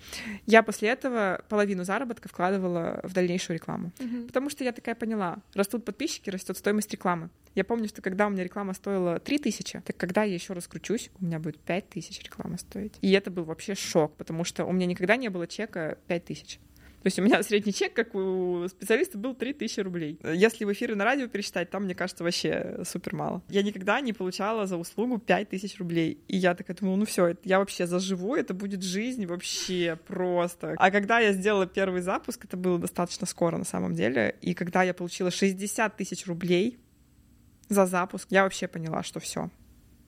[0.46, 3.90] Я после этого половину половину заработка вкладывала в дальнейшую рекламу.
[3.98, 4.26] Угу.
[4.28, 7.28] Потому что я такая поняла, растут подписчики, растет стоимость рекламы.
[7.56, 11.10] Я помню, что когда у меня реклама стоила 3 тысячи, так когда я еще раскручусь,
[11.20, 12.94] у меня будет 5 тысяч реклама стоить.
[13.00, 16.60] И это был вообще шок, потому что у меня никогда не было чека 5 тысяч.
[17.06, 20.18] То есть у меня средний чек, как у специалиста, был 3000 рублей.
[20.24, 23.44] Если в эфиры на радио пересчитать, там, мне кажется, вообще супер мало.
[23.48, 26.18] Я никогда не получала за услугу 5000 рублей.
[26.26, 30.74] И я такая думала, ну все, я вообще заживу, это будет жизнь вообще просто.
[30.78, 34.82] А когда я сделала первый запуск, это было достаточно скоро на самом деле, и когда
[34.82, 36.76] я получила 60 тысяч рублей
[37.68, 39.48] за запуск, я вообще поняла, что все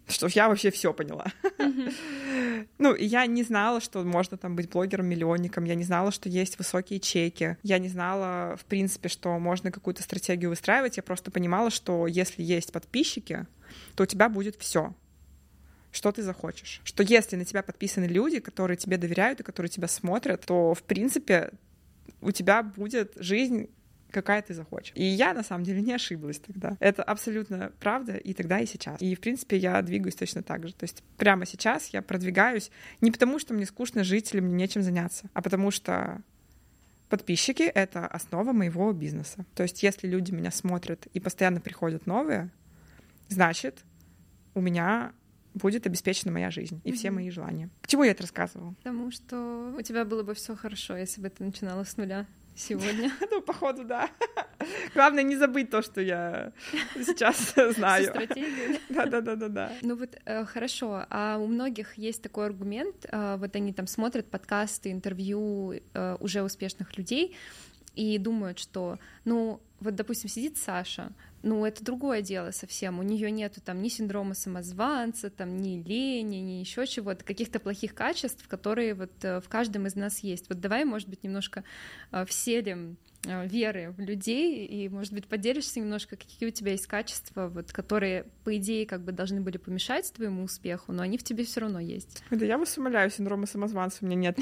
[0.08, 1.26] что я вообще все поняла.
[2.78, 7.00] ну, я не знала, что можно там быть блогером-миллионником, я не знала, что есть высокие
[7.00, 12.06] чеки, я не знала, в принципе, что можно какую-то стратегию выстраивать, я просто понимала, что
[12.06, 13.46] если есть подписчики,
[13.94, 14.94] то у тебя будет все
[15.90, 16.82] что ты захочешь.
[16.84, 20.82] Что если на тебя подписаны люди, которые тебе доверяют и которые тебя смотрят, то, в
[20.82, 21.50] принципе,
[22.20, 23.70] у тебя будет жизнь
[24.10, 24.92] какая ты захочешь.
[24.94, 26.76] И я, на самом деле, не ошиблась тогда.
[26.80, 29.00] Это абсолютно правда и тогда, и сейчас.
[29.00, 30.74] И, в принципе, я двигаюсь точно так же.
[30.74, 34.82] То есть прямо сейчас я продвигаюсь не потому, что мне скучно жить или мне нечем
[34.82, 36.22] заняться, а потому что
[37.08, 39.44] подписчики— это основа моего бизнеса.
[39.54, 42.50] То есть если люди меня смотрят и постоянно приходят новые,
[43.28, 43.84] значит,
[44.54, 45.12] у меня
[45.54, 46.94] будет обеспечена моя жизнь и mm-hmm.
[46.94, 47.70] все мои желания.
[47.80, 48.74] К чему я это рассказывала?
[48.74, 52.26] Потому что у тебя было бы все хорошо, если бы ты начинала с нуля
[52.58, 53.10] сегодня.
[53.30, 54.10] Ну, походу, да.
[54.94, 56.52] Главное не забыть то, что я
[56.94, 58.06] сейчас знаю.
[58.06, 58.78] Стратегию.
[58.88, 59.72] Да, да, да, да, да.
[59.82, 61.04] Ну вот э, хорошо.
[61.10, 63.06] А у многих есть такой аргумент.
[63.10, 67.36] Э, вот они там смотрят подкасты, интервью э, уже успешных людей
[67.94, 72.98] и думают, что, ну, вот, допустим, сидит Саша, ну, это другое дело совсем.
[72.98, 77.94] У нее нету там ни синдрома самозванца, там ни лени, ни еще чего-то, каких-то плохих
[77.94, 80.48] качеств, которые вот э, в каждом из нас есть.
[80.48, 81.62] Вот давай, может быть, немножко
[82.10, 87.48] э, вселим веры в людей, и, может быть, поделишься немножко, какие у тебя есть качества,
[87.48, 91.44] вот, которые, по идее, как бы должны были помешать твоему успеху, но они в тебе
[91.44, 92.22] все равно есть.
[92.30, 94.38] Да я вас умоляю, синдрома самозванца у меня нет.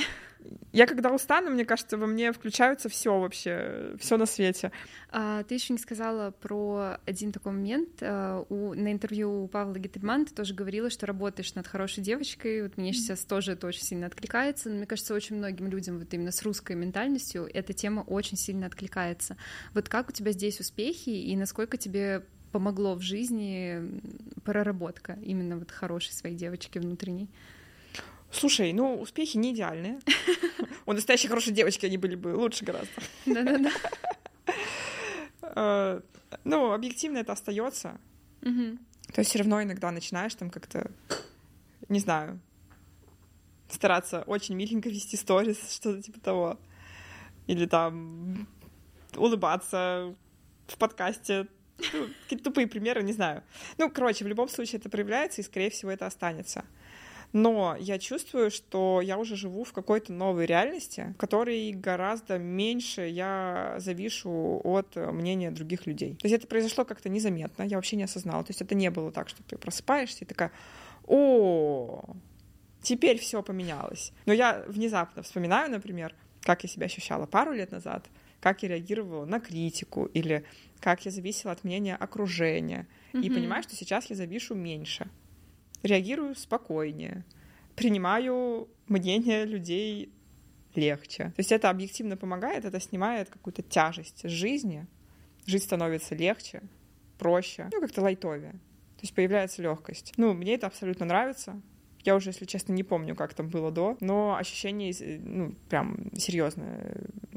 [0.73, 4.71] Я когда устану, мне кажется, во мне включаются все вообще, все на свете.
[5.11, 7.89] А, ты еще не сказала про один такой момент.
[8.01, 12.63] А, у, на интервью у Павла Гительмана ты тоже говорила, что работаешь над хорошей девочкой.
[12.63, 14.69] Вот мне сейчас тоже это очень сильно откликается.
[14.69, 18.66] Но мне кажется, очень многим людям вот именно с русской ментальностью эта тема очень сильно
[18.67, 19.37] откликается.
[19.75, 24.01] Вот как у тебя здесь успехи и насколько тебе помогло в жизни
[24.45, 27.29] проработка именно вот хорошей своей девочки внутренней?
[28.31, 30.01] Слушай, ну, успехи не идеальные.
[30.87, 32.93] У настоящей хорошей девочки они были бы лучше гораздо.
[33.27, 33.71] Да-да-да.
[35.59, 36.01] Э,
[36.45, 37.99] ну, объективно это остается.
[39.13, 40.91] То есть все равно иногда начинаешь там как-то,
[41.89, 42.41] не знаю,
[43.71, 46.59] стараться очень миленько вести сторис, что-то типа того.
[47.47, 48.49] Или там
[49.17, 50.15] улыбаться
[50.67, 51.47] в подкасте.
[51.93, 53.43] Ну, какие-то тупые примеры, не знаю.
[53.79, 56.65] Ну, короче, в любом случае это проявляется, и, скорее всего, это останется.
[57.33, 63.03] Но я чувствую, что я уже живу в какой-то новой реальности, в которой гораздо меньше
[63.03, 66.15] я завишу от мнения других людей.
[66.15, 68.43] То есть это произошло как-то незаметно, я вообще не осознала.
[68.45, 70.53] То есть это не было так, что ты просыпаешься и такая,
[71.07, 72.05] о,
[72.81, 74.13] теперь все поменялось.
[74.25, 78.07] Но я внезапно вспоминаю, например, как я себя ощущала пару лет назад,
[78.47, 80.45] как я реагировала на критику или
[80.79, 82.87] как я зависела от мнения окружения.
[83.13, 83.23] Mm-hmm.
[83.23, 85.11] И понимаю, что сейчас я завишу меньше
[85.83, 87.25] реагирую спокойнее,
[87.75, 90.13] принимаю мнение людей
[90.77, 91.25] легче.
[91.25, 94.87] То есть это объективно помогает, это снимает какую-то тяжесть жизни,
[95.45, 96.63] жизнь становится легче,
[97.19, 98.53] проще, ну, как-то лайтовее.
[98.53, 100.13] То есть появляется легкость.
[100.17, 101.61] Ну, мне это абсолютно нравится.
[102.07, 104.95] Я уже, если честно, не помню, как там было до, но ощущения,
[105.25, 106.81] ну, прям серьезно,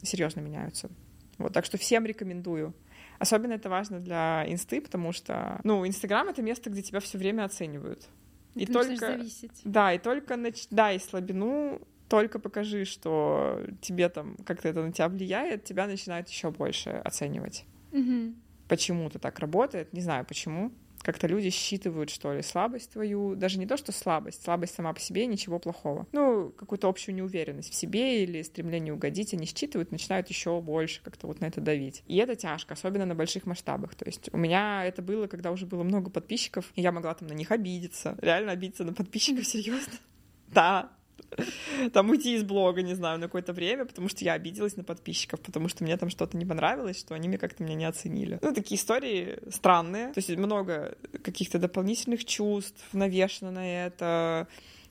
[0.04, 0.92] серьезно меняются.
[1.40, 2.76] Вот, так что всем рекомендую.
[3.18, 7.46] Особенно это важно для инсты, потому что, ну, Инстаграм— это место, где тебя все время
[7.46, 8.08] оценивают.
[8.54, 9.62] И Ты только зависеть.
[9.64, 10.68] Да, и только нач...
[10.70, 16.30] да, и слабину только покажи, что тебе там как-то это на тебя влияет, тебя начинают
[16.30, 17.66] еще больше оценивать.
[17.92, 18.36] Угу.
[18.68, 20.72] Почему-то так работает, не знаю почему
[21.02, 25.00] как-то люди считывают, что ли, слабость твою, даже не то, что слабость, слабость сама по
[25.00, 26.08] себе, ничего плохого.
[26.12, 31.28] Ну, какую-то общую неуверенность в себе или стремление угодить они считывают, начинают еще больше как-то
[31.28, 32.04] вот на это давить.
[32.08, 33.96] И это тяжко, особенно на больших масштабах.
[33.96, 37.28] То есть у меня это было, когда уже было много подписчиков, и я могла там
[37.28, 38.18] на них обидеться.
[38.22, 39.94] Реально обидеться на подписчиков, серьезно.
[40.48, 40.92] Да,
[41.94, 45.40] там уйти из блога, не знаю, на какое-то время, потому что я обиделась на подписчиков,
[45.42, 48.40] потому что мне там что-то не понравилось, что они мне как-то меня не оценили.
[48.42, 54.48] Ну, такие истории странные, то есть много каких-то дополнительных чувств навешано на это,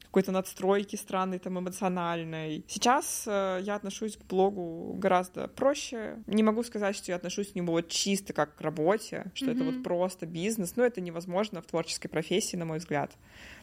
[0.08, 2.64] какой-то надстройки странной, там, эмоциональной.
[2.66, 6.22] Сейчас э, я отношусь к блогу гораздо проще.
[6.26, 9.54] Не могу сказать, что я отношусь к нему вот чисто как к работе, что mm-hmm.
[9.54, 13.12] это вот просто бизнес, но это невозможно в творческой профессии, на мой взгляд.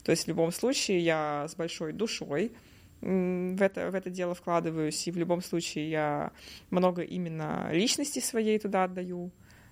[0.03, 2.51] То есть в любом случае я с большой душой
[3.01, 6.31] в это, в это дело вкладываюсь, и в любом случае я
[6.69, 9.31] много именно личности своей туда отдаю.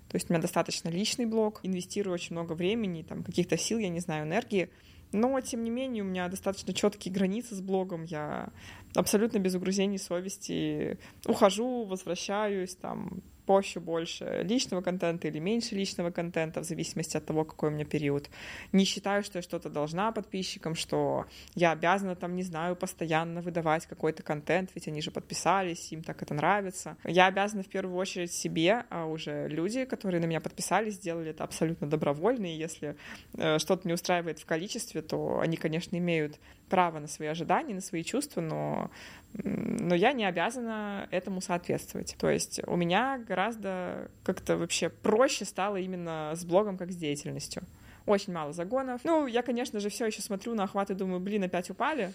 [0.10, 3.90] То есть у меня достаточно личный блог, инвестирую очень много времени, там, каких-то сил, я
[3.90, 4.70] не знаю, энергии,
[5.14, 8.04] но, тем не менее, у меня достаточно четкие границы с блогом.
[8.04, 8.50] Я
[8.96, 16.62] абсолютно без угрызений совести ухожу, возвращаюсь, там, пощу больше личного контента или меньше личного контента,
[16.62, 18.30] в зависимости от того, какой у меня период.
[18.72, 21.26] Не считаю, что я что-то должна подписчикам, что
[21.56, 26.22] я обязана там, не знаю, постоянно выдавать какой-то контент, ведь они же подписались, им так
[26.22, 26.98] это нравится.
[27.04, 31.44] Я обязана в первую очередь себе, а уже люди, которые на меня подписались, сделали это
[31.44, 32.96] абсолютно добровольно, и если
[33.38, 36.40] э, что-то не устраивает в количестве, то они, конечно, имеют
[36.70, 38.90] право на свои ожидания, на свои чувства, но,
[39.34, 42.16] но я не обязана этому соответствовать.
[42.20, 47.64] То есть у меня гораздо как-то вообще проще стало именно с блогом как с деятельностью.
[48.06, 49.02] Очень мало загонов.
[49.04, 52.14] Ну, я, конечно же, все еще смотрю на охват и думаю, блин, опять упали.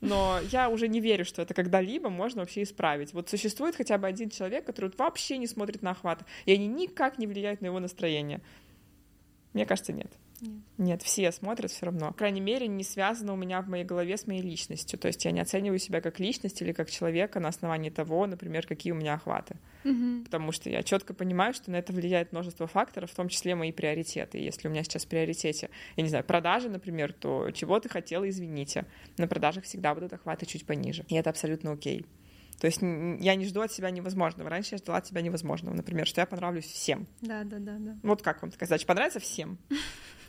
[0.00, 3.12] Но я уже не верю, что это когда-либо можно вообще исправить.
[3.12, 7.18] Вот существует хотя бы один человек, который вообще не смотрит на охват, и они никак
[7.18, 8.40] не влияют на его настроение.
[9.52, 10.12] Мне кажется, нет.
[10.40, 10.62] Нет.
[10.78, 12.08] Нет, все смотрят все равно.
[12.08, 14.98] По крайней мере, не связано у меня в моей голове с моей личностью.
[14.98, 18.66] То есть я не оцениваю себя как личность или как человека на основании того, например,
[18.66, 19.56] какие у меня охваты.
[19.84, 20.24] Угу.
[20.24, 23.72] Потому что я четко понимаю, что на это влияет множество факторов, в том числе мои
[23.72, 24.38] приоритеты.
[24.38, 28.28] Если у меня сейчас в приоритете, я не знаю, продажи, например, то чего ты хотела,
[28.28, 28.86] извините.
[29.16, 31.04] На продажах всегда будут охваты чуть пониже.
[31.08, 32.06] И это абсолютно окей.
[32.60, 34.48] То есть я не жду от себя невозможного.
[34.48, 37.06] Раньше я ждала от себя невозможного, например, что я понравлюсь всем.
[37.20, 37.96] Да, да, да, да.
[38.02, 38.86] Вот как вам задача?
[38.86, 39.58] Понравится всем?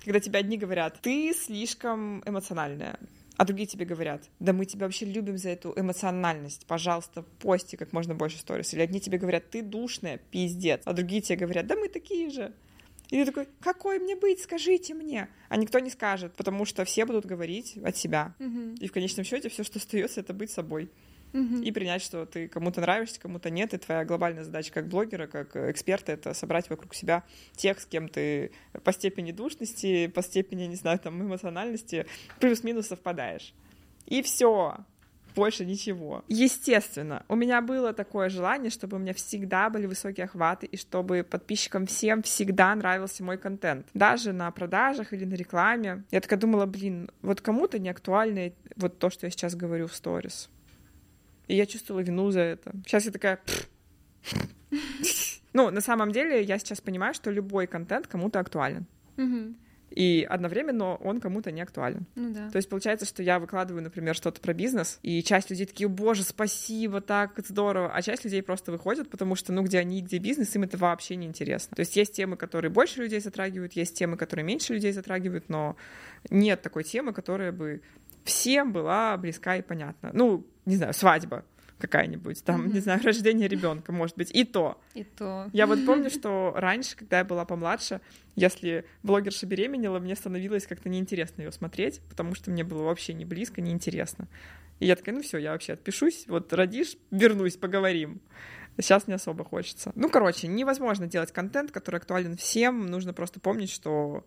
[0.08, 2.98] Когда тебе одни говорят, ты слишком эмоциональная,
[3.36, 7.92] а другие тебе говорят, да мы тебя вообще любим за эту эмоциональность, пожалуйста, пости как
[7.92, 8.74] можно больше сторис.
[8.74, 12.54] Или одни тебе говорят, ты душная, пиздец, а другие тебе говорят, да мы такие же.
[13.10, 15.28] И ты такой, какой мне быть, скажите мне.
[15.50, 18.34] А никто не скажет, потому что все будут говорить от себя.
[18.40, 18.76] Угу.
[18.80, 20.90] И в конечном счете все, что остается, это быть собой.
[21.34, 21.62] Угу.
[21.62, 23.74] И принять, что ты кому-то нравишься, кому-то нет.
[23.74, 27.24] И твоя глобальная задача как блогера, как эксперта, это собрать вокруг себя
[27.56, 28.52] тех, с кем ты
[28.84, 32.06] по степени душности, по степени, не знаю, там, эмоциональности
[32.40, 33.54] плюс-минус совпадаешь.
[34.06, 34.78] И все
[35.38, 36.24] больше ничего.
[36.28, 41.24] Естественно, у меня было такое желание, чтобы у меня всегда были высокие охваты и чтобы
[41.24, 43.86] подписчикам всем всегда нравился мой контент.
[43.94, 46.04] Даже на продажах или на рекламе.
[46.10, 49.96] Я такая думала, блин, вот кому-то не актуально вот то, что я сейчас говорю в
[49.96, 50.50] сторис.
[51.48, 52.72] И я чувствовала вину за это.
[52.86, 53.40] Сейчас я такая...
[55.54, 58.86] Ну, на самом деле, я сейчас понимаю, что любой контент кому-то актуален.
[59.90, 62.06] И одновременно он кому-то не актуален.
[62.16, 62.50] Ну да.
[62.50, 66.24] То есть получается, что я выкладываю, например, что-то про бизнес, и часть людей такие, боже,
[66.24, 70.56] спасибо, так здорово, а часть людей просто выходят, потому что, ну, где они, где бизнес,
[70.56, 71.76] им это вообще не интересно.
[71.76, 75.78] То есть есть темы, которые больше людей затрагивают, есть темы, которые меньше людей затрагивают, но
[76.30, 77.82] нет такой темы, которая бы
[78.28, 80.12] всем была близка и понятна.
[80.14, 81.44] Ну, не знаю, свадьба
[81.80, 82.74] какая-нибудь, там, mm-hmm.
[82.74, 84.82] не знаю, рождение ребенка, может быть, и то.
[84.94, 85.50] И то.
[85.54, 88.02] Я вот помню, что раньше, когда я была помладше,
[88.36, 93.26] если блогерша беременела, мне становилось как-то неинтересно ее смотреть, потому что мне было вообще не
[93.26, 94.28] близко, неинтересно.
[94.80, 98.22] И я такая, ну все, я вообще отпишусь, вот родишь, вернусь, поговорим.
[98.80, 99.92] Сейчас не особо хочется.
[99.96, 102.86] Ну, короче, невозможно делать контент, который актуален всем.
[102.86, 104.24] Нужно просто помнить, что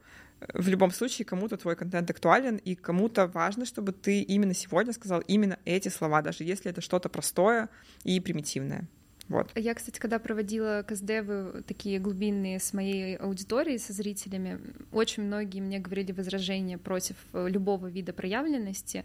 [0.55, 5.21] в любом случае кому-то твой контент актуален, и кому-то важно, чтобы ты именно сегодня сказал
[5.21, 7.69] именно эти слова, даже если это что-то простое
[8.05, 8.89] и примитивное.
[9.29, 9.49] Вот.
[9.55, 14.59] Я, кстати, когда проводила КСДВы такие глубинные с моей аудиторией, со зрителями,
[14.91, 19.05] очень многие мне говорили возражения против э, любого вида проявленности,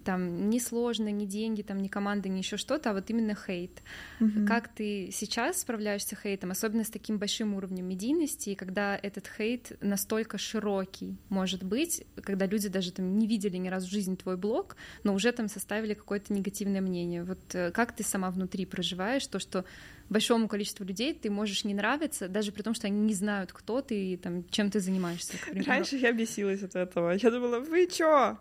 [0.00, 3.82] там не сложно, ни деньги, там ни команда, ни еще что-то, а вот именно хейт.
[4.20, 4.46] Mm-hmm.
[4.46, 9.30] Как ты сейчас справляешься с хейтом, особенно с таким большим уровнем медийности, и когда этот
[9.36, 14.14] хейт настолько широкий, может быть, когда люди даже там не видели ни разу в жизни
[14.14, 17.24] твой блог, но уже там составили какое-то негативное мнение.
[17.24, 19.64] Вот э, как ты сама внутри проживаешь то, что
[20.08, 23.80] большому количеству людей ты можешь не нравиться, даже при том, что они не знают, кто
[23.80, 25.34] ты и там, чем ты занимаешься.
[25.66, 27.12] Раньше я бесилась от этого.
[27.12, 28.38] Я думала, вы чё?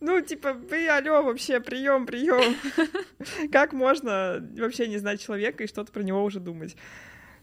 [0.00, 2.54] Ну, типа, вы, алло, вообще, прием, прием.
[3.52, 6.76] Как можно вообще не знать человека и что-то про него уже думать?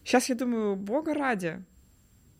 [0.04, 1.62] Сейчас я думаю, бога ради.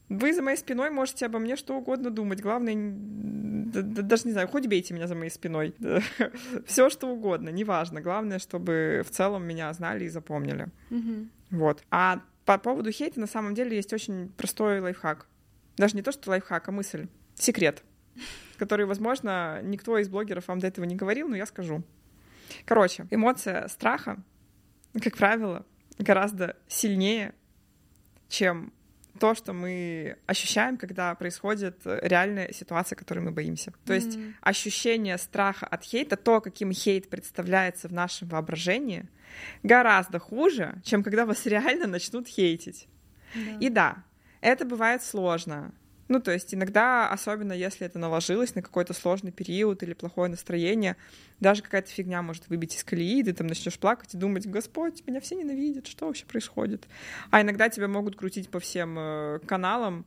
[0.09, 2.41] Вы за моей спиной можете обо мне что угодно думать.
[2.41, 5.75] Главное, даже не знаю, хоть бейте меня за моей спиной.
[6.67, 8.01] Все что угодно, неважно.
[8.01, 10.69] Главное, чтобы в целом меня знали и запомнили.
[11.51, 11.83] Вот.
[11.91, 15.27] А по поводу хейта на самом деле есть очень простой лайфхак.
[15.77, 17.09] Даже не то, что лайфхак, а мысль.
[17.35, 17.83] Секрет
[18.57, 21.83] который, возможно, никто из блогеров вам до этого не говорил, но я скажу.
[22.65, 24.23] Короче, эмоция страха,
[25.03, 25.65] как правило,
[25.99, 27.35] гораздо сильнее,
[28.29, 28.73] чем
[29.19, 33.73] то, что мы ощущаем, когда происходит реальная ситуация, которой мы боимся.
[33.85, 33.97] То mm-hmm.
[33.97, 39.09] есть ощущение страха от хейта, то, каким хейт представляется в нашем воображении,
[39.63, 42.89] гораздо хуже, чем когда вас реально начнут хейтить.
[43.35, 43.59] Yeah.
[43.61, 44.05] И да,
[44.41, 45.73] это бывает сложно.
[46.09, 50.97] Ну, то есть иногда, особенно если это наложилось на какой-то сложный период или плохое настроение,
[51.41, 55.21] даже какая-то фигня может выбить из колеи, ты там начнешь плакать и думать, Господь, меня
[55.21, 56.87] все ненавидят, что вообще происходит?
[57.31, 60.07] А иногда тебя могут крутить по всем э, каналам,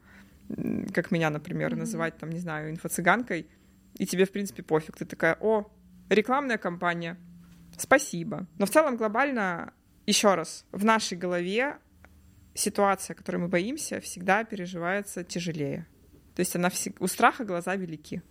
[0.93, 1.79] как меня, например, mm-hmm.
[1.79, 3.47] называть, там, не знаю, инфо-цыганкой,
[3.97, 4.97] и тебе, в принципе, пофиг.
[4.97, 5.69] Ты такая, о,
[6.09, 7.17] рекламная кампания,
[7.77, 8.47] спасибо.
[8.57, 9.73] Но в целом глобально,
[10.05, 11.77] еще раз, в нашей голове
[12.53, 15.87] ситуация, которой мы боимся, всегда переживается тяжелее.
[16.35, 16.99] То есть она всег...
[17.01, 18.21] у страха глаза велики.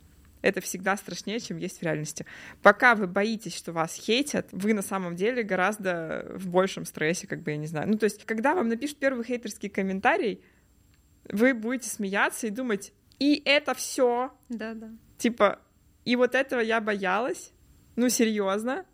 [0.40, 2.24] Это всегда страшнее, чем есть в реальности.
[2.62, 7.42] Пока вы боитесь, что вас хейтят, вы на самом деле гораздо в большем стрессе, как
[7.42, 7.88] бы, я не знаю.
[7.88, 10.42] Ну, то есть, когда вам напишут первый хейтерский комментарий,
[11.28, 14.32] вы будете смеяться и думать, и это все.
[14.48, 14.90] Да, да.
[15.18, 15.60] Типа,
[16.04, 17.52] и вот этого я боялась.
[17.96, 18.86] Ну, серьезно.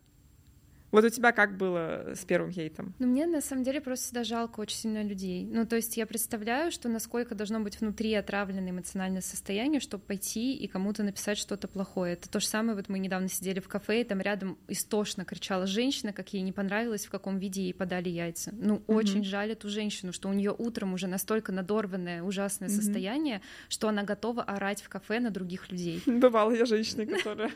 [0.95, 2.95] Вот у тебя как было с первым хейтом?
[3.01, 5.45] Ну, мне на самом деле просто всегда жалко очень сильно людей.
[5.45, 10.55] Ну, то есть я представляю, что насколько должно быть внутри отравленное эмоциональное состояние, чтобы пойти
[10.55, 12.12] и кому-то написать что-то плохое.
[12.12, 15.66] Это то же самое, вот мы недавно сидели в кафе, и там рядом истошно кричала
[15.66, 18.53] женщина, как ей не понравилось, в каком виде ей подали яйца.
[18.53, 18.95] Ну, mm-hmm.
[18.95, 22.72] очень жаль эту женщину, что у нее утром уже настолько надорванное, ужасное mm-hmm.
[22.72, 26.01] состояние, что она готова орать в кафе на других людей.
[26.07, 27.51] Бывала я женщина, которая...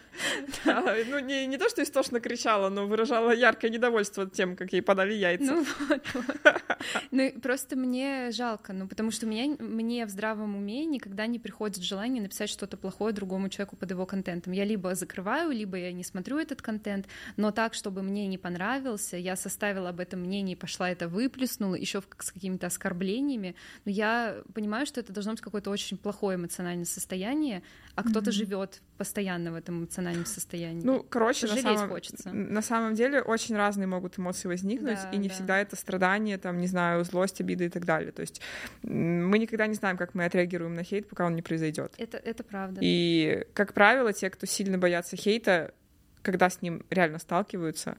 [0.65, 5.15] Ну, не то, что истошно кричала, но выражала показала яркое недовольство тем, как ей подали
[5.15, 5.45] яйца.
[5.45, 6.63] Ну вот, вот.
[7.11, 11.83] Ну просто мне жалко, ну потому что меня, мне в здравом уме никогда не приходит
[11.83, 14.53] желание написать что-то плохое другому человеку под его контентом.
[14.53, 17.07] Я либо закрываю, либо я не смотрю этот контент,
[17.37, 22.03] но так, чтобы мне не понравился, я составила об этом мнение, пошла это выплеснула, еще
[22.19, 23.55] с какими-то оскорблениями,
[23.85, 27.63] но я понимаю, что это должно быть какое-то очень плохое эмоциональное состояние,
[27.99, 28.33] а кто-то mm-hmm.
[28.33, 30.85] живет постоянно в этом эмоциональном состоянии.
[30.85, 32.31] Ну, короче, на самом, хочется.
[32.31, 35.35] на самом деле очень разные могут эмоции возникнуть, да, и не да.
[35.35, 38.13] всегда это страдание, там, не знаю, злость, обида и так далее.
[38.13, 38.41] То есть
[38.85, 41.93] мы никогда не знаем, как мы отреагируем на хейт, пока он не произойдет.
[41.99, 42.79] Это, это правда.
[42.85, 45.75] И, как правило, те, кто сильно боятся хейта,
[46.23, 47.99] когда с ним реально сталкиваются,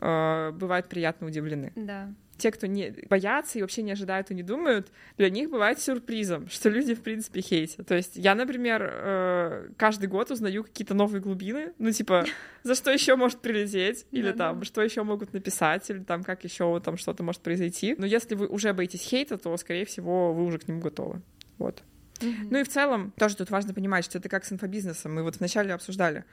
[0.00, 1.70] э, бывают приятно удивлены.
[1.76, 5.80] Да те, кто не боятся и вообще не ожидают и не думают, для них бывает
[5.80, 7.86] сюрпризом, что люди, в принципе, хейтят.
[7.86, 12.24] То есть я, например, э, каждый год узнаю какие-то новые глубины, ну, типа,
[12.62, 16.80] за что еще может прилететь, или там, что еще могут написать, или там, как еще
[16.80, 17.94] там что-то может произойти.
[17.98, 21.22] Но если вы уже боитесь хейта, то, скорее всего, вы уже к нему готовы.
[21.58, 21.82] Вот.
[22.20, 25.14] Ну и в целом, тоже тут важно понимать, что это как с инфобизнесом.
[25.14, 26.24] Мы вот вначале обсуждали,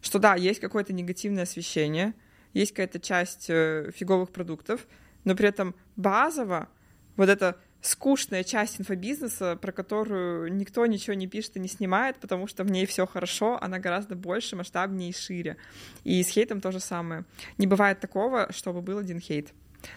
[0.00, 2.14] что да, есть какое-то негативное освещение,
[2.52, 4.86] есть какая-то часть э, фиговых продуктов,
[5.26, 6.68] но при этом базово
[7.16, 12.46] вот эта скучная часть инфобизнеса, про которую никто ничего не пишет и не снимает, потому
[12.46, 15.56] что в ней все хорошо, она гораздо больше, масштабнее и шире.
[16.04, 17.24] И с хейтом то же самое.
[17.58, 19.52] Не бывает такого, чтобы был один хейт.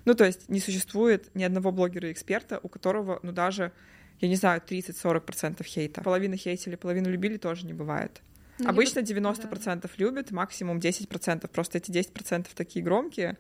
[0.06, 3.72] Ну, то есть не существует ни одного блогера и эксперта, у которого, ну, даже,
[4.20, 6.02] я не знаю, 30-40% хейта.
[6.02, 8.22] Половина хейтили, половину любили тоже не бывает.
[8.60, 9.90] Ну, Обычно 90% да.
[9.98, 11.48] любят, максимум 10%.
[11.48, 13.38] Просто эти 10% такие громкие,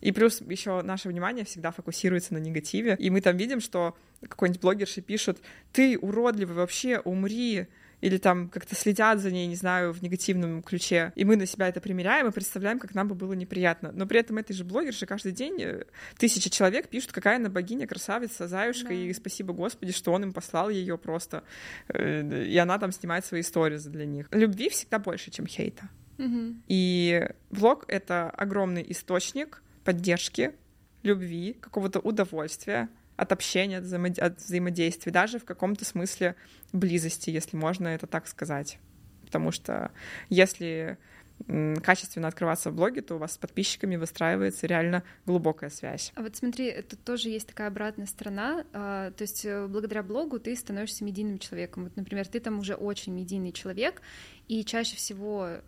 [0.00, 2.96] и плюс еще наше внимание всегда фокусируется на негативе.
[2.98, 5.38] И мы там видим, что какой-нибудь блогерши пишут,
[5.72, 7.66] ты уродливый вообще, умри,
[8.00, 11.68] или там как-то следят за ней, не знаю, в негативном ключе, и мы на себя
[11.68, 13.90] это примеряем и представляем, как нам бы было неприятно.
[13.92, 15.84] Но при этом этой же блогерше каждый день э,
[16.18, 18.94] тысячи человек пишут, какая она богиня, красавица, заюшка, да.
[18.94, 21.42] и спасибо Господи, что он им послал ее просто,
[21.88, 24.28] э, и она там снимает свои истории для них.
[24.30, 25.88] Любви всегда больше, чем хейта.
[26.18, 26.54] Угу.
[26.68, 30.52] И влог— это огромный источник поддержки,
[31.04, 34.18] любви, какого-то удовольствия от общения, от, взаимод...
[34.18, 36.34] от взаимодействия, даже в каком-то смысле
[36.72, 38.78] близости, если можно это так сказать.
[39.24, 39.92] Потому что
[40.28, 40.98] если
[41.82, 46.12] качественно открываться в блоге, то у вас с подписчиками выстраивается реально глубокая связь.
[46.14, 50.40] А вот смотри, тут тоже есть такая обратная сторона, а, то есть э, благодаря блогу
[50.40, 51.84] ты становишься медийным человеком.
[51.84, 54.02] Вот, например, ты там уже очень медийный человек,
[54.48, 55.58] и чаще всего,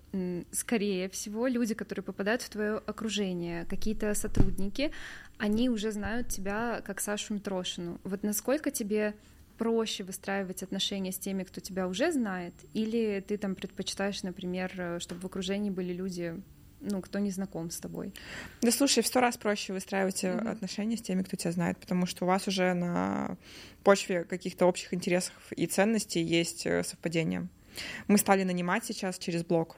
[0.52, 4.92] скорее всего, люди, которые попадают в твое окружение, какие-то сотрудники,
[5.36, 8.00] они уже знают тебя как Сашу Митрошину.
[8.04, 9.14] Вот насколько тебе
[9.58, 14.98] проще выстраивать отношения с теми, кто тебя уже знает, или ты там предпочитаешь, например, э,
[15.00, 16.40] чтобы в окружении были люди,
[16.80, 18.14] ну, кто не знаком с тобой?
[18.62, 20.48] Да слушай, в сто раз проще выстраивать mm-hmm.
[20.48, 23.36] отношения с теми, кто тебя знает, потому что у вас уже на
[23.82, 27.48] почве каких-то общих интересов и ценностей есть э, совпадение.
[28.06, 29.76] Мы стали нанимать сейчас через блог.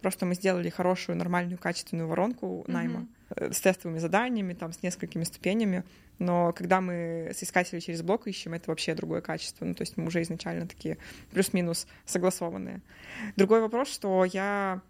[0.00, 3.52] Просто мы сделали хорошую, нормальную, качественную воронку найма mm-hmm.
[3.52, 5.84] с тестовыми заданиями, там, с несколькими ступенями.
[6.18, 9.64] Но когда мы с искателей через блок ищем, это вообще другое качество.
[9.64, 10.98] Ну, то есть мы уже изначально такие
[11.30, 12.80] плюс-минус согласованные.
[13.36, 14.82] Другой вопрос, что я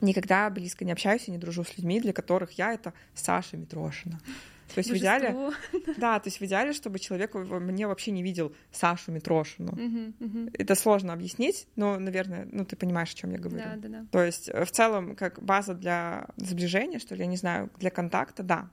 [0.00, 4.20] никогда близко не общаюсь и не дружу с людьми, для которых я— это Саша Митрошина.
[4.74, 4.96] То есть Божество.
[4.96, 5.52] в идеале,
[5.96, 9.72] да, то есть в идеале, чтобы человек мне вообще не видел Сашу Митрошину.
[9.72, 10.50] Угу, угу.
[10.52, 13.64] Это сложно объяснить, но, наверное, ну ты понимаешь, о чем я говорю.
[13.64, 14.06] Да, да, да.
[14.10, 17.90] То есть э, в целом как база для сближения, что ли, я не знаю, для
[17.90, 18.70] контакта, да.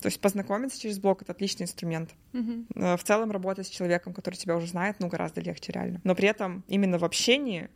[0.00, 2.10] То есть познакомиться через блог— это отличный инструмент.
[2.32, 2.96] Uh-huh.
[2.96, 6.00] В целом работать с человеком, который тебя уже знает, ну, гораздо легче реально.
[6.04, 7.68] Но при этом именно в общении,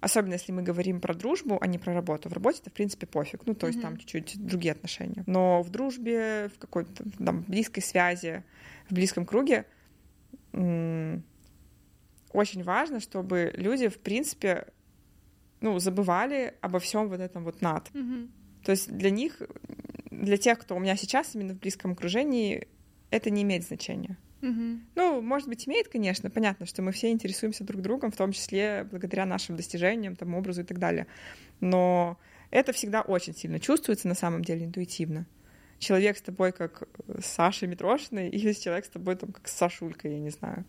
[0.00, 3.06] особенно если мы говорим про дружбу, а не про работу, в работе это, в принципе,
[3.06, 3.46] пофиг.
[3.46, 3.82] Ну, то есть uh-huh.
[3.82, 5.24] там чуть-чуть другие отношения.
[5.26, 8.42] Но в дружбе, в какой-то там близкой связи,
[8.88, 9.66] в близком круге
[10.52, 11.22] м-
[12.32, 14.66] очень важно, чтобы люди, в принципе,
[15.60, 17.88] ну, забывали обо всем вот этом вот над.
[17.90, 18.28] Uh-huh.
[18.64, 19.42] То есть для них
[20.10, 22.68] для тех, кто у меня сейчас именно в близком окружении,
[23.10, 24.16] это не имеет значения.
[24.42, 24.80] Угу.
[24.94, 26.30] Ну, может быть, имеет, конечно.
[26.30, 30.62] Понятно, что мы все интересуемся друг другом, в том числе благодаря нашим достижениям, тому образу
[30.62, 31.06] и так далее.
[31.60, 32.18] Но
[32.50, 35.26] это всегда очень сильно чувствуется на самом деле интуитивно.
[35.78, 36.88] Человек с тобой как
[37.22, 40.64] Саша Митрошиной или человек с тобой там как Сашулька, я не знаю.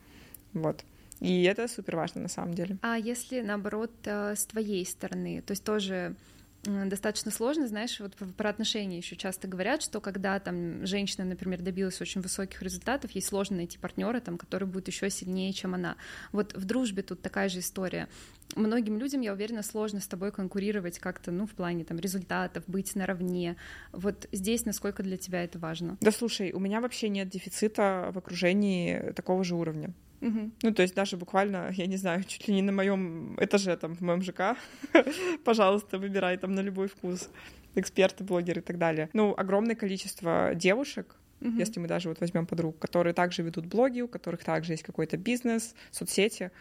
[0.53, 0.83] Вот.
[1.19, 2.77] И это супер важно на самом деле.
[2.81, 6.15] А если наоборот э, с твоей стороны, то есть тоже
[6.63, 11.99] достаточно сложно, знаешь, вот про отношения еще часто говорят, что когда там женщина, например, добилась
[12.01, 15.95] очень высоких результатов, ей сложно найти партнера, там, который будет еще сильнее, чем она.
[16.31, 18.07] Вот в дружбе тут такая же история.
[18.55, 22.95] Многим людям, я уверена, сложно с тобой конкурировать как-то, ну, в плане там результатов, быть
[22.95, 23.55] наравне.
[23.91, 25.97] Вот здесь насколько для тебя это важно?
[26.01, 29.93] Да слушай, у меня вообще нет дефицита в окружении такого же уровня.
[30.21, 30.51] Угу.
[30.61, 33.95] Ну, то есть даже буквально, я не знаю, чуть ли не на моем этаже, там,
[33.95, 34.55] в моем ЖК,
[35.43, 37.29] пожалуйста, выбирай там на любой вкус
[37.75, 39.09] эксперты, блогеры и так далее.
[39.13, 44.01] Ну, огромное количество девушек, uh если мы даже вот возьмем подруг, которые также ведут блоги,
[44.01, 46.51] у которых также есть какой-то бизнес, соцсети,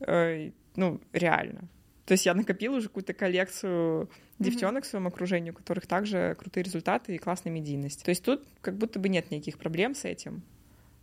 [0.00, 1.68] э, ну, реально.
[2.06, 4.08] То есть я накопила уже какую-то коллекцию
[4.38, 8.02] девчонок uh в своем окружении, у которых также крутые результаты и классная медийность.
[8.04, 10.42] То есть тут как будто бы нет никаких проблем с этим.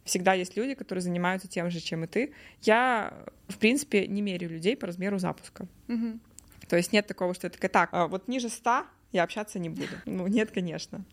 [0.03, 2.33] Всегда есть люди, которые занимаются тем же, чем и ты.
[2.61, 3.13] Я,
[3.47, 5.67] в принципе, не меряю людей по размеру запуска.
[5.87, 6.19] Угу.
[6.67, 9.69] То есть нет такого, что я такая, так, а вот ниже 100 я общаться не
[9.69, 9.93] буду.
[10.05, 11.03] Ну, нет, конечно.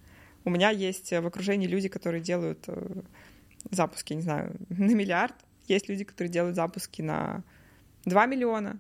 [0.44, 3.02] У меня есть в окружении люди, которые делают э,
[3.70, 5.34] запуски, не знаю, на миллиард.
[5.66, 7.42] Есть люди, которые делают запуски на
[8.04, 8.78] 2 миллиона.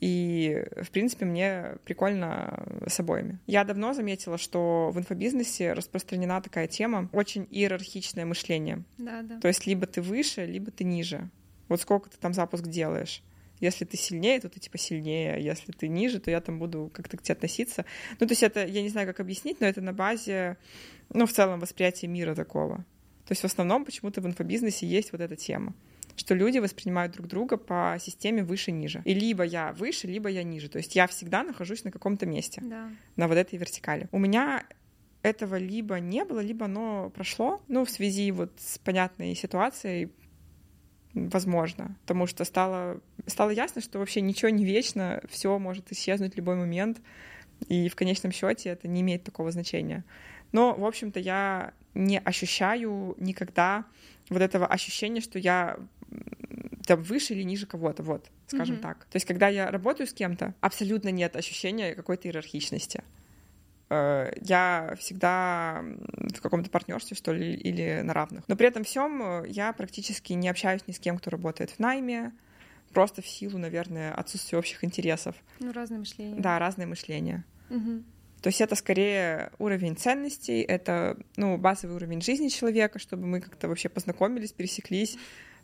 [0.00, 3.38] И, в принципе, мне прикольно с обоими.
[3.46, 8.84] Я давно заметила, что в инфобизнесе распространена такая тема, очень иерархичное мышление.
[8.98, 9.40] Да, да.
[9.40, 11.30] То есть либо ты выше, либо ты ниже.
[11.68, 13.22] Вот сколько ты там запуск делаешь.
[13.60, 15.42] Если ты сильнее, то ты типа сильнее.
[15.42, 17.84] Если ты ниже, то я там буду как-то к тебе относиться.
[18.20, 20.58] Ну, то есть это, я не знаю, как объяснить, но это на базе,
[21.12, 22.84] ну, в целом восприятия мира такого.
[23.26, 25.74] То есть в основном почему-то в инфобизнесе есть вот эта тема
[26.18, 29.02] что люди воспринимают друг друга по системе выше-ниже.
[29.04, 30.68] И либо я выше, либо я ниже.
[30.68, 32.90] То есть я всегда нахожусь на каком-то месте, да.
[33.16, 34.08] на вот этой вертикали.
[34.12, 34.64] У меня
[35.22, 40.12] этого либо не было, либо оно прошло, ну, в связи вот с понятной ситуацией,
[41.14, 46.36] возможно, потому что стало, стало ясно, что вообще ничего не вечно, все может исчезнуть в
[46.36, 47.00] любой момент,
[47.68, 50.04] и в конечном счете это не имеет такого значения.
[50.52, 53.84] Но, в общем-то, я не ощущаю никогда
[54.30, 55.78] вот этого ощущения, что я
[56.86, 58.80] там выше или ниже кого-то, вот, скажем mm-hmm.
[58.80, 59.04] так.
[59.04, 63.04] То есть, когда я работаю с кем-то, абсолютно нет ощущения какой-то иерархичности.
[63.90, 65.84] Э, я всегда
[66.34, 68.48] в каком-то партнерстве, что ли, или на равных.
[68.48, 71.78] Но при этом всем э, я практически не общаюсь ни с кем, кто работает в
[71.78, 72.32] найме,
[72.92, 75.36] просто в силу, наверное, отсутствия общих интересов.
[75.60, 76.40] Ну, разное мышление.
[76.40, 77.44] Да, разное мышление.
[77.70, 78.02] Угу.
[78.42, 83.68] То есть это скорее уровень ценностей, это ну, базовый уровень жизни человека, чтобы мы как-то
[83.68, 85.18] вообще познакомились, пересеклись,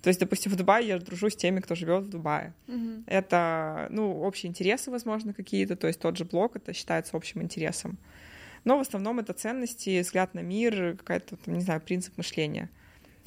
[0.04, 2.52] то есть, допустим, в Дубае я дружу с теми, кто живет в Дубае.
[2.68, 3.04] Угу.
[3.06, 7.96] Это, ну, общие интересы, возможно, какие-то, то есть тот же блог, это считается общим интересом.
[8.64, 12.68] Но в основном это ценности, взгляд на мир, какая-то, не знаю, принцип мышления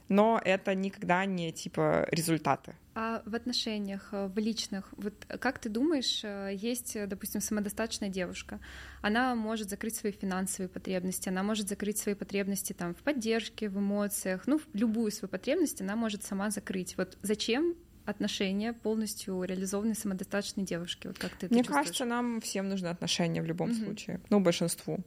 [0.09, 2.75] но это никогда не типа результаты.
[2.95, 8.59] А в отношениях, э, в личных, вот как ты думаешь, э, есть, допустим, самодостаточная девушка,
[9.01, 13.77] она может закрыть свои финансовые потребности, она может закрыть свои потребности там в поддержке, в
[13.77, 16.97] эмоциях, ну, любую свою потребность она может сама закрыть.
[16.97, 17.75] Вот зачем
[18.05, 21.07] отношения полностью реализованной самодостаточной девушки?
[21.07, 21.79] Вот как ты Мне чувствуешь?
[21.85, 23.77] кажется, нам всем нужны отношения в любом угу.
[23.77, 24.99] случае, ну, большинству.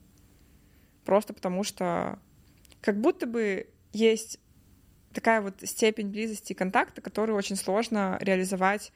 [1.04, 2.18] Просто потому что
[2.80, 4.38] как будто бы есть
[5.12, 8.92] такая вот степень близости и контакта, которую очень сложно реализовать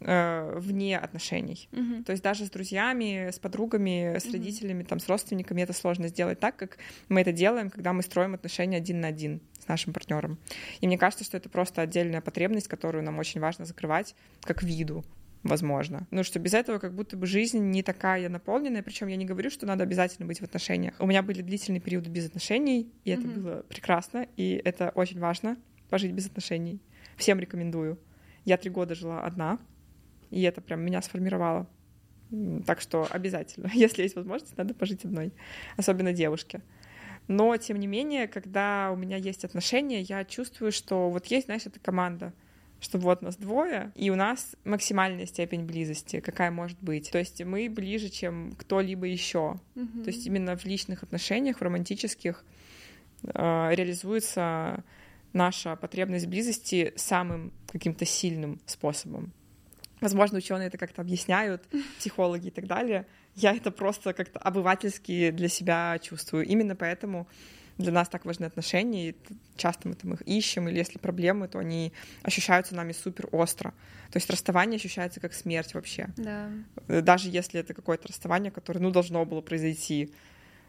[0.00, 1.68] э, вне отношений.
[1.72, 2.04] Mm-hmm.
[2.04, 4.32] То есть даже с друзьями, с подругами, с mm-hmm.
[4.32, 6.78] родителями, там, с родственниками это сложно сделать так, как
[7.08, 10.38] мы это делаем, когда мы строим отношения один на один с нашим партнером.
[10.80, 15.04] И мне кажется, что это просто отдельная потребность, которую нам очень важно закрывать как виду
[15.44, 16.06] возможно.
[16.10, 19.50] Ну, что без этого как будто бы жизнь не такая наполненная, причем я не говорю,
[19.50, 20.94] что надо обязательно быть в отношениях.
[20.98, 23.40] У меня были длительные периоды без отношений, и это mm-hmm.
[23.40, 25.56] было прекрасно, и это очень важно,
[25.90, 26.80] пожить без отношений.
[27.16, 28.00] Всем рекомендую.
[28.44, 29.58] Я три года жила одна,
[30.30, 31.68] и это прям меня сформировало.
[32.66, 35.32] Так что обязательно, если есть возможность, надо пожить одной,
[35.76, 36.62] особенно девушке.
[37.26, 41.64] Но, тем не менее, когда у меня есть отношения, я чувствую, что вот есть, знаешь,
[41.66, 42.32] эта команда—
[42.80, 47.10] что вот нас двое, и у нас максимальная степень близости, какая может быть.
[47.10, 49.58] То есть мы ближе, чем кто-либо еще.
[49.74, 50.04] Mm-hmm.
[50.04, 52.44] То есть именно в личных отношениях, в романтических,
[53.22, 54.84] э, реализуется
[55.32, 59.32] наша потребность близости самым каким-то сильным способом.
[60.00, 61.62] Возможно, ученые это как-то объясняют,
[61.98, 63.06] психологи и так далее.
[63.34, 66.46] Я это просто как-то обывательски для себя чувствую.
[66.46, 67.26] Именно поэтому
[67.78, 69.16] для нас так важны отношения, и
[69.56, 71.92] часто мы там их ищем, или если проблемы, то они
[72.22, 73.70] ощущаются нами супер остро.
[74.10, 76.08] То есть расставание ощущается как смерть вообще.
[76.16, 76.50] Да.
[76.88, 80.12] Э, даже если это какое-то расставание, которое, ну, должно было произойти.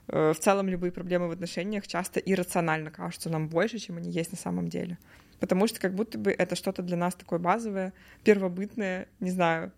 [0.07, 4.31] Э, в целом любые проблемы в отношениях часто иррационально кажутся нам больше, чем они есть
[4.31, 4.97] на самом деле.
[5.39, 9.71] Потому что как будто бы это что-то для нас такое базовое, первобытное, не знаю.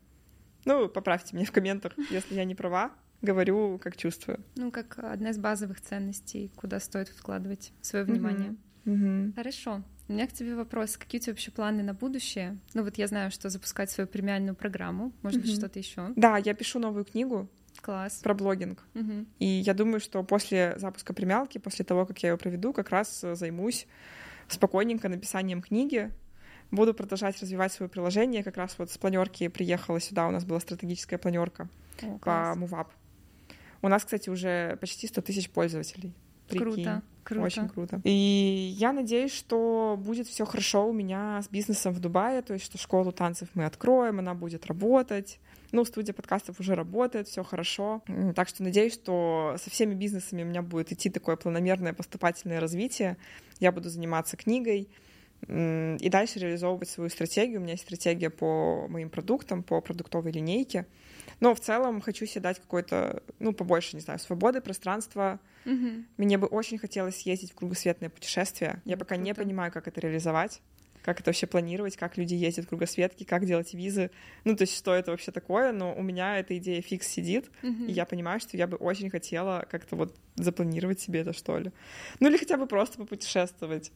[0.66, 2.92] Ну, поправьте меня в комментах, если я не права.
[3.22, 4.40] Говорю, как чувствую.
[4.56, 8.56] Ну, как одна из базовых ценностей, куда стоит вкладывать свое внимание.
[8.86, 9.34] Мгм.
[9.36, 9.84] Хорошо.
[10.08, 10.96] У меня к тебе вопрос.
[10.96, 12.58] Какие у тебя вообще планы на будущее?
[12.74, 15.12] Ну вот я знаю, что запускать свою премиальную программу.
[15.22, 15.60] Может быть, Мгм.
[15.60, 16.14] что-то еще.
[16.16, 17.50] Да, я пишу новую книгу
[17.82, 18.20] Класс.
[18.24, 18.82] про блогинг.
[18.94, 19.28] Мгм.
[19.40, 23.22] И я думаю, что после запуска премиалки, после того, как я ее проведу, как раз
[23.26, 23.86] э, займусь
[24.48, 26.12] спокойненько написанием книги.
[26.72, 28.44] Буду продолжать развивать свое приложение.
[28.44, 31.68] Как раз вот с планерки приехала сюда, у нас была стратегическая планерка
[32.02, 32.58] О, по класс.
[33.88, 36.14] У нас, кстати, уже почти 100 тысяч пользователей.
[36.50, 36.84] Прикинь.
[36.84, 37.46] Круто, круто.
[37.46, 38.02] Очень круто.
[38.04, 42.66] И я надеюсь, что будет все хорошо у меня с бизнесом в Дубае, то есть
[42.66, 45.40] что школу танцев мы откроем, она будет работать.
[45.72, 48.04] Ну, студия подкастов уже работает, все хорошо.
[48.36, 53.16] Так что надеюсь, что со всеми бизнесами у меня будет идти такое планомерное поступательное развитие.
[53.62, 54.90] Я буду заниматься книгой
[55.48, 57.60] и дальше реализовывать свою стратегию.
[57.60, 60.86] У меня есть стратегия по моим продуктам, по продуктовой линейке.
[61.40, 66.06] Но в целом хочу себе дать какой-то, ну, побольше, не знаю, свободы, пространства, Мгм.
[66.18, 68.82] мне бы очень хотелось съездить в кругосветное путешествие.
[68.86, 69.42] Я пока не круто.
[69.44, 70.62] понимаю, как это реализовать,
[71.04, 74.10] как это вообще планировать, как люди ездят в кругосветки, как делать визы.
[74.46, 77.86] Ну, то есть, что это вообще такое, но у меня эта идея фикс сидит, Мгм.
[77.86, 81.72] и я понимаю, что я бы очень хотела как-то вот запланировать себе это, что ли.
[82.20, 83.92] Ну, или хотя бы просто попутешествовать,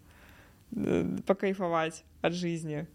[0.75, 2.87] э, покайфовать от жизни.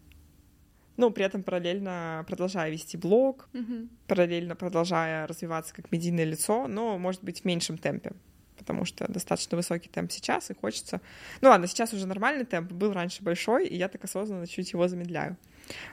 [0.97, 3.89] Ну, при этом параллельно продолжая вести блог, Мгм.
[4.07, 8.13] параллельно продолжая развиваться как медийное лицо, но, может быть, в меньшем темпе,
[8.57, 10.99] потому что достаточно высокий темп сейчас, и хочется...
[11.41, 14.87] Ну ладно, сейчас уже нормальный темп, был раньше большой, и я так осознанно чуть его
[14.87, 15.37] замедляю.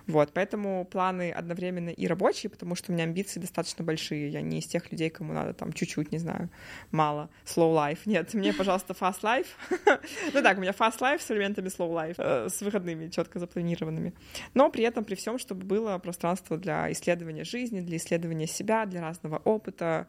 [0.07, 4.29] Вот, поэтому планы одновременно и рабочие, потому что у меня амбиции достаточно большие.
[4.29, 6.51] Я не из тех людей, кому надо там чуть-чуть, не знаю,
[6.91, 8.01] мало, slow life.
[8.07, 9.47] Нет, мне, пожалуйста, fast life.
[10.33, 14.13] Ну так, у меня fast life с элементами slow life, э, с выходными, четко запланированными.
[14.55, 19.01] Но при этом, при всем, чтобы было пространство для исследования жизни, для исследования себя, для
[19.01, 20.07] разного опыта,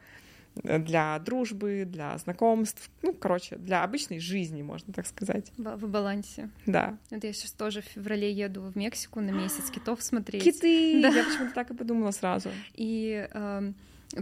[0.64, 5.52] для дружбы, для знакомств, ну, короче, для обычной жизни, можно так сказать.
[5.58, 6.50] В балансе.
[6.66, 6.98] Да.
[7.12, 10.44] Вот я сейчас тоже в феврале еду в Мексику на месяц китов смотреть.
[10.44, 11.02] Киты!
[11.02, 11.10] Да.
[11.10, 12.50] Я почему-то так и подумала сразу.
[12.74, 13.76] И эм,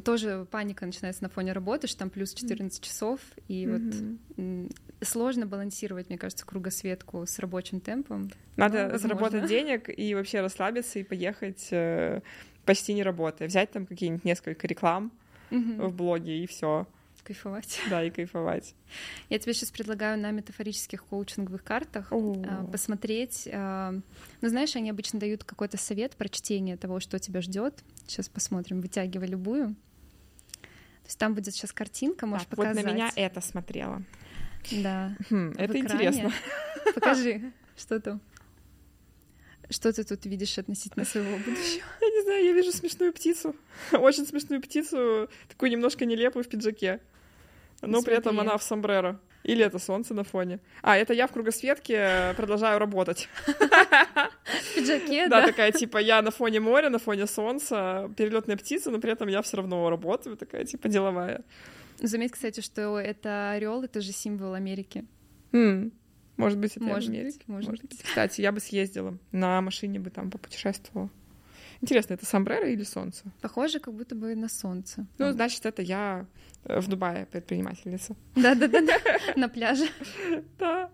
[0.04, 4.20] тоже паника начинается на фоне работы, что там плюс 14 часов, и вот Мгм.
[4.38, 4.70] м,
[5.02, 8.32] сложно балансировать, мне кажется, кругосветку с рабочим темпом.
[8.56, 12.22] Надо Ну, заработать денег и вообще расслабиться и поехать э,
[12.66, 13.48] почти не работая.
[13.48, 15.12] Взять там какие-нибудь несколько реклам
[15.60, 16.88] В блоге и все.
[17.24, 17.80] Кайфовать.
[17.90, 18.76] Да, и кайфовать.
[19.30, 22.36] Я тебе сейчас предлагаю на метафорических коучинговых картах О.
[22.46, 23.48] а, посмотреть.
[23.52, 23.94] а,
[24.42, 27.82] Ну, знаешь, они обычно дают какой-то совет про чтение того, что тебя ждет.
[28.08, 29.70] Сейчас посмотрим, вытягивай любую.
[30.64, 32.86] То есть там будет сейчас картинка, можешь Так, вот показать.
[32.86, 34.04] на меня это смотрело.
[34.72, 35.16] Да.
[35.30, 35.84] Хм, это экране.
[36.08, 36.32] интересно.
[36.94, 38.20] Покажи, что там.
[39.74, 41.84] Что ты тут видишь относительно своего будущего?
[42.02, 43.56] Я не знаю, я вижу смешную птицу.
[43.92, 47.00] Очень смешную птицу, такую немножко нелепую в пиджаке.
[47.82, 49.20] Но при этом она в сомбреро.
[49.44, 50.60] Или это солнце на фоне.
[50.84, 53.28] А, это я в кругосветке э, продолжаю работать.
[53.48, 55.48] В пиджаке, Да, да?
[55.48, 59.42] такая типа я на фоне моря, на фоне солнца, перелетная птица, но при этом я
[59.42, 61.44] все равно работаю, такая типа деловая.
[62.00, 65.04] Заметь, кстати, что это орел, это же символ Америки.
[66.38, 67.38] Может быть, это я в Может Америке?
[67.40, 68.02] быть, может быть.
[68.04, 69.18] Кстати, я бы съездила.
[69.32, 71.10] На машине бы там попутешествовала.
[71.82, 73.26] Интересно, это сомбреро или солнце?
[73.42, 75.06] Похоже, как будто бы на солнце.
[75.18, 76.26] Ну, значит, это я
[76.64, 78.16] э, в Дубае предпринимательница.
[78.36, 78.82] Да-да-да,
[79.36, 79.88] на пляже.
[80.58, 80.90] Да,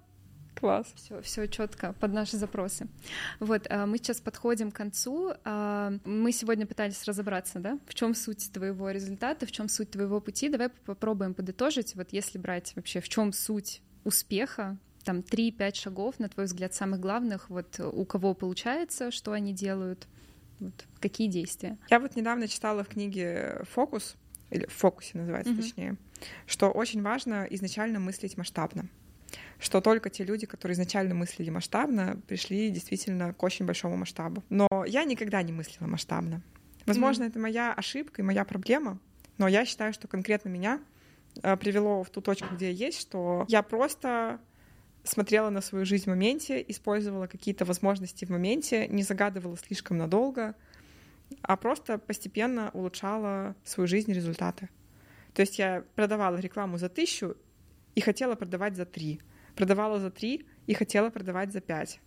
[0.55, 0.91] класс.
[0.95, 2.87] Все, все четко под наши запросы.
[3.39, 5.33] Вот, а, мы сейчас подходим к концу.
[5.45, 10.19] А, Мы сегодня пытались разобраться, да, в чем суть твоего результата, в чем суть твоего
[10.19, 10.49] пути.
[10.49, 11.95] Давай попробуем подытожить.
[11.95, 16.99] Вот если брать вообще, в чем суть успеха, там 3-5 шагов, на твой взгляд, самых
[16.99, 20.07] главных, вот у кого получается, что они делают,
[20.59, 21.77] вот, какие действия.
[21.89, 24.15] Я вот недавно читала в книге «Фокус»,
[24.49, 25.61] или «В фокусе» называется Мгм.
[25.61, 25.97] точнее,
[26.45, 28.89] что очень важно изначально мыслить масштабно.
[29.59, 34.43] Что только те люди, которые изначально мыслили масштабно, пришли действительно к очень большому масштабу.
[34.49, 36.41] Но я никогда не мыслила масштабно.
[36.85, 38.99] Возможно, это моя ошибка и моя проблема,
[39.37, 40.81] но я считаю, что конкретно меня
[41.43, 44.39] э, привело в ту точку, где я есть, что я просто
[45.09, 50.55] смотрела на свою жизнь в моменте, использовала какие-то возможности в моменте, не загадывала слишком надолго,
[51.41, 54.69] а просто постепенно улучшала свою жизнь результаты.
[55.33, 57.35] То есть я продавала рекламу за тысячу
[57.95, 59.21] и хотела продавать за три.
[59.55, 61.99] Продавала за три и хотела продавать за пять.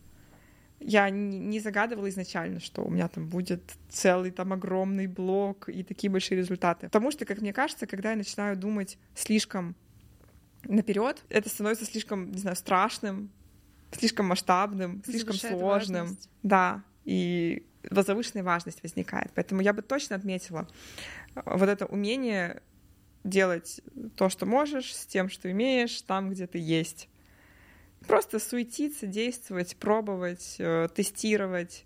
[0.80, 6.10] Я не загадывала изначально, что у меня там будет целый там огромный блок и такие
[6.10, 6.86] большие результаты.
[6.86, 9.76] Потому что, как мне кажется, когда я начинаю думать слишком
[10.64, 13.30] наперед, это становится слишком, не знаю, страшным,
[13.92, 16.00] слишком масштабным, слишком Завышает сложным.
[16.02, 16.30] важность.
[16.42, 19.32] Да, и завышенная важность возникает.
[19.34, 20.68] Поэтому я бы точно отметила
[21.34, 22.62] э, вот это умение
[23.24, 23.80] делать
[24.16, 27.08] то, что можешь, с тем, что имеешь, там, где ты есть.
[28.06, 31.84] Просто суетиться, действовать, пробовать, э, тестировать.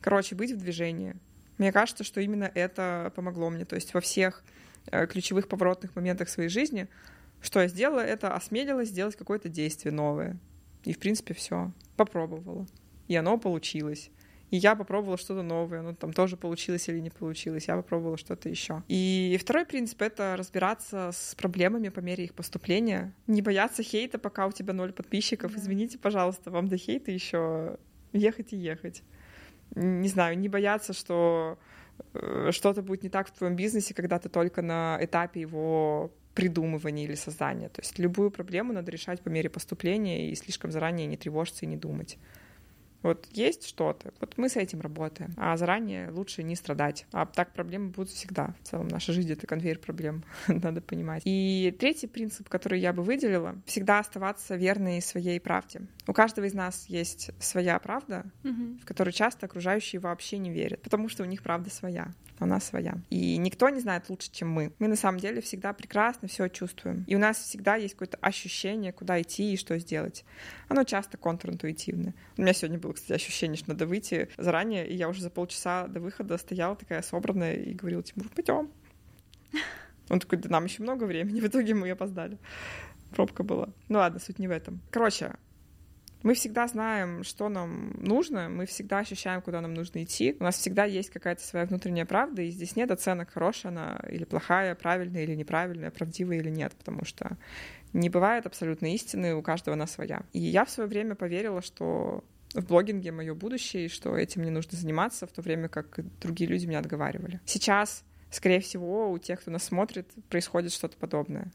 [0.00, 1.16] Короче, быть в движении.
[1.58, 3.64] Мне кажется, что именно это помогло мне.
[3.64, 4.42] То есть во всех
[4.86, 6.88] э, ключевых поворотных моментах своей жизни,
[7.44, 10.38] что я сделала, это осмелилась сделать какое-то действие новое.
[10.84, 11.72] И, в принципе, все.
[11.96, 12.66] Попробовала.
[13.08, 14.10] И оно получилось.
[14.50, 18.48] И я попробовала что-то новое, ну там тоже получилось или не получилось, я попробовала что-то
[18.48, 18.84] еще.
[18.86, 24.46] И второй принцип— это разбираться с проблемами по мере их поступления, не бояться хейта, пока
[24.46, 25.52] у тебя ноль подписчиков.
[25.52, 25.58] Да.
[25.58, 27.78] Извините, пожалуйста, вам до хейта еще
[28.12, 29.02] ехать и ехать.
[29.74, 31.58] Не знаю, не бояться, что
[32.12, 37.04] э, что-то будет не так в твоем бизнесе, когда ты только на этапе его придумывания
[37.04, 37.68] или создания.
[37.68, 41.68] То есть любую проблему надо решать по мере поступления и слишком заранее не тревожиться и
[41.68, 42.18] не думать.
[43.04, 47.04] Вот есть что-то, вот мы с этим работаем, а заранее лучше не страдать.
[47.12, 48.54] А так проблемы будут всегда.
[48.62, 51.20] В целом наша жизнь— это конвейер проблем, надо понимать.
[51.26, 55.82] И третий принцип, который я бы выделила, всегда оставаться верной своей правде.
[56.06, 58.78] У каждого из нас есть своя правда, угу.
[58.82, 62.96] в которую часто окружающие вообще не верят, потому что у них правда своя она своя.
[63.10, 64.72] И никто не знает лучше, чем мы.
[64.78, 67.04] Мы на самом деле всегда прекрасно все чувствуем.
[67.06, 70.24] И у нас всегда есть какое-то ощущение, куда идти и что сделать.
[70.68, 72.14] Оно часто контринтуитивное.
[72.36, 75.86] У меня сегодня было, кстати, ощущение, что надо выйти заранее, и я уже за полчаса
[75.86, 78.70] до выхода стояла такая собранная и говорила Тимур, пойдем.
[80.10, 81.40] Он такой, да нам еще много времени.
[81.40, 82.38] В итоге мы опоздали.
[83.10, 83.68] Пробка была.
[83.88, 84.80] Ну ладно, суть не в этом.
[84.90, 85.34] Короче,
[86.24, 90.34] мы всегда знаем, что нам нужно, мы всегда ощущаем, куда нам нужно идти.
[90.40, 94.24] У нас всегда есть какая-то своя внутренняя правда, и здесь нет оценок, хорошая она или
[94.24, 97.36] плохая, правильная или неправильная, правдивая или нет, потому что
[97.92, 100.22] не бывает абсолютной истины, у каждого она своя.
[100.32, 102.24] И я в свое время поверила, что
[102.54, 106.48] в блогинге мое будущее, и что этим не нужно заниматься, в то время как другие
[106.48, 107.40] люди меня отговаривали.
[107.44, 111.52] Сейчас, скорее всего, у тех, кто нас смотрит, происходит что-то подобное.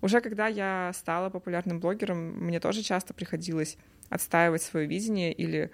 [0.00, 3.76] Уже когда я стала популярным блогером, мне тоже часто приходилось
[4.08, 5.70] отстаивать свое видение или,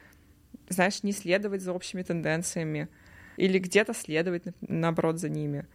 [0.68, 2.88] знаешь, не следовать за общими тенденциями,
[3.36, 5.66] или где-то следовать, наоборот, за ними.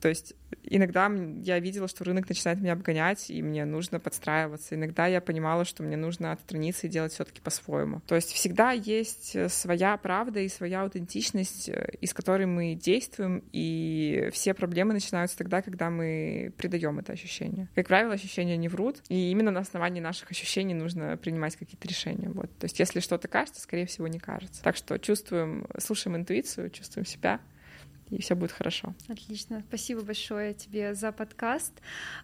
[0.00, 1.10] То есть иногда
[1.42, 4.74] я видела, что рынок начинает меня обгонять, и мне нужно подстраиваться.
[4.74, 8.00] Иногда я понимала, что мне нужно отстраниться и делать все-таки по-своему.
[8.06, 13.42] То есть всегда есть э, своя правда и своя аутентичность, э, из которой мы действуем,
[13.52, 17.68] и все проблемы начинаются тогда, когда мы придаем это ощущение.
[17.74, 22.28] Как правило, ощущения не врут, и именно на основании наших ощущений нужно принимать какие-то решения.
[22.28, 22.50] Вот.
[22.58, 24.62] То есть если что-то кажется, скорее всего, не кажется.
[24.62, 27.40] Так что чувствуем, слушаем интуицию, чувствуем себя,
[28.10, 28.94] и все будет хорошо.
[29.08, 29.62] Отлично.
[29.68, 31.72] Спасибо большое тебе за подкаст.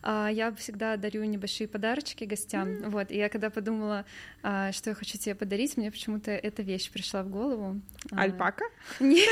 [0.02, 2.68] А, я всегда дарю небольшие подарочки гостям.
[2.68, 2.88] Mm.
[2.90, 4.04] Вот, и я когда подумала,
[4.42, 7.80] а, что я хочу тебе подарить, мне почему-то эта вещь пришла в голову.
[8.12, 8.64] А, альпака?
[9.00, 9.28] Нет.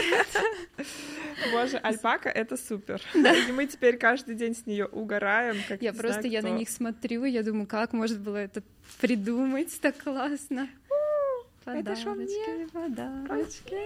[1.52, 3.00] Боже, альпака— это супер.
[3.14, 3.32] Да.
[3.48, 5.56] И мы теперь каждый день с нее угораем.
[5.68, 8.62] Как я просто, я на них смотрю, я думаю, как может было это
[9.00, 10.68] придумать так классно.
[11.64, 13.76] Подарочки, подарочки.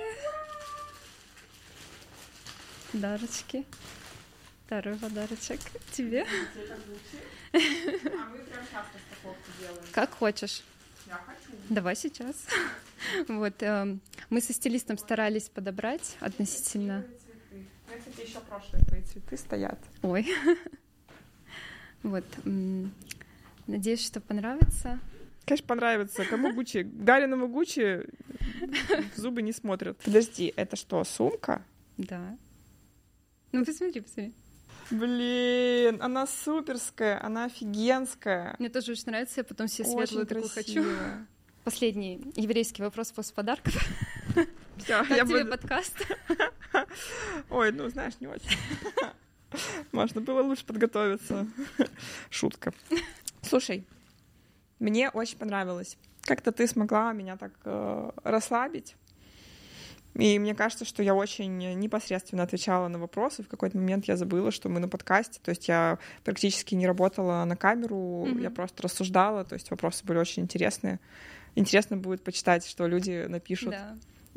[2.95, 3.65] Подарочки.
[4.67, 5.59] Второй подарочек
[5.91, 6.23] тебе.
[6.23, 8.99] А мы прям часто
[9.59, 9.83] делаем.
[9.91, 10.63] Как хочешь.
[11.09, 11.59] Я хочу.
[11.71, 12.47] Давай сейчас.
[13.27, 13.97] Вот, э,
[14.31, 17.03] мы со стилистом старались подобрать относительно...
[17.03, 17.67] Цветы.
[17.93, 19.79] У кстати, еще прошлые твои цветы стоят.
[20.03, 20.27] Ой.
[22.05, 22.25] Вот.
[23.67, 25.01] Надеюсь, что понравится.
[25.47, 26.25] Конечно, понравится.
[26.27, 26.83] Кому Гуччи?
[26.83, 28.07] Гариному Гуччи
[29.17, 29.99] зубы не смотрят.
[29.99, 31.63] Подожди, это что, сумка?
[31.97, 32.37] Да.
[33.55, 34.35] Ну, посмотри, посмотри.
[34.91, 38.57] Блин, она суперская, она офигенская.
[38.59, 40.85] Мне тоже очень нравится, я потом все светлую такую хочу.
[41.65, 43.73] Последний еврейский вопрос после подарков.
[44.77, 45.51] Все, как я тебе буду...
[45.53, 45.95] подкаст?
[47.51, 48.59] Ой, ну, знаешь, не очень.
[49.93, 51.47] Можно было лучше подготовиться.
[52.29, 52.75] Шутка.
[53.41, 53.87] Слушай,
[54.81, 55.97] мне очень понравилось.
[56.23, 58.97] Как-то ты смогла меня так э, расслабить.
[60.15, 63.43] И мне кажется, что я очень непосредственно отвечала на вопросы.
[63.43, 65.41] В какой-то момент я забыла, что мы на подкасте.
[65.43, 68.43] То есть я практически не работала на камеру, mm-hmm.
[68.43, 69.45] я просто рассуждала.
[69.45, 71.01] То есть вопросы были очень интересные.
[71.57, 73.71] Интересно будет почитать, что люди напишут.
[73.71, 73.97] Да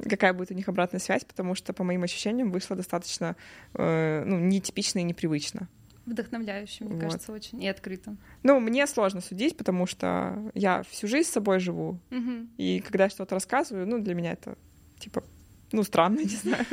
[0.09, 3.35] какая будет у них обратная связь, потому что, по моим ощущениям, вышло достаточно
[3.73, 5.67] э, ну, нетипично и непривычно.
[6.05, 7.01] Вдохновляюще, мне вот.
[7.01, 8.15] кажется, очень и открыто.
[8.43, 12.47] Ну, мне сложно судить, потому что я всю жизнь с собой живу, угу.
[12.57, 14.55] и когда я что-то рассказываю, ну, для меня это
[14.99, 15.23] типа
[15.71, 16.65] ну, странно, не знаю.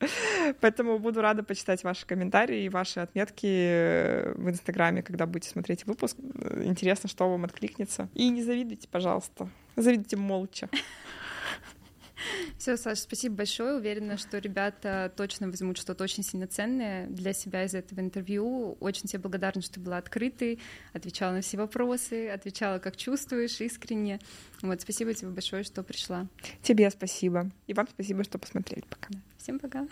[0.60, 5.86] Поэтому буду рада почитать ваши комментарии и ваши отметки э, в Инстаграме, когда будете смотреть
[5.86, 6.16] выпуск.
[6.64, 8.08] Интересно, что вам откликнется.
[8.14, 9.48] И не завидуйте, пожалуйста.
[9.76, 10.68] Завидуйте молча.
[12.58, 13.74] Все, Саша, спасибо большое.
[13.74, 18.76] Уверена, что ребята точно возьмут что-то очень сильно ценное для себя из этого интервью.
[18.80, 20.58] Очень тебе благодарна, что была открытой,
[20.92, 24.20] отвечала на все вопросы, отвечала, как чувствуешь, искренне.
[24.62, 26.26] Вот, спасибо тебе большое, что пришла.
[26.62, 27.50] Тебе спасибо.
[27.66, 28.84] И вам спасибо, что посмотрели.
[28.88, 29.08] Пока.
[29.38, 29.86] Всем пока.